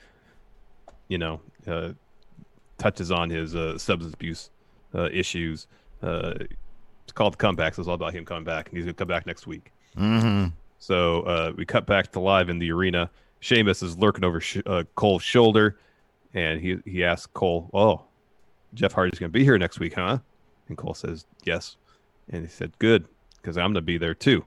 You 1.11 1.17
know, 1.17 1.41
uh, 1.67 1.91
touches 2.77 3.11
on 3.11 3.29
his 3.29 3.53
uh, 3.53 3.77
substance 3.77 4.13
abuse 4.13 4.49
uh, 4.95 5.09
issues. 5.11 5.67
Uh, 6.01 6.35
it's 7.03 7.11
called 7.13 7.33
the 7.33 7.37
comeback. 7.37 7.75
So 7.75 7.81
it's 7.81 7.89
all 7.89 7.95
about 7.95 8.13
him 8.13 8.23
coming 8.23 8.45
back, 8.45 8.69
and 8.69 8.77
he's 8.77 8.85
gonna 8.85 8.93
come 8.93 9.09
back 9.09 9.25
next 9.25 9.45
week. 9.45 9.71
Mm-hmm. 9.97 10.47
So 10.79 11.21
uh, 11.23 11.51
we 11.57 11.65
cut 11.65 11.85
back 11.85 12.11
to 12.13 12.19
live 12.19 12.49
in 12.49 12.59
the 12.59 12.71
arena. 12.71 13.09
Sheamus 13.41 13.83
is 13.83 13.97
lurking 13.97 14.23
over 14.23 14.39
sh- 14.39 14.61
uh, 14.65 14.83
Cole's 14.95 15.21
shoulder, 15.23 15.77
and 16.33 16.61
he 16.61 16.77
he 16.85 17.03
asks 17.03 17.27
Cole, 17.33 17.69
"Oh, 17.73 18.05
Jeff 18.73 18.93
Hardy's 18.93 19.19
going 19.19 19.31
to 19.31 19.37
be 19.37 19.43
here 19.43 19.57
next 19.57 19.79
week, 19.79 19.95
huh?" 19.95 20.19
And 20.69 20.77
Cole 20.77 20.93
says, 20.93 21.25
"Yes." 21.43 21.75
And 22.29 22.43
he 22.43 22.47
said, 22.49 22.71
"Good, 22.79 23.05
because 23.41 23.57
I'm 23.57 23.65
going 23.65 23.73
to 23.75 23.81
be 23.81 23.97
there 23.97 24.15
too." 24.15 24.45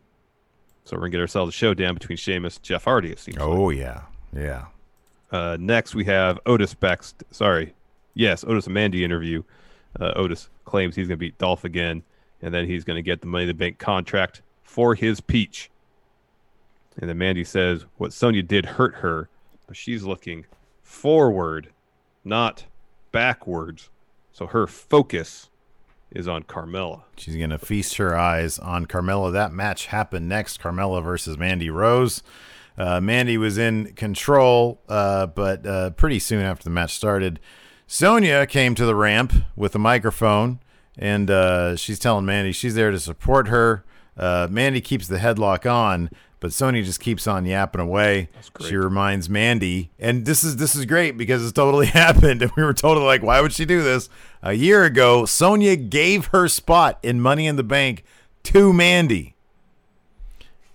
So 0.85 0.97
we're 0.97 1.01
going 1.01 1.13
to 1.13 1.19
get 1.19 1.21
ourselves 1.23 1.55
a 1.55 1.57
showdown 1.57 1.95
between 1.95 2.17
Sheamus 2.17 2.57
and 2.57 2.65
Jeff 2.65 2.85
Hardy. 2.85 3.11
It 3.13 3.19
seems. 3.19 3.37
like. 3.37 3.47
Oh 3.47 3.71
yeah, 3.71 4.03
yeah. 4.35 4.67
Uh, 5.35 5.57
next, 5.59 5.97
we 5.97 6.05
have 6.05 6.39
Otis 6.47 6.75
back. 6.75 7.03
Sorry, 7.33 7.75
yes, 8.15 8.45
Otis 8.45 8.67
and 8.67 8.75
Mandy 8.75 9.03
interview. 9.03 9.43
Uh, 9.99 10.13
Otis 10.15 10.49
claims 10.65 10.95
he's 10.95 11.09
going 11.09 11.19
to 11.19 11.21
beat 11.21 11.37
Dolph 11.39 11.65
again, 11.65 12.05
and 12.41 12.55
then 12.55 12.67
he's 12.67 12.85
going 12.85 12.95
to 12.95 13.03
get 13.03 13.21
the 13.21 13.27
Money 13.27 13.43
in 13.43 13.49
the 13.49 13.55
Bank 13.55 13.81
contract 13.81 14.43
for 14.63 14.95
his 14.95 15.21
peach. 15.21 15.71
And 17.01 17.11
then 17.11 17.19
Mandy 17.19 17.43
says 17.43 17.85
what 17.97 18.13
Sonya 18.13 18.45
did 18.45 18.65
hurt 18.65 18.95
her, 18.97 19.29
but 19.67 19.77
she's 19.77 20.05
looking 20.05 20.47
forward, 20.85 21.71
not 22.25 22.67
backwards. 23.11 23.91
So 24.33 24.47
her 24.47 24.69
focus 24.69 25.51
is 26.13 26.29
on 26.29 26.45
Carmella. 26.45 27.03
She's 27.17 27.35
gonna 27.35 27.59
feast 27.59 27.97
her 27.97 28.17
eyes 28.17 28.61
on 28.61 28.87
Carmella. 28.87 29.33
That 29.33 29.53
match 29.53 29.87
happened 29.87 30.29
next. 30.29 30.61
Carmella 30.61 31.03
versus 31.03 31.37
Mandy 31.37 31.71
Rose. 31.71 32.23
Uh, 32.77 33.01
Mandy 33.01 33.39
was 33.39 33.57
in 33.57 33.93
control, 33.95 34.81
uh, 34.89 35.27
but 35.27 35.67
uh, 35.67 35.91
pretty 35.91 36.19
soon 36.19 36.43
after 36.45 36.65
the 36.65 36.71
match 36.71 36.95
started, 36.95 37.39
Sonya 37.87 38.47
came 38.47 38.75
to 38.75 38.85
the 38.85 38.95
ramp 38.97 39.33
with 39.55 39.75
a 39.75 39.79
microphone, 39.79 40.59
and 40.99 41.31
uh, 41.31 41.77
she's 41.77 41.99
telling 41.99 42.25
Mandy 42.25 42.53
she's 42.53 42.75
there 42.75 42.91
to 42.91 42.99
support 42.99 43.49
her. 43.49 43.85
Uh, 44.17 44.49
Mandy 44.51 44.81
keeps 44.81 45.07
the 45.07 45.19
headlock 45.19 45.71
on, 45.71 46.11
but 46.41 46.53
Sonya 46.53 46.83
just 46.83 47.01
keeps 47.01 47.27
on 47.27 47.47
yapping 47.47 47.81
away. 47.81 48.29
She 48.69 48.77
reminds 48.77 49.29
Mandy, 49.29 49.91
and 49.99 50.25
this 50.25 50.43
is 50.43 50.57
this 50.57 50.75
is 50.75 50.85
great 50.85 51.17
because 51.17 51.43
it's 51.43 51.53
totally 51.53 51.87
happened, 52.03 52.43
and 52.43 52.51
we 52.57 52.63
were 52.65 52.75
totally 52.75 53.07
like, 53.07 53.23
why 53.23 53.41
would 53.41 53.53
she 53.53 53.65
do 53.65 53.83
this? 53.83 54.09
A 54.43 54.53
year 54.53 54.85
ago, 54.85 55.25
Sonya 55.25 55.77
gave 55.77 56.27
her 56.27 56.49
spot 56.49 56.99
in 57.03 57.21
Money 57.21 57.47
in 57.47 57.57
the 57.57 57.63
Bank 57.63 58.05
to 58.45 58.73
Mandy. 58.73 59.34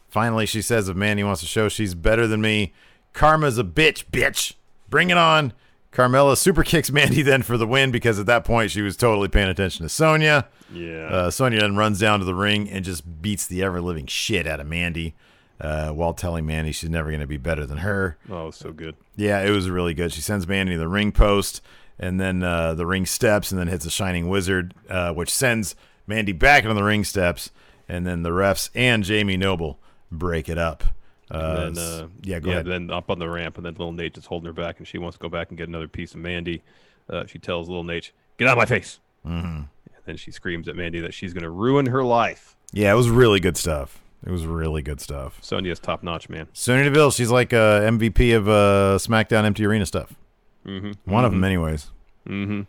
Finally, 0.10 0.46
she 0.46 0.62
says 0.62 0.90
if 0.90 0.96
Mandy 0.96 1.24
wants 1.24 1.42
to 1.42 1.48
show 1.48 1.70
she's 1.70 1.94
better 1.94 2.28
than 2.28 2.42
me, 2.42 2.74
Karma's 3.14 3.58
a 3.58 3.64
bitch, 3.64 4.06
bitch. 4.06 4.54
Bring 4.90 5.10
it 5.10 5.18
on. 5.18 5.54
Carmella 5.92 6.38
super 6.38 6.64
kicks 6.64 6.92
Mandy 6.92 7.22
then 7.22 7.42
for 7.42 7.58
the 7.58 7.68
win 7.68 7.92
because 7.92 8.20
at 8.20 8.26
that 8.28 8.44
point 8.44 8.72
she 8.72 8.82
was 8.82 8.96
totally 8.96 9.28
paying 9.28 9.50
attention 9.50 9.84
to 9.84 9.90
Sonya. 9.90 10.48
Yeah. 10.72 11.08
Uh, 11.08 11.32
Sonya 11.32 11.62
then 11.62 11.76
runs 11.76 12.00
down 12.00 12.20
to 12.20 12.26
the 12.26 12.36
ring 12.36 12.70
and 12.70 12.86
just 12.86 13.22
beats 13.22 13.48
the 13.48 13.64
ever 13.64 13.82
living 13.82 14.06
shit 14.06 14.46
out 14.46 14.60
of 14.60 14.68
Mandy 14.68 15.16
uh, 15.60 15.90
while 15.90 16.14
telling 16.14 16.46
Mandy 16.46 16.72
she's 16.72 16.90
never 16.90 17.10
going 17.10 17.22
to 17.22 17.28
be 17.28 17.38
better 17.38 17.66
than 17.66 17.80
her. 17.80 18.18
oh, 18.30 18.44
it 18.44 18.46
was 18.48 18.56
so 18.56 18.72
good. 18.72 18.96
Yeah, 19.16 19.42
it 19.42 19.50
was 19.50 19.70
really 19.70 19.94
good. 19.94 20.14
She 20.14 20.22
sends 20.22 20.48
Mandy 20.48 20.74
to 20.74 20.80
the 20.80 20.88
ring 20.88 21.12
post 21.12 21.62
and 21.98 22.20
then 22.20 22.44
uh, 22.44 22.76
the 22.76 22.86
ring 22.86 23.06
steps 23.06 23.52
and 23.52 23.60
then 23.60 23.68
hits 23.68 23.86
a 23.86 23.90
Shining 23.90 24.30
Wizard, 24.30 24.74
uh, 24.90 25.12
which 25.14 25.30
sends 25.30 25.76
Mandy 26.08 26.32
back 26.32 26.64
into 26.64 26.76
the 26.76 26.84
ring 26.84 27.04
steps. 27.04 27.52
And 27.88 28.06
then 28.06 28.22
the 28.22 28.30
refs 28.30 28.70
and 28.76 29.04
Jamie 29.04 29.36
Noble 29.38 29.80
break 30.12 30.50
it 30.50 30.58
up. 30.58 30.84
Uh, 31.32 31.64
And 31.68 31.76
then, 31.76 31.84
uh, 31.84 32.08
yeah, 32.24 32.40
go 32.40 32.50
yeah, 32.50 32.54
ahead. 32.56 32.66
then 32.66 32.90
up 32.90 33.10
on 33.12 33.20
the 33.20 33.30
ramp, 33.30 33.58
and 33.58 33.66
then 33.66 33.74
little 33.74 33.92
Nate 33.92 34.16
just 34.16 34.28
holding 34.28 34.48
her 34.48 34.54
back, 34.54 34.80
and 34.80 34.88
she 34.88 34.98
wants 34.98 35.18
to 35.18 35.22
go 35.22 35.30
back 35.30 35.50
and 35.50 35.58
get 35.58 35.68
another 35.68 35.88
piece 35.88 36.14
of 36.14 36.20
Mandy. 36.20 36.64
Uh, 37.10 37.26
she 37.26 37.38
tells 37.40 37.68
little 37.68 37.84
Nate, 37.84 38.12
"Get 38.38 38.48
out 38.48 38.54
of 38.54 38.58
my 38.58 38.66
face!" 38.66 39.00
Mm-hmm. 39.26 39.46
And 39.48 39.68
then 40.06 40.18
she 40.18 40.32
screams 40.32 40.68
at 40.68 40.76
Mandy 40.76 41.00
that 41.02 41.14
she's 41.14 41.34
going 41.34 41.44
to 41.44 41.50
ruin 41.50 41.86
her 41.88 42.04
life. 42.04 42.56
Yeah, 42.72 42.92
it 42.92 42.96
was 42.96 43.10
really 43.10 43.40
good 43.40 43.58
stuff. 43.58 44.02
It 44.26 44.32
was 44.32 44.46
really 44.46 44.82
good 44.82 45.00
stuff. 45.00 45.38
Sonya's 45.42 45.80
top 45.80 46.04
notch, 46.04 46.30
man. 46.30 46.48
Sonya 46.54 46.86
Deville, 46.86 47.12
she's 47.12 47.32
like 47.32 47.54
uh, 47.54 47.82
MVP 47.82 48.36
of 48.36 48.50
uh, 48.50 48.98
SmackDown 49.00 49.44
Empty 49.46 49.66
Arena 49.66 49.86
stuff. 49.86 50.14
Mm-hmm. 50.66 50.92
One 51.12 51.26
of 51.26 51.32
them, 51.32 51.44
anyways. 51.44 51.90
Mm-hmm. 52.28 52.62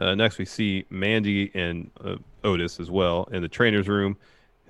Uh, 0.00 0.14
next, 0.14 0.38
we 0.38 0.44
see 0.44 0.84
Mandy 0.90 1.50
and 1.54 1.90
uh, 2.04 2.16
Otis 2.42 2.80
as 2.80 2.90
well 2.90 3.28
in 3.32 3.40
the 3.42 3.48
trainer's 3.48 3.88
room. 3.88 4.16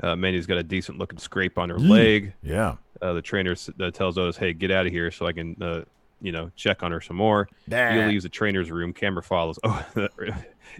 Uh, 0.03 0.16
Mandy's 0.16 0.47
got 0.47 0.59
a 0.59 0.62
decent 0.62 0.99
looking 0.99 1.18
scrape 1.18 1.57
on 1.59 1.70
her 1.70 1.78
leg. 1.78 2.32
Yeah. 2.42 2.76
Uh, 3.01 3.12
the 3.12 3.22
trainer 3.22 3.55
uh, 3.80 3.90
tells 3.90 4.18
Otis, 4.18 4.36
"Hey, 4.36 4.53
get 4.53 4.70
out 4.70 4.86
of 4.86 4.92
here, 4.92 5.11
so 5.11 5.26
I 5.26 5.32
can, 5.32 5.57
uh, 5.62 5.82
you 6.20 6.32
know, 6.32 6.51
check 6.57 6.82
on 6.82 6.90
her 6.92 7.01
some 7.01 7.16
more." 7.16 7.49
He 7.66 7.70
Nah. 7.74 8.07
leaves 8.07 8.24
the 8.24 8.28
trainer's 8.28 8.70
room. 8.70 8.92
Camera 8.92 9.22
follows. 9.22 9.59
Oh, 9.64 9.86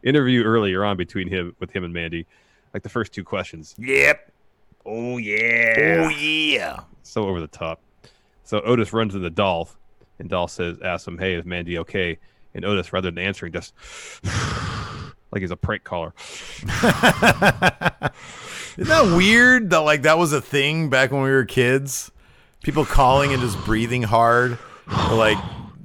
interview 0.02 0.42
earlier 0.42 0.84
on 0.84 0.96
between 0.96 1.28
him 1.28 1.54
with 1.60 1.70
him 1.70 1.84
and 1.84 1.92
Mandy, 1.94 2.26
like 2.72 2.82
the 2.82 2.88
first 2.88 3.12
two 3.12 3.22
questions. 3.22 3.74
Yep. 3.78 4.32
Oh 4.86 5.18
yeah. 5.18 5.74
Oh 6.06 6.08
yeah. 6.08 6.80
so 7.02 7.28
over 7.28 7.40
the 7.40 7.46
top. 7.46 7.80
So 8.42 8.60
Otis 8.62 8.92
runs 8.92 9.12
to 9.12 9.18
the 9.20 9.30
Dolph, 9.30 9.76
and 10.18 10.28
Dolph 10.28 10.50
says, 10.50 10.78
asks 10.82 11.06
him, 11.06 11.18
"Hey, 11.18 11.34
is 11.34 11.44
Mandy 11.44 11.78
okay?" 11.78 12.18
And 12.54 12.64
Otis, 12.64 12.92
rather 12.92 13.10
than 13.10 13.18
answering, 13.24 13.52
just 13.52 13.74
like 15.32 15.40
he's 15.40 15.50
a 15.50 15.56
prank 15.56 15.84
caller. 15.84 16.12
Isn't 18.76 18.88
that 18.88 19.16
weird 19.16 19.70
that 19.70 19.80
like 19.80 20.02
that 20.02 20.18
was 20.18 20.32
a 20.32 20.40
thing 20.40 20.90
back 20.90 21.12
when 21.12 21.22
we 21.22 21.30
were 21.30 21.44
kids? 21.44 22.10
People 22.64 22.84
calling 22.84 23.32
and 23.32 23.40
just 23.40 23.62
breathing 23.64 24.02
hard, 24.02 24.58
or 25.10 25.14
like 25.14 25.38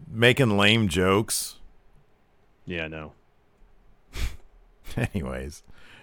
making 0.09 0.57
lame 0.57 0.87
jokes. 0.87 1.55
Yeah, 2.65 2.87
no. 2.87 3.13
Anyways, 4.97 5.61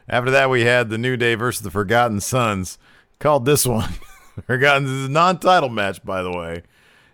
after 0.09 0.31
that 0.31 0.51
we 0.51 0.63
had 0.63 0.91
the 0.91 0.99
New 0.99 1.17
Day 1.17 1.35
versus 1.35 1.63
the 1.63 1.71
Forgotten 1.71 2.21
Sons. 2.21 2.79
Called 3.19 3.47
this 3.47 3.67
one 3.67 3.95
Forgotten. 4.47 4.85
This 4.85 4.93
is 4.93 5.07
a 5.07 5.11
non-title 5.11 5.71
match, 5.71 6.05
by 6.05 6.23
the 6.23 6.31
way. 6.31 6.63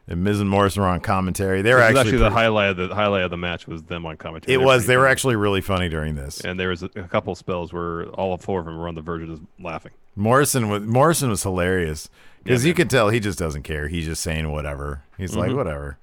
And 0.08 0.24
Miz 0.24 0.40
and 0.40 0.50
Morrison 0.50 0.82
were 0.82 0.88
on 0.88 0.98
commentary. 1.00 1.62
They 1.62 1.72
were 1.72 1.80
actually, 1.80 2.00
actually 2.00 2.18
the 2.18 2.24
pretty- 2.24 2.34
highlight 2.34 2.70
of 2.70 2.76
the 2.88 2.94
highlight 2.94 3.22
of 3.22 3.30
the 3.30 3.36
match 3.36 3.68
was 3.68 3.84
them 3.84 4.04
on 4.04 4.16
commentary. 4.16 4.54
It 4.54 4.58
They're 4.58 4.66
was. 4.66 4.86
They 4.86 4.96
were 4.96 5.06
actually 5.06 5.36
really 5.36 5.60
funny 5.60 5.88
during 5.88 6.16
this. 6.16 6.40
and 6.40 6.58
there 6.58 6.70
was 6.70 6.82
a, 6.82 6.90
a 6.96 7.04
couple 7.08 7.34
spells 7.36 7.72
where 7.72 8.06
all 8.10 8.36
four 8.36 8.58
of 8.60 8.66
them 8.66 8.76
were 8.78 8.88
on 8.88 8.96
the 8.96 9.00
verge 9.02 9.22
of 9.22 9.28
just 9.28 9.42
laughing. 9.60 9.92
Morrison 10.16 10.68
was 10.68 10.82
Morrison 10.82 11.30
was 11.30 11.42
hilarious 11.44 12.10
because 12.42 12.64
Yeah, 12.64 12.68
you 12.70 12.74
could 12.74 12.90
tell 12.90 13.10
he 13.10 13.20
just 13.20 13.38
doesn't 13.38 13.62
care. 13.62 13.86
He's 13.88 14.04
just 14.06 14.22
saying 14.22 14.50
whatever. 14.50 15.02
He's 15.16 15.30
Mm-hmm. 15.30 15.38
like 15.40 15.52
whatever. 15.56 15.98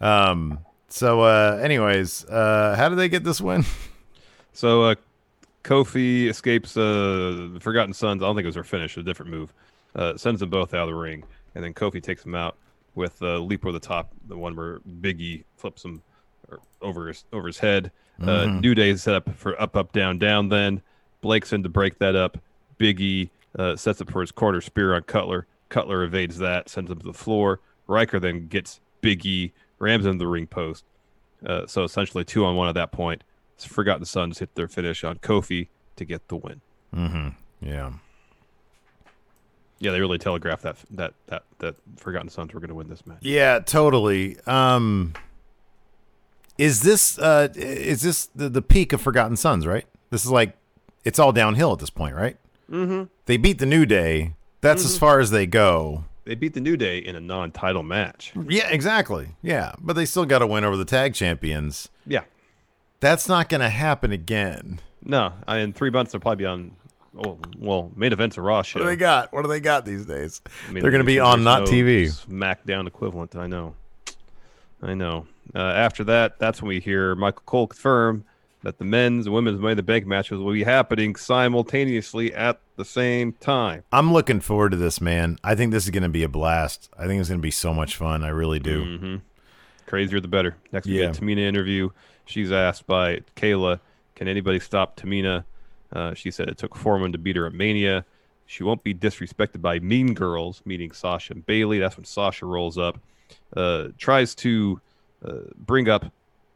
Um. 0.00 0.60
So, 0.92 1.20
uh, 1.20 1.58
anyways, 1.62 2.24
uh, 2.26 2.74
how 2.76 2.88
did 2.88 2.96
they 2.98 3.08
get 3.08 3.24
this 3.24 3.40
win? 3.40 3.64
So 4.52 4.82
uh, 4.82 4.94
Kofi 5.62 6.26
escapes 6.28 6.76
uh, 6.76 7.50
the 7.54 7.58
Forgotten 7.60 7.92
Sons. 7.94 8.22
I 8.22 8.26
don't 8.26 8.34
think 8.34 8.44
it 8.44 8.48
was 8.48 8.56
her 8.56 8.64
finish, 8.64 8.96
a 8.96 9.02
different 9.02 9.30
move. 9.30 9.52
Uh, 9.94 10.16
sends 10.16 10.40
them 10.40 10.50
both 10.50 10.74
out 10.74 10.82
of 10.82 10.88
the 10.88 10.94
ring, 10.94 11.22
and 11.54 11.62
then 11.64 11.72
Kofi 11.72 12.02
takes 12.02 12.22
them 12.24 12.34
out 12.34 12.56
with 12.94 13.22
uh, 13.22 13.38
leap 13.38 13.64
over 13.64 13.72
the 13.72 13.80
top, 13.80 14.12
the 14.28 14.36
one 14.36 14.56
where 14.56 14.80
Biggie 15.00 15.44
flips 15.56 15.84
him 15.84 16.02
over 16.82 17.08
his 17.08 17.24
over 17.32 17.46
his 17.46 17.58
head. 17.58 17.92
Uh, 18.22 18.44
New 18.46 18.74
Day 18.74 18.90
is 18.90 19.02
set 19.02 19.14
up 19.14 19.34
for 19.34 19.60
up, 19.60 19.76
up, 19.76 19.92
down, 19.92 20.18
down. 20.18 20.50
Then 20.50 20.82
Blake's 21.22 21.52
in 21.52 21.62
to 21.62 21.70
break 21.70 21.98
that 22.00 22.14
up. 22.14 22.36
Biggie 22.78 23.30
uh, 23.58 23.76
sets 23.76 24.00
up 24.00 24.10
for 24.10 24.20
his 24.20 24.30
corner 24.30 24.60
spear 24.60 24.94
on 24.94 25.02
Cutler. 25.04 25.46
Cutler 25.70 26.04
evades 26.04 26.36
that, 26.38 26.68
sends 26.68 26.90
him 26.90 26.98
to 26.98 27.06
the 27.06 27.14
floor. 27.14 27.60
Ryker 27.86 28.20
then 28.20 28.46
gets 28.48 28.80
Biggie, 29.02 29.52
rams 29.78 30.04
him 30.04 30.12
to 30.14 30.18
the 30.18 30.26
ring 30.26 30.46
post. 30.46 30.84
Uh, 31.46 31.66
so 31.66 31.84
essentially 31.84 32.24
two 32.24 32.44
on 32.44 32.56
one 32.56 32.68
at 32.68 32.74
that 32.74 32.92
point. 32.92 33.24
Forgotten 33.56 34.04
Sons 34.04 34.38
hit 34.38 34.54
their 34.54 34.68
finish 34.68 35.04
on 35.04 35.18
Kofi 35.18 35.68
to 35.96 36.04
get 36.04 36.28
the 36.28 36.36
win. 36.36 36.60
Mm-hmm. 36.94 37.28
Yeah. 37.66 37.92
Yeah, 39.80 39.92
they 39.92 40.00
really 40.00 40.18
telegraphed 40.18 40.62
that 40.62 40.76
that 40.90 41.14
that 41.26 41.42
that 41.58 41.76
Forgotten 41.96 42.28
Sons 42.28 42.52
were 42.52 42.60
going 42.60 42.68
to 42.68 42.74
win 42.74 42.88
this 42.88 43.06
match. 43.06 43.18
Yeah, 43.22 43.58
totally. 43.60 44.38
Um, 44.46 45.14
is 46.58 46.82
this 46.82 47.18
uh, 47.18 47.48
is 47.54 48.02
this 48.02 48.26
the, 48.34 48.48
the 48.48 48.62
peak 48.62 48.92
of 48.92 49.00
Forgotten 49.00 49.36
Sons? 49.36 49.66
Right. 49.66 49.86
This 50.10 50.24
is 50.24 50.30
like 50.30 50.56
it's 51.04 51.18
all 51.18 51.32
downhill 51.32 51.72
at 51.72 51.78
this 51.78 51.90
point, 51.90 52.14
right? 52.14 52.36
Mm-hmm. 52.70 53.04
They 53.26 53.36
beat 53.38 53.58
the 53.58 53.66
New 53.66 53.86
Day. 53.86 54.34
That's 54.60 54.84
as 54.84 54.98
far 54.98 55.20
as 55.20 55.30
they 55.30 55.46
go. 55.46 56.04
They 56.26 56.34
beat 56.34 56.52
the 56.52 56.60
New 56.60 56.76
Day 56.76 56.98
in 56.98 57.16
a 57.16 57.20
non-title 57.20 57.82
match. 57.82 58.34
Yeah, 58.46 58.68
exactly. 58.68 59.28
Yeah, 59.40 59.72
but 59.80 59.94
they 59.94 60.04
still 60.04 60.26
got 60.26 60.40
to 60.40 60.46
win 60.46 60.64
over 60.64 60.76
the 60.76 60.84
tag 60.84 61.14
champions. 61.14 61.88
Yeah, 62.06 62.24
That's 63.00 63.26
not 63.26 63.48
going 63.48 63.62
to 63.62 63.70
happen 63.70 64.12
again. 64.12 64.80
no, 65.02 65.32
I, 65.48 65.58
in 65.58 65.72
three 65.72 65.88
months 65.90 66.12
they'll 66.12 66.20
probably 66.20 66.42
be 66.42 66.46
on. 66.46 66.72
Oh, 67.18 67.38
well, 67.58 67.90
main 67.96 68.12
event's 68.12 68.36
a 68.36 68.42
Raw 68.42 68.62
show. 68.62 68.78
What 68.78 68.84
do 68.84 68.90
they 68.90 68.96
got? 68.96 69.32
What 69.32 69.42
do 69.42 69.48
they 69.48 69.60
got 69.60 69.84
these 69.84 70.06
days? 70.06 70.40
I 70.68 70.72
mean, 70.72 70.82
They're 70.82 70.92
going 70.92 71.02
to 71.02 71.06
be 71.06 71.18
on 71.18 71.42
not 71.42 71.64
no 71.64 71.66
TV. 71.66 72.04
SmackDown 72.06 72.86
equivalent. 72.86 73.34
I 73.34 73.46
know. 73.48 73.74
I 74.82 74.94
know. 74.94 75.26
Uh, 75.54 75.58
after 75.58 76.04
that, 76.04 76.38
that's 76.38 76.62
when 76.62 76.68
we 76.68 76.80
hear 76.80 77.14
Michael 77.16 77.42
Cole 77.46 77.66
confirm 77.66 78.24
that 78.62 78.78
the 78.78 78.84
men's 78.84 79.26
and 79.26 79.34
women's 79.34 79.58
Money 79.58 79.72
in 79.72 79.76
the 79.78 79.82
Bank 79.82 80.06
matches 80.06 80.38
will 80.38 80.52
be 80.52 80.62
happening 80.62 81.16
simultaneously 81.16 82.32
at 82.34 82.60
the 82.76 82.84
same 82.84 83.32
time. 83.34 83.82
I'm 83.90 84.12
looking 84.12 84.38
forward 84.40 84.70
to 84.70 84.76
this, 84.76 85.00
man. 85.00 85.38
I 85.42 85.54
think 85.54 85.72
this 85.72 85.84
is 85.84 85.90
going 85.90 86.02
to 86.04 86.08
be 86.08 86.22
a 86.22 86.28
blast. 86.28 86.88
I 86.96 87.06
think 87.06 87.20
it's 87.20 87.28
going 87.28 87.40
to 87.40 87.42
be 87.42 87.50
so 87.50 87.74
much 87.74 87.96
fun. 87.96 88.22
I 88.22 88.28
really 88.28 88.60
do. 88.60 88.84
Mm-hmm. 88.84 89.16
Crazier 89.86 90.20
the 90.20 90.28
better. 90.28 90.56
Next 90.72 90.86
we 90.86 91.00
Yeah. 91.00 91.06
get 91.06 91.16
Tamina 91.16 91.38
interview. 91.40 91.90
She's 92.26 92.52
asked 92.52 92.86
by 92.86 93.20
Kayla, 93.34 93.80
"Can 94.14 94.28
anybody 94.28 94.60
stop 94.60 94.96
Tamina?" 94.96 95.44
Uh, 95.92 96.14
she 96.14 96.30
said 96.30 96.48
it 96.48 96.58
took 96.58 96.76
Foreman 96.76 97.12
to 97.12 97.18
beat 97.18 97.36
her 97.36 97.46
at 97.46 97.52
Mania. 97.52 98.04
She 98.46 98.64
won't 98.64 98.82
be 98.82 98.94
disrespected 98.94 99.60
by 99.60 99.78
Mean 99.78 100.14
Girls, 100.14 100.62
meaning 100.64 100.92
Sasha 100.92 101.34
and 101.34 101.46
Bayley. 101.46 101.78
That's 101.78 101.96
when 101.96 102.04
Sasha 102.04 102.46
rolls 102.46 102.78
up, 102.78 102.98
uh, 103.56 103.88
tries 103.98 104.34
to 104.36 104.80
uh, 105.24 105.38
bring 105.56 105.88
up 105.88 106.06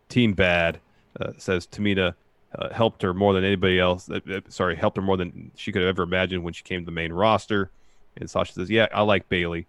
Team 0.08 0.32
Bad. 0.32 0.80
Uh, 1.20 1.30
says 1.38 1.66
Tamina 1.68 2.14
uh, 2.58 2.72
helped 2.72 3.02
her 3.02 3.14
more 3.14 3.32
than 3.32 3.44
anybody 3.44 3.78
else. 3.78 4.10
Uh, 4.10 4.40
sorry, 4.48 4.74
helped 4.74 4.96
her 4.96 5.02
more 5.02 5.16
than 5.16 5.52
she 5.54 5.70
could 5.70 5.82
have 5.82 5.88
ever 5.88 6.02
imagined 6.02 6.42
when 6.42 6.52
she 6.52 6.64
came 6.64 6.80
to 6.80 6.86
the 6.86 6.92
main 6.92 7.12
roster. 7.12 7.70
And 8.16 8.28
Sasha 8.28 8.52
says, 8.52 8.70
"Yeah, 8.70 8.88
I 8.92 9.02
like 9.02 9.28
Bayley." 9.28 9.66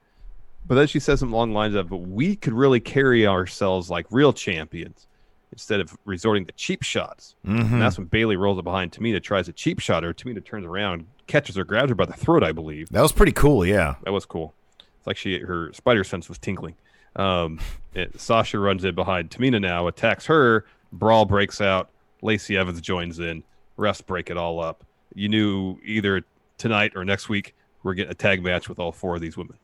But 0.67 0.75
then 0.75 0.87
she 0.87 0.99
says 0.99 1.19
some 1.19 1.31
long 1.31 1.53
lines 1.53 1.75
of, 1.75 1.89
"But 1.89 1.97
we 1.97 2.35
could 2.35 2.53
really 2.53 2.79
carry 2.79 3.27
ourselves 3.27 3.89
like 3.89 4.07
real 4.09 4.33
champions 4.33 5.07
instead 5.51 5.79
of 5.79 5.95
resorting 6.05 6.45
to 6.45 6.51
cheap 6.53 6.83
shots." 6.83 7.35
And 7.43 7.81
that's 7.81 7.97
when 7.97 8.07
Bayley 8.07 8.35
rolls 8.35 8.57
up 8.57 8.63
behind 8.65 8.91
Tamina, 8.91 9.21
tries 9.21 9.47
a 9.47 9.53
cheap 9.53 9.79
shot 9.79 10.03
her. 10.03 10.13
Tamina 10.13 10.43
turns 10.43 10.65
around, 10.65 11.05
catches 11.27 11.55
her, 11.55 11.63
grabs 11.63 11.89
her 11.89 11.95
by 11.95 12.05
the 12.05 12.13
throat, 12.13 12.43
I 12.43 12.51
believe. 12.51 12.89
That 12.89 13.01
was 13.01 13.11
pretty 13.11 13.31
cool. 13.31 13.65
Yeah. 13.65 13.95
That 14.03 14.11
was 14.13 14.25
cool. 14.25 14.53
It's 14.97 15.07
like 15.07 15.17
she 15.17 15.39
her 15.39 15.71
spider 15.73 16.03
sense 16.03 16.27
was 16.29 16.37
tinkling. 16.37 16.75
Um, 17.15 17.59
it- 17.93 18.19
Sasha 18.19 18.59
runs 18.59 18.83
in 18.83 18.95
behind 18.95 19.29
Tamina 19.31 19.61
now, 19.61 19.87
attacks 19.87 20.25
her. 20.27 20.65
Brawl 20.91 21.25
breaks 21.25 21.59
out. 21.61 21.89
Lacey 22.21 22.57
Evans 22.57 22.81
joins 22.81 23.19
in. 23.19 23.43
Refs 23.77 24.05
break 24.05 24.29
it 24.29 24.37
all 24.37 24.59
up. 24.59 24.83
You 25.13 25.29
knew 25.29 25.77
either 25.83 26.23
tonight 26.57 26.93
or 26.95 27.03
next 27.05 27.27
week 27.29 27.53
we're 27.83 27.93
getting 27.93 28.11
a 28.11 28.15
tag 28.15 28.41
match 28.43 28.67
with 28.69 28.79
all 28.79 28.91
four 28.91 29.15
of 29.15 29.21
these 29.21 29.37
women. 29.37 29.57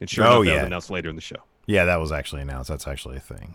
And 0.00 0.10
sure 0.10 0.24
Oh, 0.24 0.42
enough, 0.42 0.44
that 0.46 0.50
yeah. 0.50 0.56
was 0.62 0.66
announced 0.66 0.90
later 0.90 1.08
in 1.10 1.14
the 1.14 1.22
show. 1.22 1.36
Yeah, 1.66 1.84
that 1.84 2.00
was 2.00 2.10
actually 2.10 2.42
announced. 2.42 2.68
That's 2.70 2.88
actually 2.88 3.18
a 3.18 3.20
thing. 3.20 3.54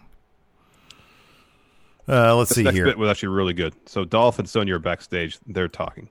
Uh, 2.07 2.35
let's 2.35 2.49
This 2.49 2.57
see 2.57 2.63
next 2.63 2.75
here. 2.75 2.85
bit 2.85 2.97
was 2.97 3.09
actually 3.09 3.29
really 3.29 3.53
good. 3.53 3.73
So 3.85 4.05
Dolph 4.05 4.39
and 4.39 4.49
Sonya 4.49 4.75
are 4.75 4.79
backstage. 4.79 5.37
They're 5.45 5.67
talking. 5.67 6.09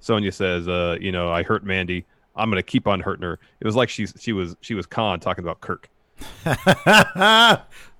Sonya 0.00 0.32
says, 0.32 0.68
uh, 0.68 0.96
"You 1.00 1.12
know, 1.12 1.30
I 1.30 1.42
hurt 1.42 1.64
Mandy. 1.64 2.04
I'm 2.36 2.50
gonna 2.50 2.62
keep 2.62 2.86
on 2.86 3.00
hurting 3.00 3.22
her." 3.22 3.38
It 3.60 3.64
was 3.66 3.76
like 3.76 3.88
she's 3.88 4.12
she 4.18 4.32
was 4.32 4.56
she 4.60 4.74
was 4.74 4.84
Khan 4.86 5.20
talking 5.20 5.44
about 5.44 5.60
Kirk. 5.60 5.88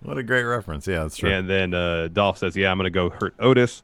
what 0.03 0.19
a 0.19 0.23
great 0.23 0.45
reference. 0.45 0.87
Yeah, 0.87 1.03
that's 1.03 1.17
true. 1.17 1.31
And 1.31 1.49
then 1.49 1.75
uh, 1.75 2.09
Dolph 2.09 2.39
says, 2.39 2.57
"Yeah, 2.57 2.71
I'm 2.71 2.77
going 2.79 2.85
to 2.85 2.91
go 2.91 3.11
hurt 3.11 3.35
Otis." 3.39 3.83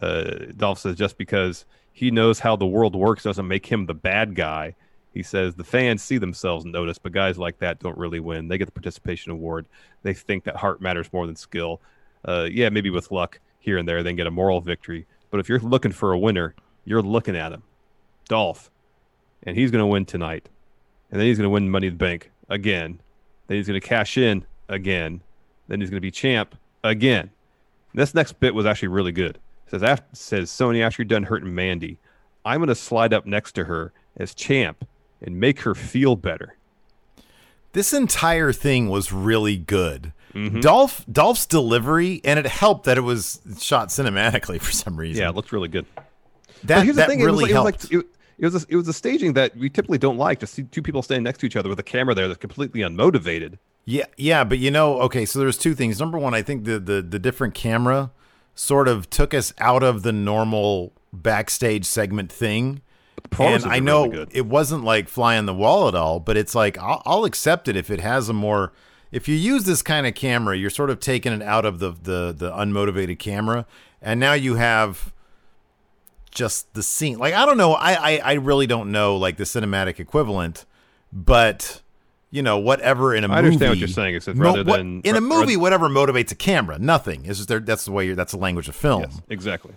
Uh, 0.00 0.30
Dolph 0.56 0.78
says, 0.78 0.96
"Just 0.96 1.16
because 1.18 1.64
he 1.92 2.10
knows 2.10 2.38
how 2.38 2.56
the 2.56 2.66
world 2.66 2.94
works 2.94 3.22
doesn't 3.24 3.46
make 3.48 3.66
him 3.66 3.86
the 3.86 3.94
bad 3.94 4.34
guy." 4.34 4.74
He 5.12 5.22
says 5.24 5.56
the 5.56 5.64
fans 5.64 6.02
see 6.02 6.18
themselves 6.18 6.64
in 6.64 6.74
Otis, 6.76 6.98
but 6.98 7.12
guys 7.12 7.36
like 7.36 7.58
that 7.58 7.80
don't 7.80 7.98
really 7.98 8.20
win. 8.20 8.46
They 8.46 8.58
get 8.58 8.66
the 8.66 8.72
participation 8.72 9.32
award. 9.32 9.66
They 10.02 10.14
think 10.14 10.44
that 10.44 10.56
heart 10.56 10.80
matters 10.80 11.12
more 11.12 11.26
than 11.26 11.34
skill. 11.34 11.80
Uh, 12.24 12.48
yeah, 12.50 12.68
maybe 12.68 12.90
with 12.90 13.10
luck 13.10 13.40
here 13.58 13.78
and 13.78 13.88
there, 13.88 14.02
then 14.02 14.16
get 14.16 14.26
a 14.26 14.30
moral 14.30 14.60
victory. 14.60 15.06
But 15.30 15.40
if 15.40 15.48
you're 15.48 15.60
looking 15.60 15.92
for 15.92 16.12
a 16.12 16.18
winner, 16.18 16.54
you're 16.84 17.02
looking 17.02 17.36
at 17.36 17.52
him, 17.52 17.62
Dolph, 18.28 18.70
and 19.42 19.56
he's 19.56 19.70
going 19.70 19.82
to 19.82 19.86
win 19.86 20.04
tonight, 20.04 20.48
and 21.10 21.20
then 21.20 21.26
he's 21.26 21.38
going 21.38 21.44
to 21.44 21.50
win 21.50 21.70
Money 21.70 21.88
in 21.88 21.94
the 21.94 21.98
Bank 21.98 22.30
again. 22.48 23.00
Then 23.46 23.56
he's 23.56 23.66
going 23.66 23.80
to 23.80 23.86
cash 23.86 24.16
in 24.18 24.44
again. 24.68 25.22
Then 25.68 25.80
he's 25.80 25.90
going 25.90 25.98
to 25.98 26.00
be 26.00 26.10
champ 26.10 26.56
again. 26.82 27.30
This 27.94 28.14
next 28.14 28.38
bit 28.40 28.54
was 28.54 28.66
actually 28.66 28.88
really 28.88 29.12
good. 29.12 29.38
It 29.66 29.70
says 29.70 29.82
after, 29.82 30.06
says 30.12 30.50
Sony 30.50 30.82
after 30.82 31.02
you're 31.02 31.08
done 31.08 31.24
hurting 31.24 31.54
Mandy, 31.54 31.98
I'm 32.44 32.58
going 32.58 32.68
to 32.68 32.74
slide 32.74 33.12
up 33.12 33.26
next 33.26 33.52
to 33.52 33.64
her 33.64 33.92
as 34.16 34.34
champ 34.34 34.86
and 35.20 35.38
make 35.38 35.60
her 35.60 35.74
feel 35.74 36.16
better. 36.16 36.56
This 37.72 37.92
entire 37.92 38.52
thing 38.52 38.88
was 38.88 39.12
really 39.12 39.56
good. 39.56 40.12
Mhm. 40.34 40.60
Dolph 40.60 41.04
Dolph's 41.10 41.46
delivery, 41.46 42.20
and 42.24 42.38
it 42.38 42.46
helped 42.46 42.84
that 42.84 42.96
it 42.96 43.02
was 43.02 43.40
shot 43.60 43.88
cinematically 43.88 44.60
for 44.60 44.72
some 44.72 44.96
reason. 44.96 45.22
Yeah, 45.22 45.30
it 45.30 45.34
looked 45.34 45.52
really 45.52 45.68
good. 45.68 45.86
that 46.64 46.84
here's 46.84 46.96
that 46.96 47.08
the 47.08 47.14
thing: 47.14 47.24
really 47.24 47.50
it 47.50 47.54
was 47.54 47.64
helped. 47.64 47.68
It 47.68 47.74
was 47.82 47.92
like 47.92 48.04
it, 48.04 48.06
it 48.38 48.44
was 48.52 48.64
a, 48.64 48.66
it 48.70 48.76
was 48.76 48.88
a 48.88 48.92
staging 48.92 49.32
that 49.34 49.56
we 49.56 49.68
typically 49.68 49.98
don't 49.98 50.16
like 50.18 50.38
to 50.40 50.46
see 50.46 50.62
two 50.62 50.82
people 50.82 51.02
standing 51.02 51.24
next 51.24 51.38
to 51.38 51.46
each 51.46 51.56
other 51.56 51.68
with 51.68 51.78
a 51.78 51.82
camera 51.82 52.14
there 52.14 52.28
that's 52.28 52.38
completely 52.40 52.80
unmotivated. 52.80 53.58
Yeah, 53.84 54.04
yeah, 54.16 54.44
but 54.44 54.58
you 54.58 54.70
know, 54.70 55.00
okay, 55.02 55.24
so 55.24 55.38
there's 55.38 55.58
two 55.58 55.74
things. 55.74 55.98
Number 55.98 56.18
one, 56.18 56.32
I 56.34 56.42
think 56.42 56.64
the 56.64 56.78
the 56.78 57.02
the 57.02 57.18
different 57.18 57.54
camera 57.54 58.10
sort 58.54 58.88
of 58.88 59.10
took 59.10 59.32
us 59.34 59.52
out 59.58 59.82
of 59.82 60.02
the 60.02 60.12
normal 60.12 60.92
backstage 61.12 61.84
segment 61.86 62.30
thing. 62.30 62.82
And 63.38 63.64
I 63.64 63.80
know 63.80 64.06
really 64.06 64.26
it 64.32 64.46
wasn't 64.46 64.84
like 64.84 65.08
fly 65.08 65.36
on 65.36 65.46
the 65.46 65.54
wall 65.54 65.88
at 65.88 65.94
all, 65.94 66.20
but 66.20 66.36
it's 66.36 66.54
like 66.54 66.78
I'll, 66.78 67.02
I'll 67.04 67.24
accept 67.24 67.68
it 67.68 67.76
if 67.76 67.90
it 67.90 68.00
has 68.00 68.28
a 68.28 68.32
more. 68.32 68.72
If 69.12 69.26
you 69.28 69.34
use 69.34 69.64
this 69.64 69.82
kind 69.82 70.06
of 70.06 70.14
camera, 70.14 70.56
you're 70.56 70.70
sort 70.70 70.90
of 70.90 71.00
taking 71.00 71.32
it 71.32 71.42
out 71.42 71.64
of 71.64 71.78
the 71.78 71.90
the 71.90 72.34
the 72.36 72.50
unmotivated 72.52 73.18
camera, 73.18 73.66
and 74.00 74.20
now 74.20 74.34
you 74.34 74.54
have 74.54 75.12
just 76.30 76.72
the 76.74 76.82
scene. 76.82 77.18
Like 77.18 77.34
I 77.34 77.44
don't 77.44 77.56
know, 77.56 77.72
I 77.72 77.92
I, 77.92 78.16
I 78.24 78.32
really 78.34 78.66
don't 78.66 78.92
know 78.92 79.16
like 79.16 79.36
the 79.36 79.44
cinematic 79.44 79.98
equivalent, 79.98 80.64
but 81.12 81.80
you 82.30 82.42
know 82.42 82.58
whatever 82.58 83.14
in 83.14 83.24
a 83.24 83.26
I 83.26 83.28
movie. 83.28 83.34
I 83.34 83.46
understand 83.46 83.70
what 83.70 83.78
you're 83.78 83.88
saying. 83.88 84.14
It's 84.14 84.28
rather 84.28 84.62
than- 84.62 85.00
in 85.02 85.16
a 85.16 85.20
movie, 85.20 85.56
whatever 85.56 85.88
motivates 85.88 86.30
a 86.30 86.36
camera, 86.36 86.78
nothing. 86.78 87.24
It's 87.24 87.38
just 87.38 87.48
there. 87.48 87.60
That's 87.60 87.84
the 87.84 87.92
way. 87.92 88.06
You're, 88.06 88.16
that's 88.16 88.32
the 88.32 88.38
language 88.38 88.68
of 88.68 88.76
film. 88.76 89.02
Yes, 89.02 89.20
exactly. 89.28 89.74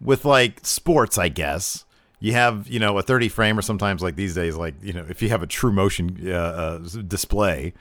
With 0.00 0.26
like 0.26 0.66
sports, 0.66 1.16
I 1.16 1.28
guess 1.28 1.86
you 2.20 2.32
have 2.32 2.68
you 2.68 2.78
know 2.78 2.98
a 2.98 3.02
30 3.02 3.28
frame 3.28 3.58
or 3.58 3.62
sometimes 3.62 4.02
like 4.02 4.16
these 4.16 4.34
days, 4.34 4.56
like 4.56 4.74
you 4.82 4.92
know 4.92 5.06
if 5.08 5.22
you 5.22 5.30
have 5.30 5.42
a 5.42 5.46
true 5.46 5.72
motion 5.72 6.18
uh, 6.26 6.32
uh, 6.32 6.78
display, 7.06 7.72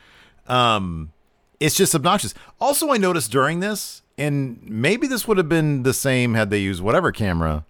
um, 0.47 1.11
it's 1.59 1.75
just 1.75 1.95
obnoxious. 1.95 2.33
Also, 2.59 2.91
I 2.91 2.97
noticed 2.97 3.31
during 3.31 3.59
this, 3.59 4.01
and 4.17 4.59
maybe 4.63 5.07
this 5.07 5.27
would 5.27 5.37
have 5.37 5.49
been 5.49 5.83
the 5.83 5.93
same 5.93 6.33
had 6.33 6.49
they 6.49 6.59
used 6.59 6.81
whatever 6.81 7.11
camera. 7.11 7.65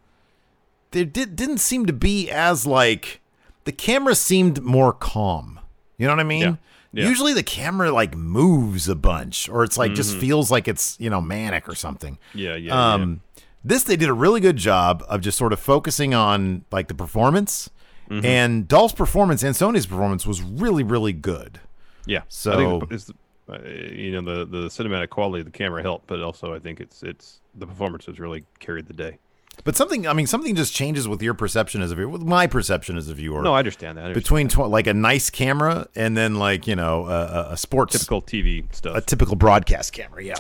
There 0.92 1.06
did, 1.06 1.36
didn't 1.36 1.58
seem 1.60 1.86
to 1.88 1.94
be 1.94 2.30
as 2.32 2.66
like 2.66 3.22
the 3.66 3.72
camera 3.72 4.16
seemed 4.16 4.62
more 4.64 4.94
calm. 4.94 5.60
You 5.98 6.08
know 6.08 6.14
what 6.14 6.20
I 6.20 6.24
mean? 6.24 6.42
Yeah. 6.42 6.56
Yeah. 6.94 7.10
Usually 7.10 7.34
the 7.34 7.44
camera 7.44 7.92
like 7.92 8.16
moves 8.16 8.88
a 8.88 8.96
bunch, 8.96 9.50
or 9.50 9.66
it's 9.66 9.78
like 9.78 9.94
just 9.94 10.16
Mhm. 10.16 10.20
feels 10.22 10.50
like 10.50 10.68
it's 10.70 10.96
you 10.98 11.10
know 11.10 11.20
manic 11.20 11.68
or 11.68 11.76
something. 11.76 12.18
Yeah, 12.34 12.56
yeah, 12.56 12.94
Um, 12.94 13.20
this 13.66 13.84
they 13.84 13.98
did 13.98 14.08
a 14.08 14.14
really 14.14 14.40
good 14.40 14.56
job 14.56 15.04
of 15.10 15.20
just 15.20 15.38
sort 15.38 15.52
of 15.52 15.60
focusing 15.60 16.14
on 16.14 16.64
like 16.72 16.88
the 16.88 16.94
performance, 16.94 17.70
Mhm. 18.10 18.24
and 18.24 18.68
Dolph's 18.70 18.94
performance 18.94 19.44
and 19.44 19.54
Sony's 19.56 19.86
performance 19.86 20.26
was 20.26 20.42
really 20.42 20.84
really 20.84 21.12
good. 21.12 21.60
Yeah. 22.06 22.20
I 22.20 22.24
So 22.30 22.80
think 22.80 22.92
it's, 22.92 23.12
uh, 23.50 23.60
you 23.64 24.12
know 24.20 24.22
the 24.22 24.46
the 24.46 24.68
cinematic 24.68 25.10
quality 25.10 25.40
of 25.42 25.46
the 25.46 25.52
camera 25.52 25.82
helped, 25.82 26.08
but 26.08 26.22
also 26.22 26.54
I 26.54 26.60
think 26.60 26.80
it's 26.80 27.04
it's 27.04 27.40
the 27.56 27.68
performances 27.68 28.20
really 28.20 28.44
carried 28.60 28.88
the 28.88 28.94
day. 28.94 29.18
But 29.64 29.78
something, 29.78 30.06
I 30.06 30.12
mean, 30.12 30.28
something 30.28 30.54
just 30.54 30.74
changes 30.74 31.08
with 31.08 31.22
your 31.22 31.34
perception 31.34 31.82
as 31.82 31.90
a 31.90 31.96
viewer, 31.96 32.10
with 32.10 32.24
my 32.24 32.46
perception 32.46 32.98
as 32.98 33.08
a 33.08 33.14
viewer. 33.14 33.42
No, 33.42 33.54
I 33.54 33.60
understand 33.60 33.98
that. 33.98 34.02
I 34.02 34.08
understand 34.08 34.24
Between 34.24 34.68
tw- 34.68 34.70
like 34.70 34.86
a 34.86 34.94
nice 34.94 35.30
camera 35.30 35.88
and 35.96 36.18
then 36.18 36.36
like 36.36 36.68
you 36.68 36.76
know 36.76 37.06
a, 37.08 37.52
a- 37.54 37.58
sports 37.58 37.94
Typical 37.94 38.22
TV 38.22 38.66
stuff. 38.76 38.98
a 38.98 39.02
typical 39.02 39.36
broadcast 39.38 39.94
camera. 39.94 40.22
Yeah. 40.24 40.36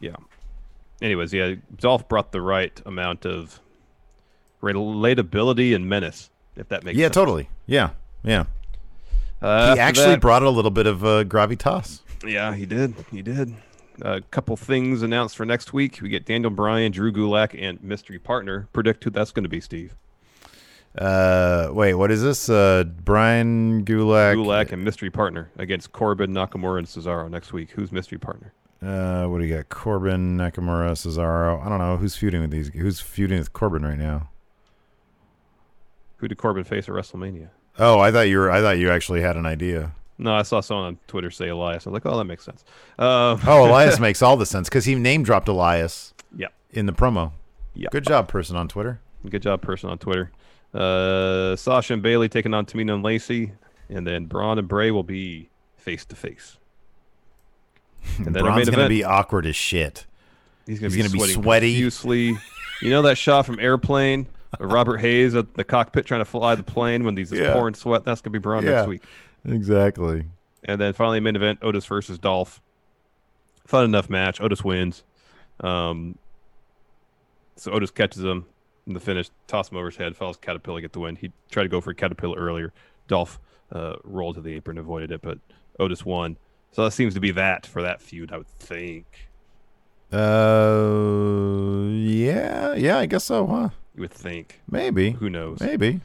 Yeah. 0.00 0.16
Anyways, 1.00 1.32
yeah, 1.32 1.54
Dolph 1.78 2.08
brought 2.08 2.32
the 2.32 2.42
right 2.42 2.78
amount 2.84 3.24
of 3.24 3.60
relatability 4.62 5.74
and 5.74 5.88
menace, 5.88 6.30
if 6.56 6.68
that 6.68 6.84
makes 6.84 6.94
sense. 6.96 7.00
yeah, 7.00 7.06
sense. 7.06 7.14
totally. 7.14 7.48
Yeah, 7.66 7.90
yeah. 8.24 8.44
Uh, 9.40 9.74
he 9.74 9.80
actually 9.80 10.06
that- 10.06 10.20
brought 10.20 10.42
a 10.42 10.50
little 10.50 10.70
bit 10.70 10.86
of 10.86 11.04
uh, 11.04 11.24
gravitas. 11.24 12.00
Yeah, 12.26 12.54
he 12.54 12.66
did. 12.66 12.94
He 13.10 13.22
did. 13.22 13.54
A 14.02 14.20
couple 14.20 14.56
things 14.56 15.02
announced 15.02 15.36
for 15.36 15.44
next 15.44 15.72
week. 15.72 16.00
We 16.02 16.08
get 16.08 16.24
Daniel 16.24 16.50
Bryan, 16.50 16.92
Drew 16.92 17.12
Gulak, 17.12 17.56
and 17.60 17.82
mystery 17.82 18.18
partner. 18.18 18.68
Predict 18.72 19.02
who 19.04 19.10
that's 19.10 19.32
going 19.32 19.42
to 19.44 19.48
be, 19.48 19.60
Steve. 19.60 19.94
Uh, 20.96 21.68
wait, 21.72 21.94
what 21.94 22.10
is 22.10 22.22
this? 22.22 22.48
Uh, 22.48 22.84
Bryan 23.04 23.84
Gulak. 23.84 24.36
Gulak 24.36 24.72
and 24.72 24.84
mystery 24.84 25.10
partner 25.10 25.50
against 25.58 25.92
Corbin, 25.92 26.32
Nakamura, 26.32 26.78
and 26.78 26.86
Cesaro 26.86 27.28
next 27.30 27.52
week. 27.52 27.70
Who's 27.72 27.92
mystery 27.92 28.18
partner? 28.18 28.52
Uh, 28.80 29.26
what 29.26 29.38
do 29.40 29.44
you 29.44 29.54
got? 29.56 29.68
Corbin, 29.68 30.36
Nakamura, 30.36 30.92
Cesaro. 30.92 31.64
I 31.64 31.68
don't 31.68 31.78
know 31.78 31.96
who's 31.96 32.16
feuding 32.16 32.40
with 32.40 32.50
these. 32.50 32.68
Who's 32.68 33.00
feuding 33.00 33.38
with 33.38 33.52
Corbin 33.52 33.84
right 33.84 33.98
now? 33.98 34.30
Who 36.16 36.28
did 36.28 36.38
Corbin 36.38 36.64
face 36.64 36.88
at 36.88 36.94
WrestleMania? 36.94 37.48
Oh, 37.78 37.98
I 38.00 38.10
thought 38.10 38.22
you 38.22 38.38
were. 38.38 38.50
I 38.50 38.60
thought 38.60 38.78
you 38.78 38.90
actually 38.90 39.20
had 39.20 39.36
an 39.36 39.46
idea. 39.46 39.92
No, 40.18 40.34
I 40.34 40.42
saw 40.42 40.60
someone 40.60 40.86
on 40.86 40.98
Twitter 41.06 41.30
say 41.30 41.48
Elias. 41.48 41.86
I 41.86 41.90
was 41.90 41.94
like, 41.94 42.12
oh, 42.12 42.18
that 42.18 42.24
makes 42.24 42.44
sense. 42.44 42.64
Um, 42.98 43.40
Oh, 43.46 43.68
Elias 43.68 44.00
makes 44.00 44.20
all 44.20 44.36
the 44.36 44.46
sense 44.46 44.68
because 44.68 44.84
he 44.84 44.94
name 44.96 45.22
dropped 45.22 45.48
Elias. 45.48 46.12
Yeah. 46.36 46.48
In 46.72 46.86
the 46.86 46.92
promo. 46.92 47.32
Yeah. 47.74 47.88
Good 47.92 48.04
job, 48.04 48.26
person 48.28 48.56
on 48.56 48.66
Twitter. 48.68 49.00
Good 49.28 49.42
job, 49.42 49.62
person 49.62 49.90
on 49.90 49.98
Twitter. 49.98 50.32
Uh, 50.74 51.54
Sasha 51.56 51.92
and 51.94 52.02
Bayley 52.02 52.28
taking 52.28 52.52
on 52.52 52.66
Tamina 52.66 52.94
and 52.94 53.02
Lacey, 53.02 53.52
and 53.88 54.06
then 54.06 54.26
Braun 54.26 54.58
and 54.58 54.66
Bray 54.68 54.90
will 54.90 55.04
be 55.04 55.48
face 55.76 56.04
to 56.06 56.16
face. 56.16 56.56
And 58.18 58.34
then 58.34 58.42
Braun's 58.42 58.68
gonna 58.68 58.88
be 58.88 59.04
awkward 59.04 59.46
as 59.46 59.56
shit. 59.56 60.04
he's 60.66 60.78
gonna, 60.80 60.92
he's 60.92 61.10
be, 61.12 61.18
gonna 61.18 61.26
be 61.28 61.32
sweaty. 61.34 61.72
profusely. 61.74 62.36
You 62.82 62.90
know 62.90 63.02
that 63.02 63.16
shot 63.16 63.46
from 63.46 63.58
Airplane, 63.60 64.26
Robert 64.60 64.98
Hays 64.98 65.34
at 65.34 65.54
the 65.54 65.64
cockpit 65.64 66.06
trying 66.06 66.20
to 66.20 66.24
fly 66.24 66.54
the 66.54 66.62
plane 66.62 67.04
when 67.04 67.16
he's 67.16 67.30
Yeah. 67.32 67.52
pouring 67.52 67.74
sweat. 67.74 68.04
That's 68.04 68.20
gonna 68.20 68.32
be 68.32 68.38
Braun 68.38 68.64
Yeah. 68.64 68.70
next 68.72 68.88
week. 68.88 69.02
Exactly. 69.44 70.24
And 70.64 70.80
then 70.80 70.92
finally, 70.92 71.20
main 71.20 71.36
event: 71.36 71.58
Otis 71.62 71.86
versus 71.86 72.18
Dolph. 72.18 72.60
Fun 73.66 73.84
enough 73.84 74.08
match. 74.08 74.40
Otis 74.40 74.64
wins. 74.64 75.04
Um, 75.60 76.16
so 77.56 77.72
Otis 77.72 77.90
catches 77.90 78.24
him 78.24 78.46
in 78.86 78.94
the 78.94 79.00
finish, 79.00 79.28
toss 79.46 79.70
him 79.70 79.76
over 79.76 79.86
his 79.90 79.96
head, 79.96 80.16
follows 80.16 80.38
Caterpillar, 80.38 80.80
get 80.80 80.92
the 80.94 81.00
win. 81.00 81.16
He 81.16 81.30
tried 81.50 81.64
to 81.64 81.68
go 81.68 81.80
for 81.82 81.90
a 81.90 81.94
Caterpillar 81.94 82.38
earlier. 82.38 82.72
Dolph 83.06 83.38
uh, 83.70 83.96
rolled 84.04 84.36
to 84.36 84.40
the 84.40 84.54
apron, 84.54 84.78
avoided 84.78 85.10
it, 85.12 85.20
but 85.20 85.38
Otis 85.78 86.04
won. 86.06 86.38
So 86.72 86.84
that 86.84 86.92
seems 86.92 87.12
to 87.14 87.20
be 87.20 87.30
that 87.32 87.66
for 87.66 87.82
that 87.82 88.00
feud, 88.00 88.32
I 88.32 88.38
would 88.38 88.48
think. 88.48 89.28
Uh, 90.10 91.88
yeah, 91.90 92.74
yeah, 92.74 92.98
I 92.98 93.06
guess 93.06 93.24
so, 93.24 93.46
huh? 93.46 93.68
You 93.98 94.02
would 94.02 94.12
think. 94.12 94.60
Maybe. 94.70 95.10
Who 95.10 95.28
knows? 95.28 95.58
Maybe. 95.58 96.00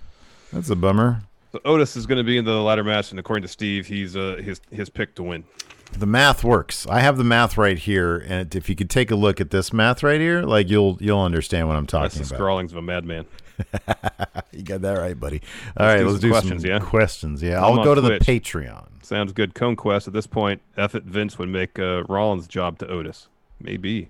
That's 0.52 0.72
a 0.72 0.76
bummer. 0.76 1.22
So 1.52 1.60
Otis 1.64 1.96
is 1.96 2.08
going 2.08 2.18
to 2.18 2.24
be 2.24 2.40
in 2.40 2.44
the 2.46 2.60
ladder 2.60 2.84
match, 2.84 3.12
and 3.12 3.20
according 3.20 3.44
to 3.44 3.48
Steve, 3.48 3.86
he's 3.86 4.16
uh, 4.18 4.42
his 4.44 4.60
his 4.72 4.90
pick 4.90 5.14
to 5.14 5.22
win. 5.22 5.44
The 5.92 6.08
math 6.08 6.44
works. 6.44 6.88
I 6.88 7.02
have 7.02 7.18
the 7.18 7.24
math 7.24 7.56
right 7.56 7.78
here, 7.78 8.18
and 8.18 8.56
if 8.56 8.68
you 8.68 8.76
could 8.76 8.90
take 8.90 9.12
a 9.12 9.16
look 9.16 9.40
at 9.40 9.52
this 9.52 9.72
math 9.72 10.02
right 10.02 10.20
here, 10.20 10.42
like 10.42 10.70
you'll 10.72 10.98
you'll 11.00 11.22
understand 11.22 11.68
what 11.68 11.76
I'm 11.76 11.84
That's 11.84 12.16
talking 12.16 12.22
the 12.24 12.28
about. 12.30 12.36
scrawlings 12.36 12.72
of 12.72 12.80
a 12.80 12.82
madman. 12.82 13.26
you 14.52 14.64
got 14.64 14.82
that 14.82 14.98
right, 14.98 15.20
buddy. 15.20 15.44
All 15.78 15.86
Let's 15.86 15.94
right, 15.94 15.98
do 16.00 16.08
let's 16.08 16.14
some 16.14 16.20
do 16.22 16.30
questions, 16.32 16.62
some 16.64 16.72
yeah? 16.72 16.80
questions. 16.80 17.44
Yeah, 17.44 17.62
I'll 17.64 17.84
go 17.84 17.94
to 17.94 18.02
Twitch. 18.02 18.26
the 18.26 18.40
Patreon. 18.40 18.88
Sounds 19.04 19.34
good. 19.34 19.54
Conquest 19.54 20.08
at 20.08 20.14
this 20.16 20.26
point. 20.26 20.64
F 20.78 20.96
it 20.96 21.04
Vince 21.04 21.38
would 21.38 21.50
make 21.50 21.78
uh, 21.78 22.04
Rollins' 22.06 22.48
job 22.48 22.80
to 22.80 22.88
Otis. 22.88 23.28
Maybe. 23.62 24.10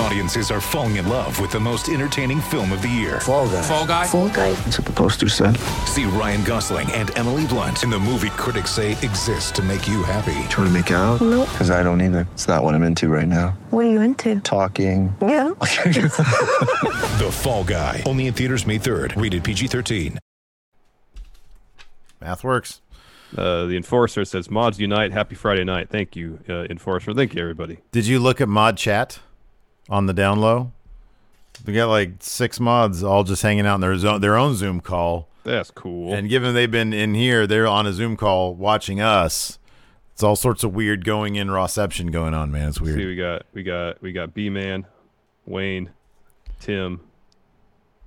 Audiences 0.00 0.50
are 0.50 0.60
falling 0.60 0.96
in 0.96 1.08
love 1.08 1.40
with 1.40 1.50
the 1.50 1.58
most 1.58 1.88
entertaining 1.88 2.40
film 2.40 2.70
of 2.70 2.82
the 2.82 2.88
year. 2.88 3.18
Fall 3.20 3.48
guy. 3.48 3.62
Fall 3.62 3.86
guy. 3.86 4.06
Fall 4.06 4.28
guy. 4.28 4.52
That's 4.52 4.78
what 4.78 4.86
the 4.86 4.92
poster 4.92 5.28
said. 5.28 5.56
See 5.86 6.04
Ryan 6.04 6.44
Gosling 6.44 6.90
and 6.92 7.16
Emily 7.16 7.46
Blunt 7.46 7.82
in 7.82 7.88
the 7.88 7.98
movie 7.98 8.28
critics 8.30 8.70
say 8.70 8.92
exists 8.92 9.50
to 9.52 9.62
make 9.62 9.88
you 9.88 10.02
happy. 10.02 10.34
Trying 10.50 10.66
to 10.66 10.70
make 10.70 10.90
it 10.90 10.94
out? 10.94 11.22
Nope. 11.22 11.48
Because 11.50 11.70
I 11.70 11.82
don't 11.82 12.02
either. 12.02 12.28
It's 12.32 12.46
not 12.46 12.62
what 12.62 12.74
I'm 12.74 12.82
into 12.82 13.08
right 13.08 13.26
now. 13.26 13.56
What 13.70 13.86
are 13.86 13.90
you 13.90 14.02
into? 14.02 14.38
Talking. 14.40 15.14
Yeah. 15.22 15.54
The 17.16 17.30
Fall 17.32 17.64
Guy. 17.64 18.02
Only 18.04 18.26
in 18.26 18.34
theaters 18.34 18.66
May 18.66 18.78
3rd. 18.78 19.20
Rated 19.20 19.42
PG-13. 19.42 20.18
Math 22.20 22.44
works. 22.44 22.82
Uh, 23.36 23.64
the 23.66 23.76
enforcer 23.76 24.24
says, 24.24 24.50
"Mods 24.50 24.78
unite! 24.78 25.12
Happy 25.12 25.34
Friday 25.34 25.64
night! 25.64 25.88
Thank 25.90 26.14
you, 26.14 26.38
uh, 26.48 26.64
enforcer. 26.70 27.12
Thank 27.12 27.34
you, 27.34 27.42
everybody." 27.42 27.78
Did 27.90 28.06
you 28.06 28.20
look 28.20 28.40
at 28.40 28.48
mod 28.48 28.76
chat 28.76 29.18
on 29.88 30.06
the 30.06 30.12
down 30.12 30.40
low? 30.40 30.72
We 31.66 31.72
got 31.72 31.88
like 31.88 32.14
six 32.20 32.60
mods 32.60 33.02
all 33.02 33.24
just 33.24 33.42
hanging 33.42 33.66
out 33.66 33.76
in 33.76 33.80
their 33.80 33.96
zone, 33.96 34.20
their 34.20 34.36
own 34.36 34.54
Zoom 34.54 34.80
call. 34.80 35.28
That's 35.42 35.70
cool. 35.70 36.12
And 36.12 36.28
given 36.28 36.54
they've 36.54 36.70
been 36.70 36.92
in 36.92 37.14
here, 37.14 37.46
they're 37.46 37.66
on 37.66 37.86
a 37.86 37.92
Zoom 37.92 38.16
call 38.16 38.54
watching 38.54 39.00
us. 39.00 39.58
It's 40.12 40.22
all 40.22 40.36
sorts 40.36 40.64
of 40.64 40.74
weird 40.74 41.04
going 41.04 41.36
in 41.36 41.50
rawception 41.50 42.10
going 42.10 42.34
on, 42.34 42.50
man. 42.50 42.68
It's 42.70 42.80
weird. 42.80 42.98
See, 42.98 43.06
we 43.06 43.16
got 43.16 43.42
we 43.52 43.62
got 43.62 44.00
we 44.02 44.12
got 44.12 44.34
B 44.34 44.48
Man, 44.50 44.86
Wayne, 45.44 45.90
Tim, 46.58 47.00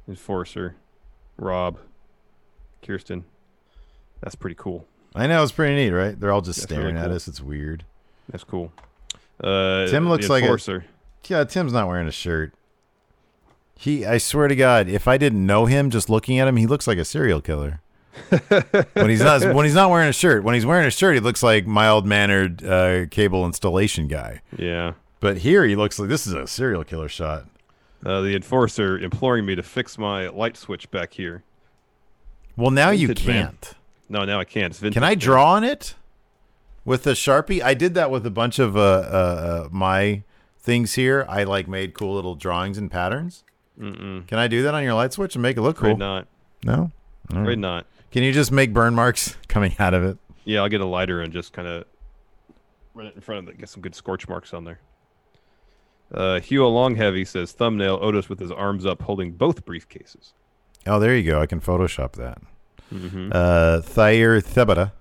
enforcer, 0.08 0.76
Rob, 1.38 1.78
Kirsten. 2.82 3.26
That's 4.22 4.36
pretty 4.36 4.56
cool. 4.56 4.86
I 5.16 5.28
know 5.28 5.42
it's 5.44 5.52
pretty 5.52 5.76
neat, 5.76 5.92
right? 5.92 6.20
They're 6.20 6.32
all 6.32 6.42
just 6.42 6.60
That's 6.60 6.72
staring 6.72 6.96
really 6.96 7.06
at 7.06 7.12
us. 7.12 7.28
It's 7.28 7.42
weird. 7.42 7.86
That's 8.32 8.44
cool. 8.44 8.72
Uh, 9.42 9.88
Tim 9.88 10.10
looks 10.10 10.30
like 10.30 10.44
a, 10.44 10.48
enforcer. 10.48 10.86
Yeah. 11.28 11.43
Tim's 11.43 11.74
not 11.74 11.88
wearing 11.88 12.07
a 12.07 12.11
shirt. 12.11 12.53
He, 13.76 14.05
I 14.05 14.17
swear 14.17 14.47
to 14.49 14.55
God, 14.55 14.89
if 14.89 15.07
I 15.07 15.17
didn't 15.17 15.45
know 15.45 15.65
him, 15.65 15.89
just 15.89 16.09
looking 16.09 16.38
at 16.38 16.47
him, 16.47 16.57
he 16.57 16.67
looks 16.67 16.86
like 16.86 16.97
a 16.97 17.05
serial 17.05 17.39
killer. 17.39 17.82
when 18.93 19.09
he's 19.09 19.22
not 19.22 19.53
when 19.55 19.65
he's 19.65 19.76
not 19.76 19.89
wearing 19.89 20.09
a 20.09 20.13
shirt. 20.13 20.43
When 20.43 20.53
he's 20.53 20.65
wearing 20.65 20.86
a 20.86 20.91
shirt, 20.91 21.15
he 21.15 21.22
looks 21.22 21.41
like 21.41 21.65
mild 21.65 22.05
mannered 22.05 22.65
uh, 22.65 23.05
cable 23.07 23.45
installation 23.45 24.07
guy. 24.07 24.41
Yeah. 24.57 24.93
But 25.22 25.38
here 25.38 25.65
he 25.65 25.76
looks 25.76 25.99
like 25.99 26.09
this 26.09 26.28
is 26.28 26.34
a 26.34 26.47
serial 26.47 26.84
killer 26.84 27.07
shot. 27.07 27.45
Uh, 28.05 28.22
the 28.22 28.36
enforcer 28.36 28.97
imploring 28.97 29.45
me 29.45 29.55
to 29.55 29.63
fix 29.63 29.97
my 29.97 30.28
light 30.30 30.57
switch 30.57 30.89
back 30.91 31.13
here. 31.13 31.43
Well, 32.55 32.72
now 32.72 32.89
you 32.89 33.07
Vintage 33.07 33.28
man. 33.28 33.45
can't. 33.45 33.74
No, 34.09 34.26
now 34.26 34.39
I 34.39 34.45
can't. 34.45 34.78
Can 34.78 35.03
I 35.03 35.15
draw 35.15 35.53
on 35.53 35.63
it 35.63 35.95
with 36.84 37.05
a 37.07 37.11
sharpie? 37.11 37.61
I 37.61 37.74
did 37.74 37.93
that 37.93 38.09
with 38.09 38.26
a 38.26 38.32
bunch 38.32 38.59
of 38.59 38.76
uh, 38.76 38.80
uh, 38.80 38.84
uh, 38.84 39.70
my 39.72 40.24
things 40.60 40.93
here. 40.95 41.26
I 41.30 41.43
like 41.43 41.68
made 41.68 41.93
cool 41.93 42.14
little 42.16 42.36
drawings 42.36 42.78
and 42.78 42.89
patterns. 42.91 43.43
Mm-mm. 43.80 44.28
Can 44.28 44.38
I 44.39 44.47
do 44.47 44.62
that 44.64 44.74
on 44.74 44.84
your 44.84 44.93
light 44.93 45.14
switch 45.14 45.36
and 45.36 45.41
make 45.41 45.57
it 45.57 45.62
look 45.62 45.78
Afraid 45.78 45.91
cool? 45.91 45.97
not. 45.97 46.28
No, 46.64 46.91
All 47.34 47.41
Afraid 47.41 47.60
not. 47.60 47.86
Can 48.12 48.24
you 48.24 48.34
just 48.34 48.51
make 48.51 48.74
burn 48.74 48.93
marks 48.95 49.38
coming 49.47 49.76
out 49.80 49.93
of 49.93 50.03
it? 50.03 50.18
Yeah, 50.43 50.62
I'll 50.62 50.70
get 50.70 50.82
a 50.82 50.86
lighter 50.86 51.22
and 51.22 51.32
just 51.32 51.53
kind 51.53 51.68
of 51.68 51.86
run 52.93 53.07
it 53.07 53.16
in 53.16 53.22
front 53.22 53.47
of 53.47 53.53
it. 53.53 53.57
Get 53.60 53.70
some 53.70 53.82
good 53.82 53.95
scorch 53.95 54.28
marks 54.28 54.53
on 54.53 54.64
there. 54.66 54.80
Uh, 56.14 56.39
Hugh 56.39 56.62
Longheavy 56.62 57.26
says 57.26 57.51
thumbnail 57.51 57.99
Otis 58.01 58.28
with 58.30 58.39
his 58.39 58.51
arms 58.51 58.86
up 58.86 59.03
holding 59.03 59.32
both 59.32 59.64
briefcases. 59.66 60.34
Oh, 60.88 60.99
there 60.99 61.16
you 61.16 61.30
go. 61.30 61.39
I 61.39 61.45
can 61.45 61.62
Photoshop 61.62 62.14
that. 62.14 62.41
Mhm. 62.91 63.30
Uh, 63.32 63.82
Thayer 63.82 64.41
Thebata. 64.41 64.91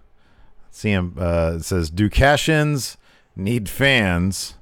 See 0.71 0.91
him. 0.91 1.15
Uh, 1.19 1.61
says, 1.61 1.89
"Do 1.89 2.11
cash-ins 2.11 2.99
need 3.35 3.69
fans? 3.71 4.55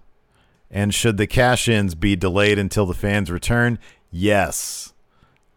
And 0.71 0.93
should 0.93 1.17
the 1.17 1.27
cash-ins 1.27 1.95
be 1.95 2.17
delayed 2.17 2.59
until 2.59 2.87
the 2.87 2.95
fans 2.95 3.31
return? 3.31 3.79
Yes. 4.11 4.93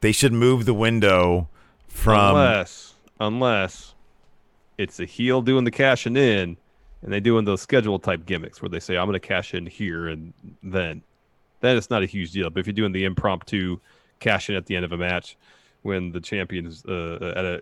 They 0.01 0.11
should 0.11 0.33
move 0.33 0.65
the 0.65 0.73
window 0.73 1.49
from. 1.87 2.35
unless 2.35 2.93
unless 3.19 3.95
it's 4.77 4.99
a 4.99 5.05
heel 5.05 5.41
doing 5.41 5.65
the 5.65 5.71
cashing 5.71 6.15
in 6.15 6.55
and 7.01 7.11
they 7.11 7.19
doing 7.19 7.43
those 7.43 7.61
schedule 7.61 7.99
type 7.99 8.25
gimmicks 8.25 8.61
where 8.61 8.69
they 8.69 8.79
say 8.79 8.95
I'm 8.97 9.07
going 9.07 9.19
to 9.19 9.27
cash 9.27 9.53
in 9.53 9.65
here 9.65 10.07
and 10.07 10.33
then 10.63 11.01
then 11.61 11.75
it's 11.75 11.89
not 11.89 12.01
a 12.03 12.05
huge 12.05 12.31
deal. 12.31 12.49
But 12.49 12.61
if 12.61 12.67
you're 12.67 12.73
doing 12.73 12.93
the 12.93 13.03
impromptu 13.03 13.79
cash 14.21 14.49
in 14.49 14.55
at 14.55 14.67
the 14.67 14.75
end 14.77 14.85
of 14.85 14.93
a 14.93 14.97
match 14.97 15.35
when 15.81 16.11
the 16.11 16.21
champion 16.21 16.65
is 16.67 16.85
uh, 16.85 17.33
at 17.35 17.43
a 17.43 17.61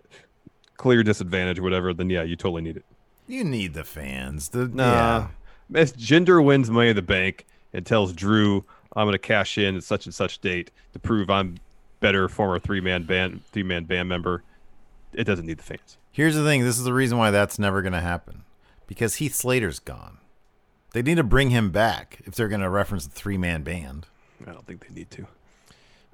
clear 0.76 1.02
disadvantage 1.02 1.58
or 1.58 1.62
whatever, 1.62 1.92
then 1.92 2.08
yeah, 2.08 2.22
you 2.22 2.36
totally 2.36 2.62
need 2.62 2.76
it. 2.76 2.84
You 3.26 3.42
need 3.44 3.74
the 3.74 3.84
fans. 3.84 4.50
The, 4.50 4.68
Nah. 4.68 4.84
yeah. 4.84 5.26
If 5.74 5.96
Jinder 5.96 6.44
wins 6.44 6.70
Money 6.70 6.90
in 6.90 6.96
the 6.96 7.02
Bank 7.02 7.46
and 7.72 7.84
tells 7.84 8.12
Drew, 8.12 8.64
I'm 8.96 9.06
going 9.06 9.12
to 9.12 9.18
cash 9.18 9.58
in 9.58 9.76
at 9.76 9.84
such 9.84 10.06
and 10.06 10.14
such 10.14 10.40
date 10.40 10.70
to 10.92 10.98
prove 10.98 11.28
I'm 11.28 11.58
better 12.00 12.28
former 12.28 12.58
three 12.58 12.80
man 12.80 13.02
band 13.02 13.44
three 13.46 13.62
man 13.62 13.84
band 13.84 14.08
member, 14.08 14.42
it 15.12 15.24
doesn't 15.24 15.46
need 15.46 15.58
the 15.58 15.64
fans. 15.64 15.98
Here's 16.10 16.34
the 16.34 16.44
thing. 16.44 16.64
This 16.64 16.78
is 16.78 16.84
the 16.84 16.92
reason 16.92 17.18
why 17.18 17.30
that's 17.30 17.58
never 17.58 17.82
going 17.82 17.92
to 17.92 18.00
happen. 18.00 18.44
Because 18.86 19.16
Heath 19.16 19.34
Slater's 19.34 19.78
gone. 19.78 20.18
They 20.92 21.02
need 21.02 21.16
to 21.16 21.22
bring 21.22 21.50
him 21.50 21.70
back 21.70 22.20
if 22.24 22.34
they're 22.34 22.48
going 22.48 22.62
to 22.62 22.70
reference 22.70 23.06
the 23.06 23.14
three-man 23.14 23.62
band. 23.62 24.06
I 24.46 24.52
don't 24.52 24.66
think 24.66 24.86
they 24.86 24.94
need 24.94 25.10
to. 25.10 25.26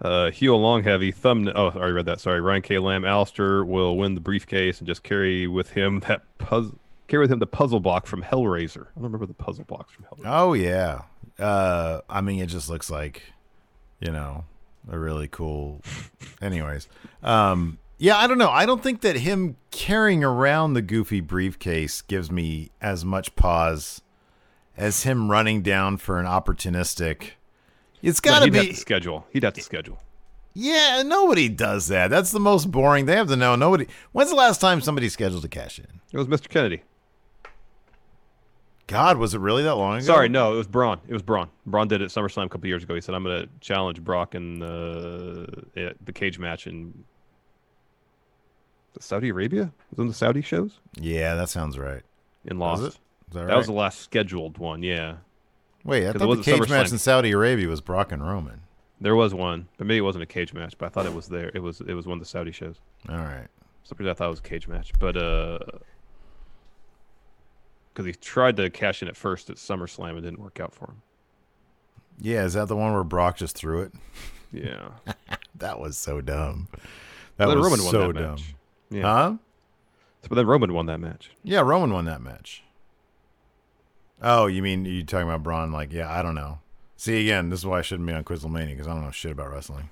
Uh, 0.01 0.31
heel 0.33 0.61
long 0.61 0.83
heavy 0.83 1.13
thumb. 1.13 1.49
Oh, 1.55 1.69
I 1.69 1.77
already 1.77 1.93
read 1.93 2.07
that. 2.07 2.21
Sorry. 2.21 2.41
Ryan 2.41 2.63
K. 2.63 2.79
Lamb. 2.79 3.03
Aleister 3.03 3.65
will 3.65 3.97
win 3.97 4.15
the 4.15 4.21
briefcase 4.21 4.79
and 4.79 4.87
just 4.87 5.05
carry 5.05 5.47
with 5.47 5.71
him 5.71 6.01
that 6.09 6.23
puzzle. 6.39 6.79
Carry 7.07 7.23
with 7.23 7.33
him 7.33 7.39
the 7.39 7.47
puzzle 7.47 7.81
block 7.81 8.07
from 8.07 8.23
Hellraiser. 8.23 8.87
I 8.87 8.95
don't 8.95 9.05
remember 9.05 9.27
the 9.27 9.35
puzzle 9.35 9.65
blocks 9.65 9.93
from 9.93 10.07
Hellraiser. 10.07 10.27
Oh 10.27 10.53
yeah. 10.55 11.03
Uh, 11.39 12.01
I 12.09 12.21
mean, 12.21 12.41
it 12.41 12.47
just 12.47 12.71
looks 12.71 12.91
like, 12.91 13.23
you 14.01 14.11
know, 14.11 14.45
a 14.91 14.99
really 14.99 15.29
cool. 15.29 15.83
Anyways, 16.43 16.89
um, 17.23 17.79
yeah, 17.99 18.17
I 18.17 18.27
don't 18.27 18.39
know. 18.39 18.51
I 18.51 18.67
don't 18.67 18.83
think 18.83 19.03
that 19.03 19.17
him 19.17 19.57
carrying 19.71 20.25
around 20.25 20.75
the 20.75 20.83
goofy 20.83 21.21
briefcase 21.21 22.03
gives 22.03 22.31
me 22.31 22.71
as 22.81 23.05
much 23.05 23.35
pause 23.37 24.03
as 24.77 25.05
him 25.05 25.31
running 25.31 25.63
down 25.63 25.97
for 25.97 26.19
an 26.19 26.27
opportunistic. 26.27 27.31
It's 28.03 28.21
got 28.21 28.41
to 28.41 28.45
he'd 28.45 28.53
be 28.53 28.69
to 28.69 28.75
schedule. 28.75 29.27
He'd 29.31 29.45
have 29.45 29.55
to 29.55 29.63
schedule. 29.63 29.99
Yeah, 30.53 31.03
nobody 31.05 31.49
does 31.49 31.89
that. 31.89 32.11
That's 32.11 32.31
the 32.31 32.41
most 32.41 32.71
boring. 32.71 33.07
They 33.07 33.17
have 33.17 33.29
to 33.29 33.37
know 33.37 33.57
nobody. 33.57 33.87
When's 34.13 34.31
the 34.31 34.37
last 34.37 34.61
time 34.61 34.81
somebody 34.81 35.09
scheduled 35.09 35.43
to 35.43 35.49
cash 35.49 35.79
in? 35.79 36.01
It 36.13 36.17
was 36.17 36.29
Mr. 36.29 36.49
Kennedy. 36.49 36.83
God, 38.87 39.17
was 39.17 39.35
it 39.35 39.41
really 39.41 39.63
that 39.63 39.77
long 39.77 39.97
ago? 39.97 40.05
Sorry, 40.05 40.29
no, 40.29 40.53
it 40.53 40.57
was 40.57 40.67
Braun. 40.67 40.99
It 41.09 41.13
was 41.13 41.23
Braun. 41.23 41.49
Braun 41.65 41.89
did 41.89 42.03
it 42.03 42.05
at 42.05 42.11
SummerSlam 42.11 42.47
a 42.47 42.49
couple 42.49 42.67
years 42.69 42.83
ago. 42.83 42.95
He 42.95 43.01
said, 43.01 43.15
"I'm 43.15 43.25
going 43.25 43.43
to 43.43 43.49
challenge 43.61 44.03
Brock 44.03 44.35
in 44.35 44.59
the 44.59 45.95
the 46.05 46.13
cage 46.13 46.39
match 46.39 46.67
in 46.67 47.05
Saudi 49.01 49.31
Arabia." 49.31 49.73
Was 49.91 49.99
it 49.99 50.03
in 50.03 50.09
the 50.09 50.15
Saudi 50.15 50.43
shows? 50.43 50.81
Yeah, 51.01 51.35
that 51.35 51.49
sounds 51.49 51.79
right. 51.79 52.03
In 52.45 52.59
Was 52.59 52.83
Lost. 52.83 52.95
Is 52.95 53.01
that 53.35 53.47
that 53.47 53.57
was 53.57 53.67
the 53.67 53.73
last 53.73 54.01
scheduled 54.01 54.59
one. 54.59 54.83
Yeah. 54.83 55.17
Wait, 55.85 56.07
I 56.07 56.13
thought 56.13 56.37
the 56.37 56.43
cage 56.43 56.69
match 56.69 56.93
in 56.93 56.99
Saudi 56.99 57.31
Arabia 57.31 57.69
was 57.69 57.81
Brock 57.81 58.13
and 58.13 58.27
Roman. 58.27 58.61
There 59.01 59.17
was 59.17 59.35
one, 59.35 59.69
but 59.77 59.87
maybe 59.87 59.99
it 59.99 60.03
wasn't 60.03 60.23
a 60.23 60.27
cage 60.27 60.55
match. 60.55 60.77
But 60.79 60.87
I 60.87 60.89
thought 60.91 61.07
it 61.07 61.15
was 61.15 61.29
there. 61.29 61.51
It 61.55 61.63
was 61.63 61.81
it 61.81 61.95
was 61.95 62.07
one 62.07 62.19
of 62.19 62.23
the 62.23 62.29
Saudi 62.29 62.53
shows. 62.53 62.81
All 63.09 63.17
right. 63.17 63.49
For 63.83 63.97
some 63.97 64.09
I 64.09 64.15
thought 64.15 64.27
it 64.27 64.31
was 64.31 64.39
a 64.39 64.43
cage 64.43 64.67
match, 64.67 64.93
but 64.99 65.17
uh, 65.17 65.59
because 67.95 68.07
he 68.07 68.13
tried 68.13 68.57
to 68.57 68.69
cash 68.71 69.03
in 69.03 69.09
at 69.09 69.17
first 69.17 69.49
at 69.51 69.57
SummerSlam, 69.57 70.11
and 70.11 70.23
didn't 70.23 70.41
work 70.41 70.59
out 70.59 70.75
for 70.75 70.87
him. 70.87 71.03
Yeah, 72.19 72.45
is 72.45 72.55
that 72.55 72.69
the 72.69 72.77
one 72.77 72.93
where 72.93 73.05
Brock 73.05 73.37
just 73.37 73.57
threw 73.57 73.83
it? 73.83 73.93
Yeah. 74.53 74.89
that 75.57 75.79
was 75.79 75.97
so 75.97 76.21
dumb. 76.21 76.69
That 77.37 77.49
was 77.49 77.57
Roman 77.57 77.79
so 77.81 78.09
that 78.09 78.15
dumb. 78.15 78.31
match. 78.31 78.55
Yeah. 78.91 79.03
Huh? 79.03 79.35
But 80.29 80.37
then 80.37 80.47
Roman 80.47 80.73
won 80.73 80.87
that 80.87 80.99
match. 80.99 81.31
Yeah, 81.43 81.61
Roman 81.61 81.93
won 81.93 82.05
that 82.07 82.21
match. 82.21 82.63
Oh, 84.23 84.47
you 84.47 84.63
mean 84.63 84.85
you 84.85 85.05
talking 85.05 85.29
about 85.29 85.43
Braun? 85.43 85.71
Like, 85.71 85.93
yeah, 85.93 86.11
I 86.11 86.23
don't 86.23 86.35
know. 86.35 86.61
See, 86.97 87.21
again, 87.21 87.51
this 87.51 87.61
is 87.61 87.67
why 87.67 87.81
I 87.81 87.83
shouldn't 87.83 88.07
be 88.07 88.15
on 88.15 88.25
Quizlemania 88.25 88.71
because 88.71 88.87
I 88.87 88.95
don't 88.95 89.05
know 89.05 89.11
shit 89.11 89.33
about 89.33 89.51
wrestling. 89.51 89.91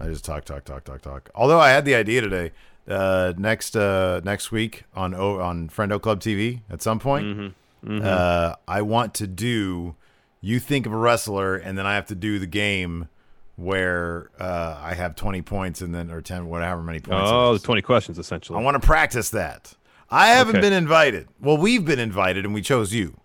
I 0.00 0.06
just 0.06 0.24
talk, 0.24 0.44
talk, 0.44 0.64
talk, 0.64 0.84
talk, 0.84 1.02
talk. 1.02 1.30
Although 1.34 1.60
I 1.60 1.70
had 1.70 1.84
the 1.84 1.94
idea 1.94 2.22
today, 2.22 2.52
uh, 2.88 3.32
next 3.36 3.76
uh, 3.76 4.20
next 4.24 4.50
week 4.52 4.84
on 4.94 5.14
o- 5.14 5.40
on 5.40 5.68
Friendo 5.68 6.00
Club 6.00 6.20
TV 6.20 6.60
at 6.70 6.82
some 6.82 6.98
point, 6.98 7.26
Mhm. 7.26 7.52
Mhm. 7.86 8.04
Uh, 8.04 8.56
I 8.68 8.82
want 8.82 9.14
to 9.14 9.26
do. 9.26 9.94
You 10.40 10.58
think 10.58 10.86
of 10.86 10.92
a 10.92 10.96
wrestler, 10.96 11.54
and 11.56 11.78
then 11.78 11.86
I 11.86 11.94
have 11.94 12.06
to 12.06 12.14
do 12.16 12.38
the 12.40 12.46
game 12.48 13.08
where 13.56 14.30
uh, 14.40 14.76
I 14.82 14.94
have 14.94 15.14
twenty 15.14 15.42
points 15.42 15.80
and 15.80 15.94
then 15.94 16.10
or 16.10 16.20
ten, 16.20 16.46
whatever 16.48 16.82
many 16.82 16.98
points. 17.00 17.30
Oh, 17.32 17.52
the 17.54 17.60
twenty 17.60 17.82
questions 17.82 18.18
essentially. 18.18 18.58
I 18.58 18.62
want 18.62 18.80
to 18.80 18.84
practice 18.86 19.30
that. 19.30 19.74
I 20.10 20.28
haven't 20.28 20.56
Okay. 20.56 20.60
been 20.62 20.72
invited. 20.72 21.28
Well, 21.40 21.56
we've 21.56 21.84
been 21.84 21.98
invited 22.00 22.44
and 22.44 22.52
we 22.52 22.60
chose 22.62 22.92
you. 22.92 23.16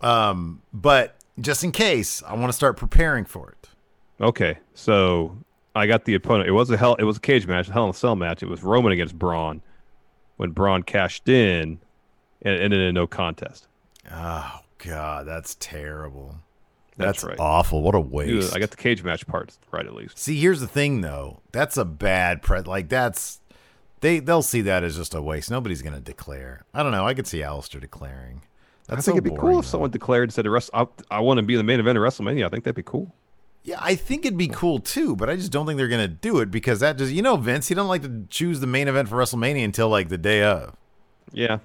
Um, 0.00 0.62
but 0.72 1.16
just 1.40 1.62
in 1.64 1.72
case, 1.72 2.22
I 2.26 2.34
want 2.34 2.48
to 2.48 2.52
start 2.52 2.76
preparing 2.76 3.24
for 3.24 3.50
it. 3.50 3.68
Okay, 4.20 4.58
so 4.74 5.36
I 5.74 5.86
got 5.86 6.04
the 6.04 6.14
opponent. 6.14 6.48
It 6.48 6.52
was 6.52 6.70
a 6.70 6.76
hell. 6.76 6.96
It 6.96 7.04
was 7.04 7.16
a 7.16 7.20
cage 7.20 7.46
match, 7.46 7.68
a 7.68 7.72
Hell 7.72 7.84
in 7.84 7.90
a 7.90 7.94
Cell 7.94 8.16
match. 8.16 8.42
It 8.42 8.48
was 8.48 8.62
Roman 8.62 8.92
against 8.92 9.18
Braun. 9.18 9.62
When 10.36 10.50
Braun 10.52 10.82
cashed 10.82 11.28
in, 11.28 11.80
and 12.42 12.54
it 12.54 12.60
ended 12.60 12.80
in 12.80 12.94
no 12.94 13.06
contest. 13.06 13.68
Oh 14.10 14.60
God, 14.78 15.26
that's 15.26 15.56
terrible. 15.60 16.36
That's, 16.96 17.24
right. 17.24 17.38
awful. 17.38 17.82
What 17.82 17.94
a 17.94 18.00
waste. 18.00 18.54
I 18.54 18.58
got 18.58 18.70
the 18.70 18.76
cage 18.76 19.02
match 19.02 19.26
part 19.26 19.56
right 19.70 19.86
at 19.86 19.94
least. 19.94 20.18
See, 20.18 20.38
here's 20.38 20.60
the 20.60 20.66
thing 20.66 21.00
though. 21.00 21.40
That's 21.52 21.76
a 21.76 21.84
bad 21.84 22.42
pre 22.42 22.60
like 22.60 22.88
that's 22.88 23.40
they 24.00 24.18
they'll 24.18 24.42
see 24.42 24.60
that 24.62 24.84
as 24.84 24.96
just 24.96 25.14
a 25.14 25.22
waste. 25.22 25.50
Nobody's 25.50 25.82
gonna 25.82 26.00
declare. 26.00 26.64
I 26.74 26.82
don't 26.82 26.92
know. 26.92 27.06
I 27.06 27.14
could 27.14 27.26
see 27.26 27.38
Aleister 27.38 27.80
declaring. 27.80 28.42
That's 28.86 28.98
I 28.98 29.00
so 29.00 29.12
think 29.12 29.18
it'd 29.18 29.24
be 29.24 29.30
boring, 29.30 29.52
cool 29.52 29.60
if 29.60 29.66
someone 29.66 29.90
declared 29.90 30.32
said, 30.32 30.46
"Rest- 30.46 30.70
I, 30.74 30.86
I 31.10 31.20
want 31.20 31.38
to 31.38 31.42
be 31.42 31.56
the 31.56 31.62
main 31.62 31.80
event 31.80 31.96
of 31.96 32.02
WrestleMania." 32.02 32.44
I 32.44 32.48
think 32.48 32.64
that'd 32.64 32.74
be 32.74 32.82
cool. 32.82 33.14
Yeah, 33.62 33.78
I 33.80 33.94
think 33.94 34.24
it'd 34.24 34.38
be 34.38 34.48
cool 34.48 34.78
too, 34.78 35.14
but 35.14 35.28
I 35.28 35.36
just 35.36 35.52
don't 35.52 35.66
think 35.66 35.76
they're 35.76 35.88
gonna 35.88 36.08
do 36.08 36.38
it 36.40 36.50
because 36.50 36.80
that 36.80 36.96
just 36.98 37.12
you 37.12 37.22
know 37.22 37.36
Vince, 37.36 37.68
he 37.68 37.74
don't 37.74 37.88
like 37.88 38.02
to 38.02 38.26
choose 38.30 38.60
the 38.60 38.66
main 38.66 38.88
event 38.88 39.08
for 39.08 39.16
WrestleMania 39.16 39.64
until 39.64 39.88
like 39.88 40.08
the 40.08 40.18
day 40.18 40.42
of. 40.42 40.74
Yeah. 41.32 41.58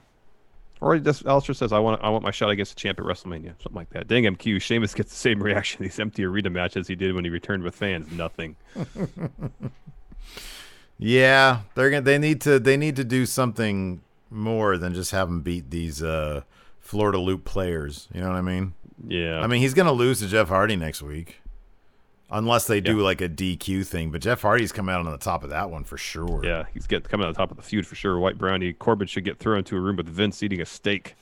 Or 0.81 0.99
just 0.99 1.23
Aleister 1.23 1.55
says, 1.55 1.71
"I 1.71 1.79
want 1.79 2.03
I 2.03 2.09
want 2.09 2.23
my 2.23 2.31
shot 2.31 2.49
against 2.49 2.75
the 2.75 2.79
champ 2.81 2.99
at 2.99 3.05
WrestleMania," 3.05 3.53
something 3.61 3.75
like 3.75 3.89
that. 3.91 4.07
Dang 4.07 4.23
MQ, 4.23 4.61
Sheamus 4.61 4.93
gets 4.93 5.09
the 5.11 5.17
same 5.17 5.41
reaction 5.41 5.77
to 5.77 5.83
these 5.83 5.97
empty 5.99 6.25
arena 6.25 6.49
matches 6.49 6.87
he 6.87 6.95
did 6.95 7.15
when 7.15 7.23
he 7.23 7.29
returned 7.29 7.63
with 7.63 7.75
fans. 7.75 8.11
Nothing. 8.11 8.55
Yeah, 10.97 11.61
they're 11.75 11.89
gonna 11.89 12.01
they 12.01 12.17
need 12.17 12.41
to 12.41 12.59
they 12.59 12.77
need 12.77 12.95
to 12.95 13.03
do 13.03 13.25
something 13.25 14.01
more 14.29 14.77
than 14.77 14.93
just 14.93 15.11
have 15.11 15.27
him 15.27 15.41
beat 15.41 15.69
these 15.69 16.01
uh 16.01 16.41
Florida 16.79 17.19
Loop 17.19 17.43
players. 17.43 18.07
You 18.13 18.21
know 18.21 18.29
what 18.29 18.37
I 18.37 18.41
mean? 18.41 18.73
Yeah. 19.05 19.39
I 19.41 19.47
mean 19.47 19.61
he's 19.61 19.73
gonna 19.73 19.91
lose 19.91 20.19
to 20.19 20.27
Jeff 20.27 20.47
Hardy 20.47 20.75
next 20.75 21.01
week. 21.01 21.41
Unless 22.31 22.65
they 22.65 22.81
do 22.81 23.01
like 23.01 23.21
a 23.21 23.29
DQ 23.29 23.85
thing, 23.85 24.09
but 24.09 24.19
Jeff 24.19 24.41
Hardy's 24.41 24.71
come 24.71 24.89
out 24.89 25.05
on 25.05 25.11
the 25.11 25.17
top 25.17 25.43
of 25.43 25.51
that 25.51 25.69
one 25.69 25.83
for 25.83 25.97
sure. 25.97 26.43
Yeah, 26.43 26.65
he's 26.73 26.87
get 26.87 27.07
coming 27.07 27.23
out 27.23 27.27
on 27.27 27.33
the 27.33 27.37
top 27.37 27.51
of 27.51 27.57
the 27.57 27.63
feud 27.63 27.85
for 27.85 27.93
sure. 27.95 28.17
White 28.17 28.37
Brownie 28.37 28.73
Corbin 28.73 29.07
should 29.07 29.23
get 29.23 29.37
thrown 29.37 29.59
into 29.59 29.77
a 29.77 29.79
room 29.79 29.95
with 29.95 30.09
Vince 30.09 30.41
eating 30.41 30.59
a 30.59 30.65
steak. 30.65 31.15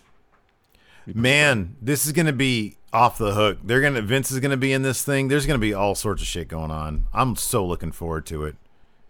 Man, 1.06 1.76
this 1.82 2.06
is 2.06 2.14
gonna 2.14 2.32
be 2.32 2.78
off 2.94 3.18
the 3.18 3.34
hook. 3.34 3.58
They're 3.64 3.82
gonna 3.82 4.02
Vince 4.02 4.32
is 4.32 4.40
gonna 4.40 4.56
be 4.56 4.72
in 4.72 4.82
this 4.82 5.04
thing. 5.04 5.28
There's 5.28 5.46
gonna 5.46 5.60
be 5.60 5.74
all 5.74 5.94
sorts 5.94 6.22
of 6.22 6.28
shit 6.28 6.48
going 6.48 6.72
on. 6.72 7.08
I'm 7.14 7.36
so 7.36 7.66
looking 7.66 7.92
forward 7.92 8.26
to 8.28 8.46
it. 8.46 8.56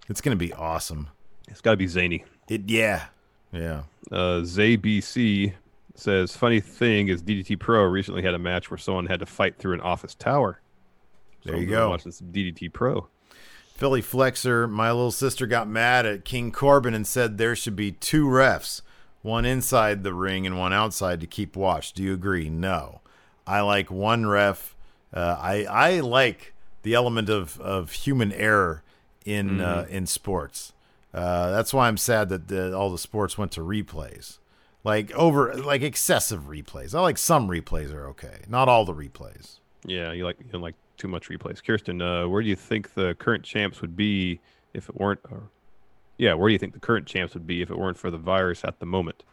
It's 0.09 0.19
gonna 0.19 0.35
be 0.35 0.51
awesome. 0.51 1.09
It's 1.47 1.61
got 1.61 1.71
to 1.71 1.77
be 1.77 1.87
zany. 1.87 2.25
It 2.47 2.63
yeah, 2.67 3.05
yeah. 3.51 3.83
Uh, 4.11 4.41
ZayBC 4.41 5.53
says, 5.93 6.35
"Funny 6.35 6.59
thing 6.59 7.09
is, 7.09 7.21
DDT 7.21 7.59
Pro 7.59 7.83
recently 7.83 8.23
had 8.23 8.33
a 8.33 8.39
match 8.39 8.71
where 8.71 8.77
someone 8.79 9.05
had 9.05 9.19
to 9.19 9.27
fight 9.27 9.57
through 9.57 9.75
an 9.75 9.81
office 9.81 10.15
tower." 10.15 10.59
There 11.43 11.55
So 11.55 11.59
you 11.59 11.67
go. 11.67 11.89
Watching 11.89 12.11
some 12.11 12.27
DDT 12.27 12.71
Pro. 12.71 13.07
Philly 13.75 14.01
Flexer, 14.01 14.69
my 14.69 14.91
little 14.91 15.11
sister 15.11 15.47
got 15.47 15.67
mad 15.67 16.05
at 16.05 16.25
King 16.25 16.51
Corbin 16.51 16.93
and 16.93 17.07
said 17.07 17.37
there 17.37 17.55
should 17.55 17.75
be 17.75 17.91
two 17.91 18.25
refs, 18.27 18.81
one 19.23 19.45
inside 19.45 20.03
the 20.03 20.13
ring 20.13 20.45
and 20.45 20.59
one 20.59 20.71
outside 20.73 21.19
to 21.21 21.27
keep 21.27 21.55
watch. 21.55 21.91
Do 21.93 22.03
you 22.03 22.13
agree? 22.13 22.49
No. 22.49 23.01
I 23.47 23.61
like 23.61 23.89
one 23.91 24.25
ref. 24.25 24.75
Uh, 25.13 25.37
I 25.39 25.65
I 25.65 25.99
like 25.99 26.53
the 26.83 26.93
element 26.93 27.29
of, 27.29 27.59
of 27.59 27.91
human 27.91 28.31
error 28.31 28.83
in 29.25 29.59
uh, 29.59 29.85
in 29.89 30.05
sports. 30.05 30.73
Uh, 31.13 31.51
that's 31.51 31.73
why 31.73 31.87
I'm 31.87 31.97
sad 31.97 32.29
that 32.29 32.47
the, 32.47 32.75
all 32.75 32.89
the 32.89 32.97
sports 32.97 33.37
went 33.37 33.51
to 33.53 33.61
replays, 33.61 34.39
like 34.83 35.11
over 35.11 35.53
like 35.55 35.81
excessive 35.81 36.43
replays. 36.43 36.95
I 36.95 37.01
like 37.01 37.17
some 37.17 37.47
replays 37.49 37.93
are 37.93 38.07
okay, 38.09 38.39
not 38.47 38.67
all 38.69 38.85
the 38.85 38.93
replays. 38.95 39.59
Yeah, 39.85 40.11
you 40.13 40.23
like 40.25 40.37
you 40.51 40.57
like 40.59 40.75
too 40.97 41.07
much 41.07 41.29
replays. 41.29 41.63
Kirsten, 41.63 42.01
uh, 42.01 42.27
where 42.27 42.41
do 42.41 42.47
you 42.47 42.55
think 42.55 42.93
the 42.93 43.15
current 43.15 43.43
champs 43.43 43.81
would 43.81 43.95
be 43.95 44.39
if 44.73 44.89
it 44.89 44.99
weren't? 44.99 45.19
Or, 45.29 45.43
yeah, 46.17 46.33
where 46.33 46.49
do 46.49 46.53
you 46.53 46.59
think 46.59 46.73
the 46.73 46.79
current 46.79 47.07
champs 47.07 47.33
would 47.33 47.47
be 47.47 47.61
if 47.61 47.69
it 47.69 47.77
weren't 47.77 47.97
for 47.97 48.11
the 48.11 48.17
virus 48.17 48.63
at 48.63 48.79
the 48.79 48.85
moment? 48.85 49.23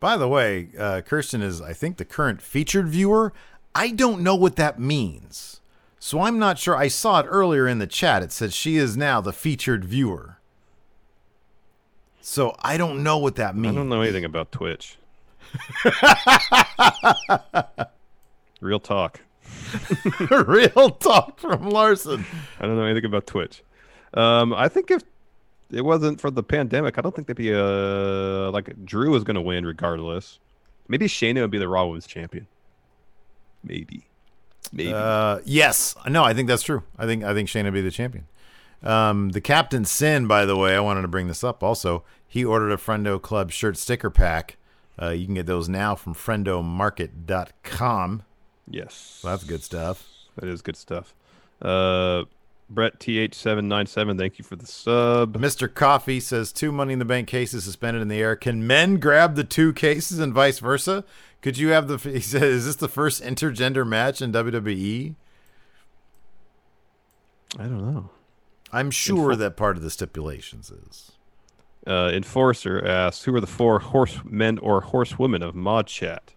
By 0.00 0.16
the 0.16 0.28
way, 0.28 0.68
uh, 0.78 1.00
Kirsten 1.00 1.42
is, 1.42 1.60
I 1.60 1.72
think, 1.72 1.96
the 1.96 2.04
current 2.04 2.40
featured 2.40 2.88
viewer. 2.88 3.32
I 3.74 3.90
don't 3.90 4.22
know 4.22 4.36
what 4.36 4.56
that 4.56 4.78
means. 4.78 5.60
So 5.98 6.20
I'm 6.20 6.38
not 6.38 6.58
sure. 6.58 6.76
I 6.76 6.88
saw 6.88 7.20
it 7.20 7.26
earlier 7.28 7.66
in 7.66 7.78
the 7.78 7.86
chat. 7.86 8.22
It 8.22 8.30
said 8.30 8.52
she 8.52 8.76
is 8.76 8.96
now 8.96 9.20
the 9.20 9.32
featured 9.32 9.84
viewer. 9.84 10.38
So 12.20 12.54
I 12.60 12.76
don't 12.76 13.02
know 13.02 13.18
what 13.18 13.36
that 13.36 13.56
means. 13.56 13.74
I 13.74 13.78
don't 13.78 13.88
know 13.88 14.02
anything 14.02 14.24
about 14.24 14.52
Twitch. 14.52 14.98
Real 18.60 18.80
talk. 18.80 19.20
Real 20.46 20.90
talk 20.90 21.38
from 21.38 21.70
Larson. 21.70 22.24
I 22.58 22.66
don't 22.66 22.76
know 22.76 22.84
anything 22.84 23.04
about 23.04 23.26
Twitch. 23.26 23.62
Um, 24.14 24.54
I 24.54 24.68
think 24.68 24.90
if 24.90 25.02
it 25.70 25.84
wasn't 25.84 26.20
for 26.20 26.30
the 26.30 26.42
pandemic, 26.42 26.98
I 26.98 27.02
don't 27.02 27.14
think 27.14 27.26
there'd 27.26 27.36
be 27.36 27.52
a 27.52 28.50
like 28.50 28.84
Drew 28.84 29.14
is 29.14 29.24
going 29.24 29.34
to 29.34 29.40
win 29.40 29.66
regardless. 29.66 30.38
Maybe 30.88 31.06
Shayna 31.06 31.42
would 31.42 31.50
be 31.50 31.58
the 31.58 31.68
Raw 31.68 31.86
Women's 31.86 32.06
Champion. 32.06 32.46
Maybe, 33.62 34.06
maybe. 34.72 34.94
Uh, 34.94 35.40
yes. 35.44 35.94
No, 36.06 36.24
I 36.24 36.32
think 36.32 36.48
that's 36.48 36.62
true. 36.62 36.82
I 36.96 37.06
think 37.06 37.24
I 37.24 37.34
think 37.34 37.48
Shayna 37.48 37.64
will 37.64 37.72
be 37.72 37.82
the 37.82 37.90
champion. 37.90 38.26
Um, 38.82 39.30
the 39.30 39.40
Captain 39.40 39.84
Sin, 39.84 40.26
by 40.26 40.44
the 40.44 40.56
way, 40.56 40.76
I 40.76 40.80
wanted 40.80 41.02
to 41.02 41.08
bring 41.08 41.26
this 41.26 41.42
up. 41.42 41.62
Also, 41.62 42.04
he 42.26 42.44
ordered 42.44 42.70
a 42.70 42.76
Friendo 42.76 43.20
Club 43.20 43.50
shirt 43.50 43.76
sticker 43.76 44.10
pack. 44.10 44.56
Uh, 45.00 45.10
you 45.10 45.26
can 45.26 45.34
get 45.34 45.46
those 45.46 45.68
now 45.68 45.94
from 45.94 46.14
friendomarket.com. 46.14 48.22
yes, 48.70 49.18
So 49.22 49.28
that's 49.28 49.44
good 49.44 49.62
stuff. 49.62 50.08
that 50.36 50.48
is 50.48 50.62
good 50.62 50.76
stuff. 50.76 51.14
Uh, 51.60 52.24
Brett 52.70 53.00
TH797, 53.00 54.18
thank 54.18 54.38
you 54.38 54.44
for 54.44 54.54
the 54.56 54.66
sub. 54.66 55.38
Mr. 55.38 55.72
Coffee 55.72 56.20
says 56.20 56.52
two 56.52 56.70
Money 56.70 56.92
in 56.92 56.98
the 56.98 57.04
Bank 57.04 57.26
cases 57.26 57.64
suspended 57.64 58.02
in 58.02 58.08
the 58.08 58.20
air. 58.20 58.36
Can 58.36 58.66
men 58.66 58.98
grab 58.98 59.34
the 59.36 59.44
two 59.44 59.72
cases 59.72 60.18
and 60.18 60.34
vice 60.34 60.58
versa? 60.58 61.02
Could 61.40 61.56
you 61.56 61.68
have 61.68 61.88
the? 61.88 61.96
He 62.10 62.20
said, 62.20 62.42
"Is 62.42 62.66
this 62.66 62.76
the 62.76 62.88
first 62.88 63.22
intergender 63.22 63.86
match 63.86 64.20
in 64.20 64.32
WWE?" 64.32 65.14
I 67.58 67.62
don't 67.62 67.92
know. 67.94 68.10
I'm 68.72 68.90
sure 68.90 69.32
Info- 69.32 69.36
that 69.36 69.56
part 69.56 69.76
of 69.76 69.82
the 69.82 69.90
stipulations 69.90 70.70
is. 70.70 71.12
Uh, 71.86 72.10
Enforcer 72.12 72.84
asks, 72.86 73.24
who 73.24 73.34
are 73.34 73.40
the 73.40 73.46
four 73.46 73.78
horsemen 73.78 74.58
or 74.58 74.82
horsewomen 74.82 75.42
of 75.42 75.54
Mod 75.54 75.86
Chat? 75.86 76.34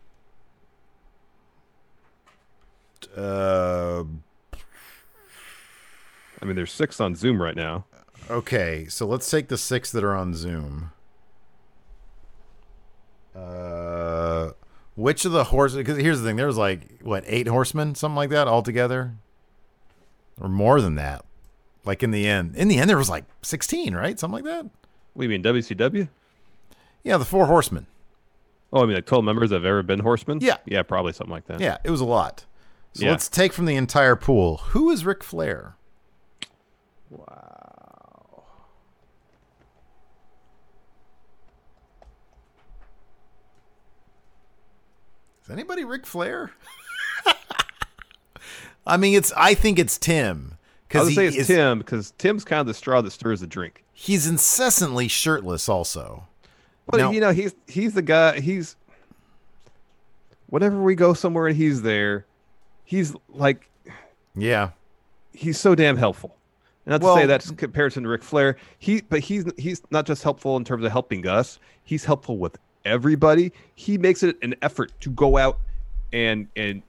Uh, 3.16 4.04
I 6.42 6.46
mean, 6.46 6.56
there's 6.56 6.72
six 6.72 7.00
on 7.00 7.16
Zoom 7.16 7.42
right 7.42 7.56
now. 7.56 7.86
okay, 8.30 8.86
so 8.88 9.06
let's 9.06 9.30
take 9.30 9.48
the 9.50 9.58
six 9.58 9.92
that 9.92 10.04
are 10.04 10.16
on 10.16 10.34
Zoom. 10.34 10.92
Uh, 13.36 14.52
which 14.96 15.26
of 15.26 15.32
the 15.32 15.46
horses? 15.46 15.78
Because 15.78 15.98
here's 15.98 16.20
the 16.22 16.28
thing: 16.28 16.36
there's 16.36 16.58
like 16.58 17.02
what 17.02 17.24
eight 17.28 17.48
horsemen, 17.48 17.96
something 17.96 18.16
like 18.16 18.30
that, 18.30 18.48
altogether, 18.48 19.14
or 20.40 20.50
more 20.50 20.82
than 20.82 20.96
that. 20.96 21.24
Like 21.86 22.04
in 22.04 22.12
the 22.12 22.28
end, 22.28 22.56
in 22.56 22.68
the 22.68 22.78
end, 22.78 22.90
there 22.90 22.98
was 22.98 23.10
like 23.10 23.26
sixteen, 23.42 23.96
right? 23.96 24.20
Something 24.20 24.44
like 24.44 24.54
that. 24.54 24.70
What 25.14 25.24
do 25.24 25.24
you 25.24 25.30
mean, 25.30 25.44
WCW? 25.44 26.10
Yeah, 27.04 27.18
the 27.18 27.26
four 27.26 27.48
horsemen. 27.48 27.88
Oh, 28.74 28.84
I 28.84 28.86
mean, 28.86 28.96
like 28.96 29.06
12 29.06 29.26
members 29.26 29.52
have 29.52 29.66
ever 29.66 29.84
been 29.84 30.00
horsemen? 30.00 30.40
Yeah. 30.40 30.56
Yeah, 30.66 30.82
probably 30.84 31.12
something 31.12 31.34
like 31.34 31.46
that. 31.48 31.60
Yeah, 31.60 31.76
it 31.84 31.90
was 31.92 32.00
a 32.00 32.06
lot. 32.06 32.46
So 32.94 33.06
Yeah. 33.06 33.12
let's 33.12 33.30
take 33.30 33.54
from 33.54 33.66
the 33.66 33.76
entire 33.76 34.16
pool. 34.16 34.58
Who 34.72 34.90
is 34.92 35.06
Ric 35.06 35.24
Flair? 35.24 35.76
Wow. 37.10 38.44
Is 45.44 45.50
anybody 45.50 45.84
Ric 45.84 46.06
Flair? 46.06 46.52
I 48.86 48.98
mean, 48.98 49.16
it's. 49.16 49.32
I 49.36 49.54
think 49.54 49.80
it's 49.80 49.98
Tim 49.98 50.58
I 50.94 51.04
would 51.04 51.14
say 51.14 51.28
it's 51.28 51.38
is- 51.38 51.48
Tim 51.48 51.80
because 51.80 52.12
Tim's 52.18 52.44
kind 52.44 52.60
of 52.62 52.68
the 52.68 52.74
straw 52.74 53.02
that 53.02 53.12
stirs 53.12 53.40
the 53.40 53.48
drink. 53.48 53.84
He's 53.94 54.28
incessantly 54.28 55.08
shirtless. 55.08 55.70
Also, 55.70 56.28
But 56.88 56.98
Now- 56.98 57.12
you 57.12 57.22
know, 57.22 57.32
he's 57.32 57.54
he's 57.68 57.94
the 57.94 58.02
guy. 58.02 58.40
He's 58.40 58.76
whenever 60.48 60.82
we 60.82 60.96
go 60.96 61.14
somewhere 61.14 61.48
and 61.48 61.56
he's 61.56 61.82
there, 61.82 62.26
he's 62.92 63.16
like 63.30 63.70
yeah, 64.36 64.72
he's 65.34 65.58
so 65.60 65.76
damn 65.76 65.96
helpful. 65.98 66.36
And 66.86 66.92
not 66.92 67.00
to 67.02 67.06
Well- 67.06 67.16
say 67.16 67.26
that's 67.26 67.50
comparison 67.52 68.04
to 68.04 68.10
Ric 68.10 68.22
Flair. 68.24 68.58
He, 68.80 69.02
but 69.02 69.20
he's 69.22 69.46
he's 69.58 69.82
not 69.92 70.06
just 70.06 70.24
helpful 70.24 70.58
in 70.58 70.64
terms 70.66 70.84
of 70.84 70.92
helping 70.92 71.26
us. 71.26 71.58
He's 71.86 72.04
helpful 72.06 72.38
with 72.38 72.58
everybody. 72.86 73.54
He 73.76 73.98
makes 73.98 74.24
it 74.24 74.38
an 74.42 74.56
effort 74.62 74.92
to 75.02 75.10
go 75.12 75.38
out 75.38 75.60
and 76.12 76.48
and 76.58 76.82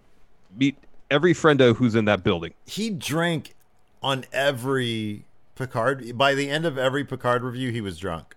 meet 0.59 0.76
every 1.11 1.34
friendo 1.34 1.74
who's 1.76 1.94
in 1.94 2.05
that 2.07 2.24
building. 2.24 2.53
he 2.66 2.90
drank 2.90 3.55
on 4.03 4.24
every 4.32 5.24
Picard. 5.55 6.16
By 6.18 6.34
the 6.34 6.48
end 6.50 6.64
of 6.66 6.76
every 6.78 7.05
Picard 7.05 7.42
review, 7.42 7.70
he 7.70 7.80
was 7.80 7.98
drunk. 7.98 8.34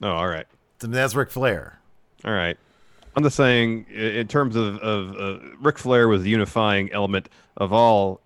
Oh, 0.00 0.08
all 0.10 0.28
right. 0.28 0.46
That's 0.78 1.14
Ric 1.14 1.30
Flair. 1.30 1.78
All 2.24 2.32
right. 2.32 2.56
I'm 3.14 3.22
just 3.22 3.36
saying, 3.36 3.86
in 3.90 4.26
terms 4.28 4.56
of, 4.56 4.78
of 4.78 5.16
uh, 5.16 5.38
Ric 5.60 5.78
Flair 5.78 6.08
was 6.08 6.22
the 6.22 6.30
unifying 6.30 6.90
element 6.92 7.28
of 7.56 7.72
all 7.72 8.20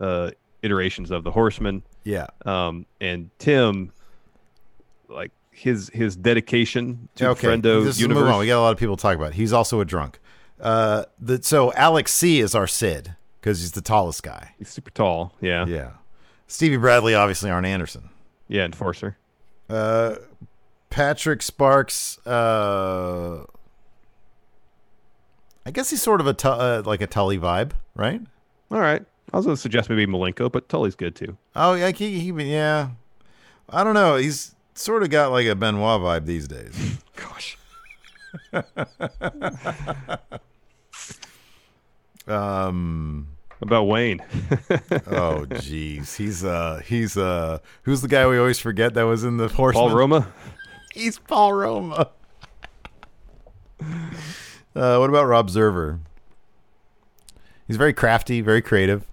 uh, 0.00 0.30
iterations 0.62 1.10
of 1.10 1.24
the 1.24 1.30
Horseman. 1.30 1.82
Yeah. 2.04 2.28
Um, 2.44 2.86
and 3.00 3.30
Tim, 3.38 3.92
like 5.08 5.32
his 5.50 5.90
his 5.92 6.14
dedication 6.16 7.08
to 7.16 7.30
okay, 7.30 7.48
Friendo 7.48 7.84
this 7.84 7.96
is 7.96 8.00
universe. 8.00 8.22
move 8.22 8.32
on. 8.32 8.38
We 8.40 8.46
got 8.46 8.58
a 8.58 8.62
lot 8.62 8.72
of 8.72 8.78
people 8.78 8.96
to 8.96 9.02
talk 9.02 9.16
about. 9.16 9.34
He's 9.34 9.52
also 9.52 9.80
a 9.80 9.84
drunk. 9.84 10.20
Uh, 10.60 11.04
the, 11.20 11.42
so 11.42 11.72
Alex 11.74 12.12
C 12.12 12.40
is 12.40 12.54
our 12.54 12.66
Sid 12.66 13.14
because 13.40 13.60
he's 13.60 13.72
the 13.72 13.80
tallest 13.80 14.22
guy. 14.22 14.54
He's 14.58 14.68
super 14.68 14.90
tall. 14.90 15.34
Yeah. 15.40 15.66
Yeah. 15.66 15.90
Stevie 16.46 16.76
Bradley, 16.76 17.14
obviously, 17.14 17.50
Arn 17.50 17.64
Anderson. 17.64 18.08
Yeah, 18.48 18.64
enforcer. 18.64 19.18
Uh, 19.68 20.16
Patrick 20.90 21.42
Sparks. 21.42 22.18
Uh, 22.26 23.44
I 25.68 25.70
guess 25.70 25.90
he's 25.90 26.00
sort 26.00 26.22
of 26.22 26.26
a 26.26 26.48
uh, 26.48 26.82
like 26.86 27.02
a 27.02 27.06
Tully 27.06 27.38
vibe, 27.38 27.72
right? 27.94 28.22
All 28.70 28.80
right. 28.80 29.04
I 29.30 29.36
was 29.36 29.44
going 29.44 29.54
to 29.54 29.60
suggest 29.60 29.90
maybe 29.90 30.06
Malenko, 30.06 30.50
but 30.50 30.66
Tully's 30.70 30.94
good 30.94 31.14
too. 31.14 31.36
Oh 31.54 31.74
yeah, 31.74 31.90
he, 31.90 32.20
he 32.20 32.32
yeah. 32.50 32.88
I 33.68 33.84
don't 33.84 33.92
know. 33.92 34.16
He's 34.16 34.54
sort 34.72 35.02
of 35.02 35.10
got 35.10 35.30
like 35.30 35.46
a 35.46 35.54
Benoit 35.54 36.00
vibe 36.00 36.24
these 36.24 36.48
days. 36.48 36.98
Gosh. 37.16 37.58
um. 42.26 43.28
About 43.60 43.88
Wayne. 43.88 44.20
oh 45.08 45.44
jeez, 45.50 46.16
he's 46.16 46.44
uh 46.44 46.80
he's 46.86 47.18
uh 47.18 47.58
who's 47.82 48.00
the 48.00 48.08
guy 48.08 48.26
we 48.26 48.38
always 48.38 48.58
forget 48.58 48.94
that 48.94 49.02
was 49.02 49.22
in 49.22 49.36
the 49.36 49.48
horse? 49.48 49.74
Paul 49.74 49.90
Roma. 49.90 50.32
He's 50.94 51.18
Paul 51.18 51.52
Roma. 51.52 52.08
Uh, 54.78 54.98
what 54.98 55.10
about 55.10 55.26
Rob 55.26 55.50
Zerver? 55.50 55.98
He's 57.66 57.76
very 57.76 57.92
crafty, 57.92 58.40
very 58.40 58.62
creative. 58.62 59.04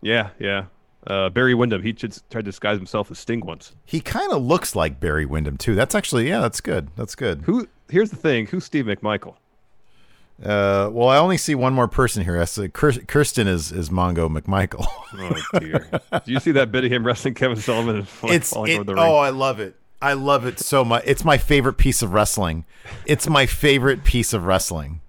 Yeah, 0.00 0.30
yeah. 0.38 0.64
Uh, 1.06 1.28
Barry 1.28 1.54
Windham. 1.54 1.82
He 1.82 1.94
should 1.94 2.12
try 2.30 2.40
to 2.40 2.42
disguise 2.42 2.78
himself 2.78 3.10
as 3.10 3.18
Sting 3.18 3.40
once. 3.44 3.72
He 3.84 4.00
kind 4.00 4.32
of 4.32 4.42
looks 4.42 4.74
like 4.74 5.00
Barry 5.00 5.26
Windham 5.26 5.58
too. 5.58 5.74
That's 5.74 5.94
actually 5.94 6.26
yeah, 6.28 6.40
that's 6.40 6.62
good. 6.62 6.88
That's 6.96 7.14
good. 7.14 7.42
Who? 7.42 7.68
Here's 7.90 8.08
the 8.10 8.16
thing. 8.16 8.46
Who's 8.46 8.64
Steve 8.64 8.86
McMichael? 8.86 9.34
Uh, 10.42 10.88
well, 10.90 11.08
I 11.08 11.18
only 11.18 11.36
see 11.36 11.54
one 11.54 11.74
more 11.74 11.86
person 11.86 12.24
here. 12.24 12.40
I 12.40 12.46
see 12.46 12.68
Kirsten 12.68 13.46
is 13.46 13.70
is 13.70 13.90
Mongo 13.90 14.34
McMichael. 14.34 14.86
oh 15.14 15.60
dear! 15.60 15.88
Do 16.24 16.32
you 16.32 16.40
see 16.40 16.52
that 16.52 16.72
bit 16.72 16.84
of 16.84 16.90
him 16.90 17.06
wrestling 17.06 17.34
Kevin 17.34 17.56
Sullivan 17.56 17.96
and 17.96 18.08
falling 18.08 18.36
it's 18.36 18.50
falling 18.50 18.72
it, 18.72 18.74
over 18.76 18.84
the 18.84 18.94
ring? 18.94 19.04
oh, 19.04 19.16
I 19.16 19.28
love 19.28 19.60
it. 19.60 19.76
I 20.04 20.12
love 20.12 20.44
it 20.44 20.58
so 20.58 20.84
much. 20.84 21.02
It's 21.06 21.24
my 21.24 21.38
favorite 21.38 21.78
piece 21.78 22.02
of 22.02 22.12
wrestling. 22.12 22.66
It's 23.06 23.26
my 23.26 23.46
favorite 23.46 24.04
piece 24.04 24.34
of 24.34 24.44
wrestling. 24.44 25.00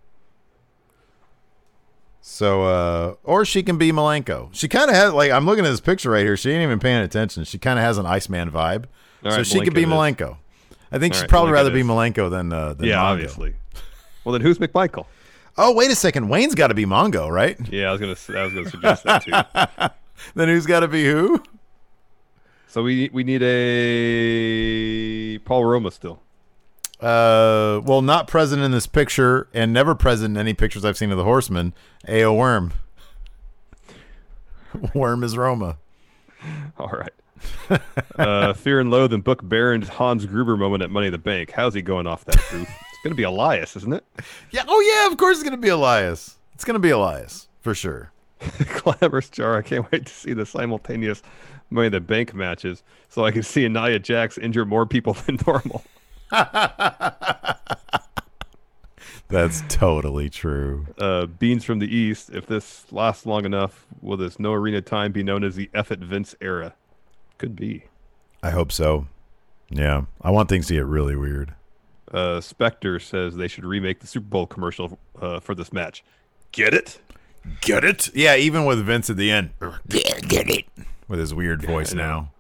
So, 2.22 2.64
uh, 2.64 3.16
or 3.26 3.44
she 3.44 3.62
can 3.62 3.78
be 3.78 3.92
Malenko. 3.92 4.48
She 4.54 4.70
kind 4.70 4.90
of 4.90 4.96
has 4.96 5.12
like 5.14 5.32
I'm 5.32 5.46
looking 5.46 5.66
at 5.66 5.70
this 5.70 5.82
picture 5.82 6.12
right 6.12 6.24
here. 6.24 6.38
She 6.38 6.50
ain't 6.50 6.64
even 6.64 6.80
paying 6.80 7.02
attention. 7.02 7.44
She 7.44 7.58
kind 7.58 7.78
of 7.78 7.84
has 7.84 7.98
an 7.98 8.06
Iceman 8.06 8.50
vibe. 8.52 8.86
All 9.26 9.32
so 9.32 9.38
right, 9.38 9.46
she 9.46 9.60
could 9.60 9.74
be 9.74 9.84
Malenko 9.84 10.16
Malenko. 10.16 10.38
I 10.94 11.00
think 11.00 11.14
All 11.14 11.18
she'd 11.18 11.22
right, 11.24 11.30
probably 11.30 11.52
Malenko 11.52 11.56
rather 11.56 11.72
be. 11.72 11.84
Malenko 11.84 12.32
than 12.32 12.54
uh, 12.54 12.74
than 12.76 12.88
yeah, 12.88 12.96
Mongo. 12.96 13.04
obviously. 13.04 13.56
Well, 14.24 14.32
then 14.32 14.42
who's 14.42 14.60
McMichael? 14.60 15.08
Oh, 15.58 15.74
wait 15.74 15.92
a 15.92 15.96
second. 15.96 16.30
Wayne's 16.30 16.56
got 16.56 16.68
to 16.68 16.74
be 16.74 16.86
Mongo, 16.86 17.30
right? 17.30 17.60
Yeah, 17.70 17.90
I 17.90 17.92
was 17.92 18.00
gonna. 18.00 18.40
I 18.40 18.46
was 18.46 18.54
gonna 18.54 18.70
suggest 18.70 19.04
that 19.04 19.24
too. 19.24 19.90
then 20.36 20.48
who's 20.48 20.66
got 20.66 20.80
to 20.80 20.88
be 20.88 21.04
who? 21.06 21.44
So 22.76 22.84
we 22.84 23.10
we 23.14 23.24
need 23.24 23.42
a 23.42 25.38
Paul 25.46 25.64
Roma 25.64 25.92
still. 25.92 26.20
Uh, 27.00 27.80
well, 27.86 28.02
not 28.02 28.28
present 28.28 28.62
in 28.64 28.72
this 28.72 28.86
picture, 28.86 29.48
and 29.54 29.72
never 29.72 29.96
present 29.96 30.36
in 30.36 30.38
any 30.38 30.54
pictures 30.54 30.84
I've 30.84 30.98
seen 30.98 31.10
of 31.10 31.18
the 31.18 31.24
Horseman. 31.24 31.74
A.O. 32.06 32.34
Worm. 32.34 32.74
Worm 34.94 35.24
is 35.24 35.38
Roma. 35.38 35.78
All 36.78 36.90
right. 36.90 37.14
uh, 38.20 38.52
Fear 38.52 38.82
and 38.82 38.92
Loath 38.92 39.14
and 39.14 39.24
Book 39.24 39.40
Baron's 39.42 39.88
Hans 39.88 40.26
Gruber 40.26 40.58
moment 40.58 40.84
at 40.84 40.92
Money 40.92 41.06
in 41.06 41.14
the 41.14 41.18
Bank. 41.18 41.52
How's 41.52 41.76
he 41.76 41.82
going 41.82 42.08
off 42.08 42.26
that 42.26 42.52
roof? 42.52 42.68
it's 42.68 43.00
gonna 43.06 43.16
be 43.16 43.24
Elias, 43.24 43.78
isn't 43.78 43.94
it? 43.94 44.04
Yeah. 44.52 44.66
Oh, 44.68 44.82
yeah. 44.82 45.10
Of 45.10 45.18
course, 45.18 45.38
it's 45.38 45.46
gonna 45.46 45.56
be 45.56 45.70
Elias. 45.70 46.36
It's 46.54 46.66
gonna 46.66 46.80
be 46.80 46.90
Elias 46.90 47.48
for 47.62 47.74
sure. 47.74 48.12
Glamorous 48.84 49.30
Jar. 49.30 49.56
I 49.58 49.62
can't 49.62 49.90
wait 49.94 50.08
to 50.08 50.14
see 50.14 50.34
the 50.34 50.46
simultaneous 50.46 51.24
Money 51.70 51.88
in 51.88 51.94
the 51.94 52.00
Bank 52.00 52.34
matches 52.34 52.84
so 53.10 53.26
I 53.26 53.32
can 53.32 53.44
see 53.44 53.68
Nia 53.68 54.00
Jax 54.00 54.38
injure 54.38 54.66
more 54.66 54.86
people 54.86 55.14
than 55.26 55.40
normal. 55.46 55.84
That's 59.28 59.64
totally 59.68 60.30
true. 60.30 60.86
Uh, 61.00 61.26
Beans 61.26 61.64
from 61.66 61.80
the 61.80 61.94
East. 61.94 62.30
If 62.32 62.46
this 62.46 62.86
lasts 62.92 63.26
long 63.26 63.44
enough, 63.46 63.86
will 64.02 64.18
this 64.18 64.40
no 64.40 64.54
arena 64.54 64.82
time 64.82 65.12
be 65.12 65.24
known 65.24 65.44
as 65.44 65.56
the 65.56 65.70
F 65.74 65.92
at 65.92 66.00
Vince 66.00 66.36
era? 66.42 66.76
Could 67.38 67.56
be. 67.56 67.86
I 68.44 68.52
hope 68.52 68.72
so. 68.72 69.08
Yeah, 69.70 70.04
I 70.22 70.30
want 70.30 70.48
things 70.48 70.68
to 70.68 70.76
get 70.76 70.86
really 70.86 71.16
weird. 71.16 71.56
Uh, 72.12 72.40
Spectre 72.40 73.00
says 73.00 73.36
they 73.36 73.48
should 73.48 73.66
remake 73.66 74.00
the 74.00 74.08
Super 74.08 74.28
Bowl 74.28 74.46
commercial 74.46 75.00
uh, 75.20 75.40
for 75.40 75.56
this 75.56 75.74
match. 75.74 76.04
Get 76.52 76.74
it? 76.76 77.00
Get 77.62 77.84
it? 77.84 78.16
Yeah, 78.16 78.36
even 78.36 78.66
with 78.66 78.86
Vince 78.86 79.10
at 79.10 79.18
the 79.18 79.32
end. 79.32 79.50
Get, 79.90 80.28
get 80.28 80.50
it. 80.50 80.66
With 81.08 81.20
his 81.20 81.34
weird 81.34 81.62
voice 81.62 81.94
I 81.94 81.98
know. 81.98 82.04
now. 82.04 82.32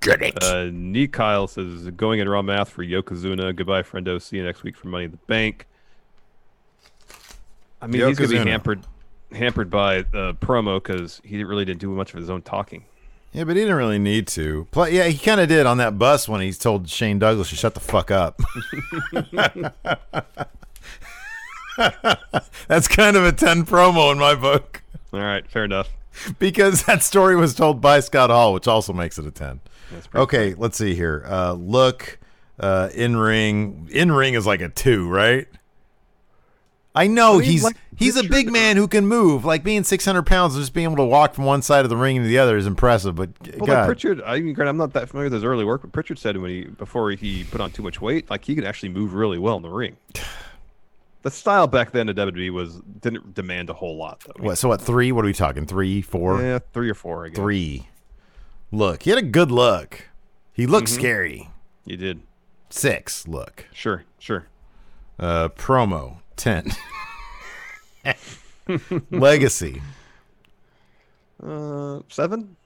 Get 0.00 0.22
it. 0.22 0.42
Uh, 0.42 0.70
Nee 0.72 1.08
Kyle 1.08 1.46
says 1.46 1.90
going 1.90 2.20
in 2.20 2.28
raw 2.28 2.42
math 2.42 2.70
for 2.70 2.84
Yokozuna. 2.84 3.54
Goodbye, 3.54 3.82
friendo. 3.82 4.20
See 4.20 4.36
you 4.36 4.44
next 4.44 4.62
week 4.62 4.76
for 4.76 4.88
Money 4.88 5.04
in 5.04 5.10
the 5.10 5.16
Bank. 5.18 5.66
I 7.82 7.86
mean, 7.86 8.06
he's 8.06 8.18
gonna 8.18 8.44
be 8.44 8.50
hampered, 8.50 8.82
hampered 9.32 9.68
by 9.68 9.98
uh, 9.98 10.32
promo 10.34 10.82
because 10.82 11.20
he 11.22 11.44
really 11.44 11.66
didn't 11.66 11.80
do 11.80 11.90
much 11.90 12.14
of 12.14 12.18
his 12.18 12.30
own 12.30 12.40
talking. 12.40 12.84
Yeah, 13.34 13.44
but 13.44 13.56
he 13.56 13.62
didn't 13.62 13.76
really 13.76 13.98
need 13.98 14.28
to. 14.28 14.68
Pl- 14.70 14.88
yeah, 14.88 15.08
he 15.08 15.18
kind 15.18 15.40
of 15.40 15.48
did 15.48 15.66
on 15.66 15.78
that 15.78 15.98
bus 15.98 16.28
when 16.28 16.40
he 16.40 16.52
told 16.52 16.88
Shane 16.88 17.18
Douglas 17.18 17.50
to 17.50 17.56
shut 17.56 17.74
the 17.74 17.80
fuck 17.80 18.12
up. 18.12 18.40
That's 22.68 22.86
kind 22.86 23.16
of 23.16 23.24
a 23.24 23.32
10 23.32 23.64
promo 23.66 24.12
in 24.12 24.18
my 24.18 24.36
book 24.36 24.84
All 25.12 25.18
right, 25.18 25.44
fair 25.50 25.64
enough. 25.64 25.88
because 26.38 26.84
that 26.84 27.02
story 27.02 27.36
was 27.36 27.54
told 27.54 27.80
by 27.80 28.00
Scott 28.00 28.30
Hall, 28.30 28.52
which 28.52 28.68
also 28.68 28.92
makes 28.92 29.18
it 29.18 29.26
a 29.26 29.30
10. 29.30 29.60
That's 29.90 30.06
pretty 30.06 30.22
Okay, 30.22 30.54
let's 30.54 30.76
see 30.76 30.94
here. 30.94 31.24
Uh, 31.26 31.52
look, 31.52 32.18
uh, 32.58 32.90
in 32.94 33.16
ring. 33.16 33.88
In 33.92 34.12
ring 34.12 34.34
is 34.34 34.46
like 34.46 34.60
a 34.60 34.68
2, 34.68 35.08
right? 35.08 35.46
I 36.96 37.08
know 37.08 37.34
I 37.34 37.38
mean, 37.38 37.50
he's 37.50 37.64
like 37.64 37.76
he's 37.96 38.16
a 38.16 38.22
big 38.22 38.52
man 38.52 38.76
who 38.76 38.86
can 38.86 39.08
move. 39.08 39.44
Like 39.44 39.64
being 39.64 39.82
600 39.82 40.22
pounds 40.22 40.54
and 40.54 40.62
just 40.62 40.72
being 40.72 40.84
able 40.84 40.98
to 40.98 41.04
walk 41.04 41.34
from 41.34 41.44
one 41.44 41.60
side 41.60 41.84
of 41.84 41.88
the 41.88 41.96
ring 41.96 42.22
to 42.22 42.28
the 42.28 42.38
other 42.38 42.56
is 42.56 42.68
impressive. 42.68 43.16
But 43.16 43.30
Well, 43.40 43.66
God, 43.66 43.68
like 43.68 43.86
Prichard, 43.86 44.22
I 44.22 44.38
mean, 44.38 44.56
I'm 44.60 44.76
not 44.76 44.92
that 44.92 45.08
familiar 45.08 45.26
with 45.26 45.32
his 45.32 45.42
early 45.42 45.64
work, 45.64 45.80
but 45.80 45.90
Prichard 45.90 46.20
said 46.20 46.36
when 46.36 46.50
he 46.50 46.64
before 46.66 47.10
he 47.10 47.42
put 47.42 47.60
on 47.60 47.72
too 47.72 47.82
much 47.82 48.00
weight, 48.00 48.30
like 48.30 48.44
he 48.44 48.54
could 48.54 48.64
actually 48.64 48.90
move 48.90 49.12
really 49.12 49.38
well 49.38 49.56
in 49.56 49.62
the 49.62 49.70
ring. 49.70 49.96
The 51.24 51.30
style 51.30 51.66
back 51.66 51.90
then 51.90 52.08
at 52.08 52.16
WWE 52.16 52.50
was 52.52 52.80
didn't 53.00 53.34
demand 53.34 53.68
a 53.70 53.72
whole 53.74 53.96
lot 53.96 54.20
though. 54.26 54.44
What? 54.44 54.56
So 54.58 54.68
what? 54.68 54.80
Three? 54.80 55.10
What 55.10 55.24
are 55.24 55.26
we 55.26 55.32
talking? 55.34 55.66
Three, 55.66 56.00
four, 56.02 56.40
Yeah, 56.40 56.58
three 56.72 56.88
or 56.90 56.94
four. 56.94 57.24
I 57.24 57.28
guess. 57.30 57.36
three. 57.36 57.88
Look, 58.70 59.02
he 59.04 59.10
had 59.10 59.18
a 59.18 59.22
good 59.22 59.50
look. 59.50 60.08
He 60.52 60.66
looked 60.66 60.88
Mhm. 60.88 60.94
scary. 60.94 61.50
He 61.86 61.96
did. 61.96 62.22
Six. 62.70 63.26
Look. 63.26 63.66
Sure, 63.72 64.04
sure. 64.18 64.46
Uh, 65.18 65.48
promo 65.50 66.18
ten. 66.36 66.72
Legacy. 69.10 69.82
Uh, 71.42 72.00
seven, 72.08 72.56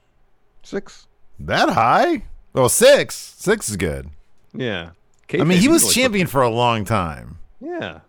six. 0.63 1.07
That 1.39 1.69
high? 1.69 2.23
Oh, 2.55 2.67
six. 2.67 3.15
Six 3.15 3.69
is 3.69 3.77
good. 3.77 4.09
Yeah. 4.53 4.91
I 5.33 5.43
mean, 5.43 5.59
he 5.59 5.67
was 5.67 5.83
like, 5.85 5.93
champion 5.93 6.25
for 6.27 6.41
a 6.41 6.49
long 6.49 6.85
time 6.85 7.37
Yeah. 7.61 7.99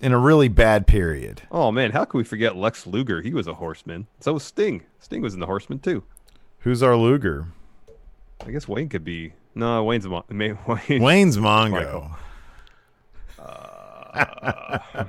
In 0.00 0.12
a 0.12 0.18
really 0.18 0.48
bad 0.48 0.86
period. 0.86 1.42
Oh 1.50 1.70
man, 1.72 1.90
how 1.92 2.04
can 2.04 2.18
we 2.18 2.24
forget 2.24 2.56
Lex 2.56 2.86
Luger? 2.86 3.20
He 3.22 3.32
was 3.32 3.46
a 3.46 3.54
horseman. 3.54 4.06
So 4.20 4.34
was 4.34 4.42
Sting. 4.44 4.82
Sting 5.00 5.22
was 5.22 5.34
in 5.34 5.40
the 5.40 5.46
Horseman 5.46 5.78
too. 5.80 6.02
Who's 6.60 6.82
our 6.82 6.96
Luger? 6.96 7.46
I 8.46 8.50
guess 8.50 8.68
Wayne 8.68 8.88
could 8.88 9.04
be. 9.04 9.32
No, 9.54 9.82
Wayne's 9.84 10.06
Mo- 10.06 10.24
Wayne. 10.30 11.02
Wayne's 11.02 11.36
Mongo. 11.38 12.14
I 14.14 15.06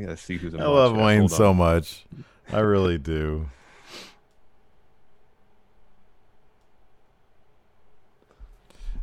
gotta 0.00 0.16
see 0.16 0.36
who's. 0.36 0.54
I 0.56 0.58
love 0.64 0.96
Wayne 0.96 1.20
Hold 1.20 1.30
so 1.32 1.50
on. 1.50 1.56
much. 1.56 2.04
I 2.52 2.60
really 2.60 2.98
do. 2.98 3.46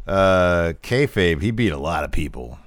Uh, 0.07 0.73
kayfabe, 0.81 1.41
he 1.41 1.51
beat 1.51 1.71
a 1.71 1.77
lot 1.77 2.03
of 2.03 2.11
people. 2.11 2.57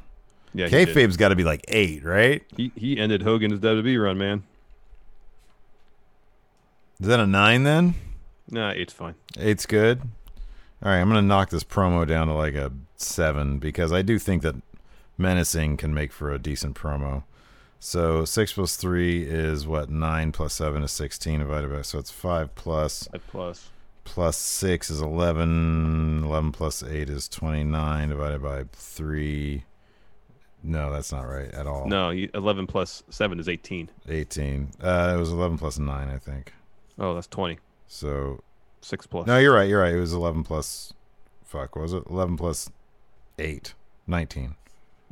Yeah, 0.55 0.69
kayfabe's 0.69 1.17
got 1.17 1.29
to 1.31 1.37
be 1.37 1.45
like 1.45 1.65
eight, 1.69 2.05
right? 2.05 2.43
He 2.57 2.71
he 2.77 2.99
ended 2.99 3.23
Hogan's 3.23 3.59
WWE 3.61 4.03
run, 4.03 4.17
man. 4.19 4.45
Is 7.01 7.09
that 7.09 7.21
a 7.21 7.27
nine 7.27 7.65
then? 7.65 7.95
Nah, 8.51 8.71
eight's 8.71 8.93
fine. 8.93 9.15
Eight's 9.39 9.67
good. 9.67 10.01
All 10.83 10.91
right, 10.91 11.01
I'm 11.01 11.09
gonna 11.09 11.23
knock 11.23 11.51
this 11.51 11.65
promo 11.65 12.07
down 12.07 12.29
to 12.29 12.35
like 12.35 12.55
a 12.55 12.73
seven 12.97 13.59
because 13.59 13.93
I 13.93 14.03
do 14.03 14.19
think 14.19 14.43
that 14.43 14.55
menacing 15.19 15.77
can 15.77 15.93
make 15.95 16.13
for 16.13 16.33
a 16.33 16.39
decent 16.39 16.77
promo. 16.77 17.25
So 17.81 18.25
six 18.25 18.53
plus 18.53 18.77
three 18.77 19.25
is 19.25 19.67
what 19.67 19.91
nine 19.91 20.31
plus 20.33 20.55
seven 20.55 20.83
is 20.83 20.93
sixteen 20.93 21.41
divided 21.41 21.73
by 21.73 21.83
so 21.83 21.99
it's 21.99 22.11
five 22.11 22.55
plus 22.55 23.09
Five 23.11 23.27
plus. 23.27 23.69
plus 24.05 24.37
six 24.37 24.89
is 24.91 25.01
11 25.01 26.23
11 26.25 26.53
plus 26.53 26.83
8 26.83 27.11
is 27.11 27.29
29 27.29 28.09
divided 28.09 28.43
by 28.43 28.65
3 28.73 29.65
No, 30.67 30.91
that's 30.91 31.13
not 31.13 31.23
right 31.29 31.51
at 31.53 31.67
all. 31.67 31.87
No, 31.87 32.09
you, 32.11 32.31
11 32.33 32.67
plus 32.67 33.03
7 33.11 33.39
is 33.39 33.49
18. 33.51 33.91
18. 34.09 34.71
Uh, 34.83 35.13
it 35.15 35.19
was 35.19 35.31
11 35.31 35.59
plus 35.59 35.79
9, 35.79 36.09
I 36.09 36.17
think. 36.19 36.55
Oh, 36.99 37.15
that's 37.15 37.27
20. 37.27 37.59
So 37.87 38.43
6 38.81 39.07
plus. 39.07 39.27
No, 39.27 39.37
you're 39.39 39.55
right. 39.55 39.69
You're 39.69 39.81
right. 39.83 39.93
It 39.95 40.01
was 40.01 40.15
11 40.15 40.43
plus. 40.43 40.95
Fuck, 41.45 41.77
what 41.77 41.83
was 41.83 41.93
it? 41.93 42.05
11 42.09 42.37
plus 42.39 42.71
8. 43.39 43.75
19. 44.07 44.55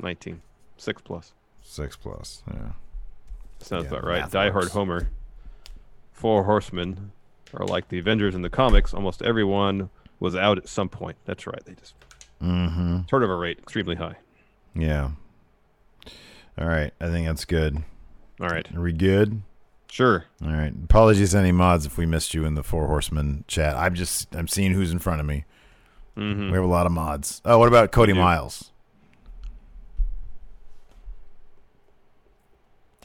19. 0.01 0.41
6 0.77 1.01
plus. 1.03 1.33
6 1.61 1.95
plus. 1.97 2.41
Yeah. 2.51 2.71
Sounds 3.59 3.83
Yeah, 3.83 3.89
about 3.89 4.03
right. 4.05 4.29
Die 4.31 4.49
Hard. 4.49 4.69
Homer. 4.69 5.07
Four 6.11 6.43
Horsemen 6.45 7.11
are 7.53 7.65
like 7.65 7.89
the 7.89 7.99
Avengers 7.99 8.33
in 8.35 8.41
the 8.41 8.49
comics. 8.49 8.93
Almost 8.93 9.21
everyone 9.21 9.89
was 10.19 10.35
out 10.35 10.57
at 10.57 10.67
some 10.67 10.89
point. 10.89 11.17
That's 11.25 11.45
right. 11.45 11.63
They 11.63 11.73
just 11.75 11.93
Mm-hmm. 12.41 13.03
turnover 13.03 13.37
rate 13.37 13.59
extremely 13.59 13.95
high. 13.95 14.15
Yeah. 14.75 15.11
All 16.57 16.67
right. 16.67 16.93
I 16.99 17.07
think 17.07 17.27
that's 17.27 17.45
good. 17.45 17.83
All 18.41 18.47
right. 18.49 18.67
Are 18.75 18.81
we 18.81 18.93
good? 18.93 19.41
Sure. 19.89 20.25
All 20.43 20.51
right. 20.51 20.73
Apologies 20.85 21.31
to 21.31 21.37
any 21.37 21.51
mods 21.51 21.85
if 21.85 21.97
we 21.97 22.05
missed 22.05 22.33
you 22.33 22.45
in 22.45 22.55
the 22.55 22.63
Four 22.63 22.87
Horsemen 22.87 23.43
chat. 23.47 23.75
I'm 23.75 23.93
just 23.95 24.35
I'm 24.35 24.47
seeing 24.47 24.73
who's 24.73 24.91
in 24.91 24.99
front 24.99 25.19
of 25.19 25.25
me. 25.25 25.45
Mhm. 26.17 26.47
We 26.49 26.53
have 26.55 26.63
a 26.63 26.67
lot 26.67 26.85
of 26.85 26.91
mods. 26.91 27.41
Oh, 27.45 27.57
what 27.59 27.67
about 27.67 27.91
Cody. 27.91 28.13
Miles? 28.13 28.71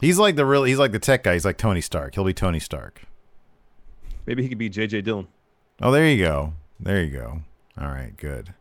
He's 0.01 0.17
like 0.17 0.35
the 0.35 0.45
real. 0.45 0.63
He's 0.63 0.79
like 0.79 0.91
the 0.91 0.99
tech 0.99 1.23
guy. 1.23 1.33
He's 1.33 1.45
like 1.45 1.57
Tony 1.57 1.81
Stark. 1.81 2.15
He'll 2.15 2.23
be 2.23 2.33
Tony 2.33 2.59
Stark. 2.59 3.01
Maybe 4.25 4.43
he 4.43 4.49
could 4.49 4.57
be 4.57 4.69
J.J. 4.69 5.01
Dillon. 5.01 5.27
Oh, 5.81 5.91
there 5.91 6.07
you 6.07 6.23
go. 6.23 6.53
There 6.79 7.03
you 7.03 7.09
go. 7.11 7.41
All 7.79 7.87
right. 7.87 8.15
Good. 8.15 8.53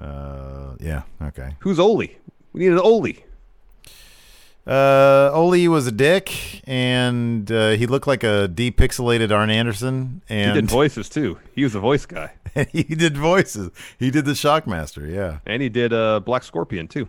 Uh, 0.00 0.74
yeah. 0.80 1.02
Okay. 1.22 1.56
Who's 1.60 1.78
Oli? 1.78 2.18
We 2.52 2.60
need 2.60 2.72
an 2.72 2.80
Oli. 2.80 3.24
Uh, 4.66 5.30
Ole 5.32 5.66
was 5.68 5.86
a 5.86 5.92
dick, 5.92 6.62
and 6.68 7.50
uh, 7.50 7.70
he 7.70 7.86
looked 7.86 8.06
like 8.06 8.22
a 8.22 8.48
depixelated 8.52 9.32
Arn 9.32 9.50
Anderson. 9.50 10.22
And 10.28 10.54
he 10.54 10.60
did 10.60 10.70
voices 10.70 11.08
too. 11.08 11.38
He 11.54 11.64
was 11.64 11.74
a 11.74 11.80
voice 11.80 12.06
guy. 12.06 12.32
he 12.70 12.82
did 12.82 13.16
voices. 13.16 13.70
He 13.98 14.10
did 14.10 14.24
the 14.24 14.32
Shockmaster. 14.32 15.12
Yeah. 15.12 15.38
And 15.46 15.62
he 15.62 15.68
did 15.68 15.92
uh, 15.92 16.20
Black 16.20 16.44
Scorpion 16.44 16.86
too. 16.86 17.08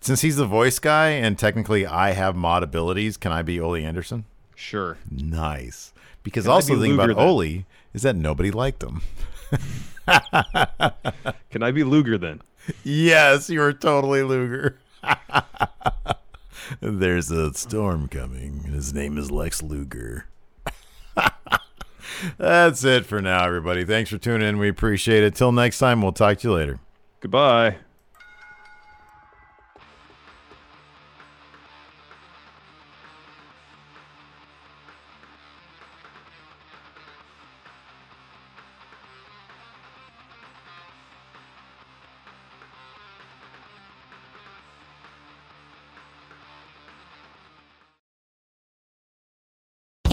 Since 0.00 0.20
he's 0.22 0.36
the 0.36 0.46
voice 0.46 0.78
guy, 0.78 1.10
and 1.10 1.38
technically 1.38 1.86
I 1.86 2.12
have 2.12 2.34
mod 2.36 2.62
abilities, 2.62 3.16
can 3.16 3.32
I 3.32 3.42
be 3.42 3.60
Ole 3.60 3.76
Anderson? 3.76 4.24
Sure. 4.54 4.96
Nice. 5.10 5.92
Because 6.22 6.44
Can 6.44 6.52
also 6.52 6.74
be 6.74 6.74
the 6.76 6.82
thing 6.82 6.94
about 6.94 7.08
then? 7.08 7.18
Ole 7.18 7.64
is 7.94 8.02
that 8.02 8.16
nobody 8.16 8.50
liked 8.50 8.82
him. 8.82 9.02
Can 11.50 11.62
I 11.62 11.70
be 11.70 11.84
Luger 11.84 12.18
then? 12.18 12.42
yes, 12.84 13.48
you 13.48 13.62
are 13.62 13.72
totally 13.72 14.22
Luger. 14.22 14.78
There's 16.80 17.30
a 17.30 17.52
storm 17.54 18.08
coming. 18.08 18.64
His 18.64 18.92
name 18.92 19.18
is 19.18 19.30
Lex 19.30 19.62
Luger. 19.62 20.26
That's 22.38 22.84
it 22.84 23.06
for 23.06 23.20
now, 23.20 23.44
everybody. 23.44 23.84
Thanks 23.84 24.10
for 24.10 24.18
tuning 24.18 24.48
in. 24.48 24.58
We 24.58 24.68
appreciate 24.68 25.22
it. 25.22 25.34
Till 25.34 25.52
next 25.52 25.78
time, 25.78 26.02
we'll 26.02 26.12
talk 26.12 26.38
to 26.38 26.48
you 26.48 26.54
later. 26.54 26.80
Goodbye. 27.20 27.76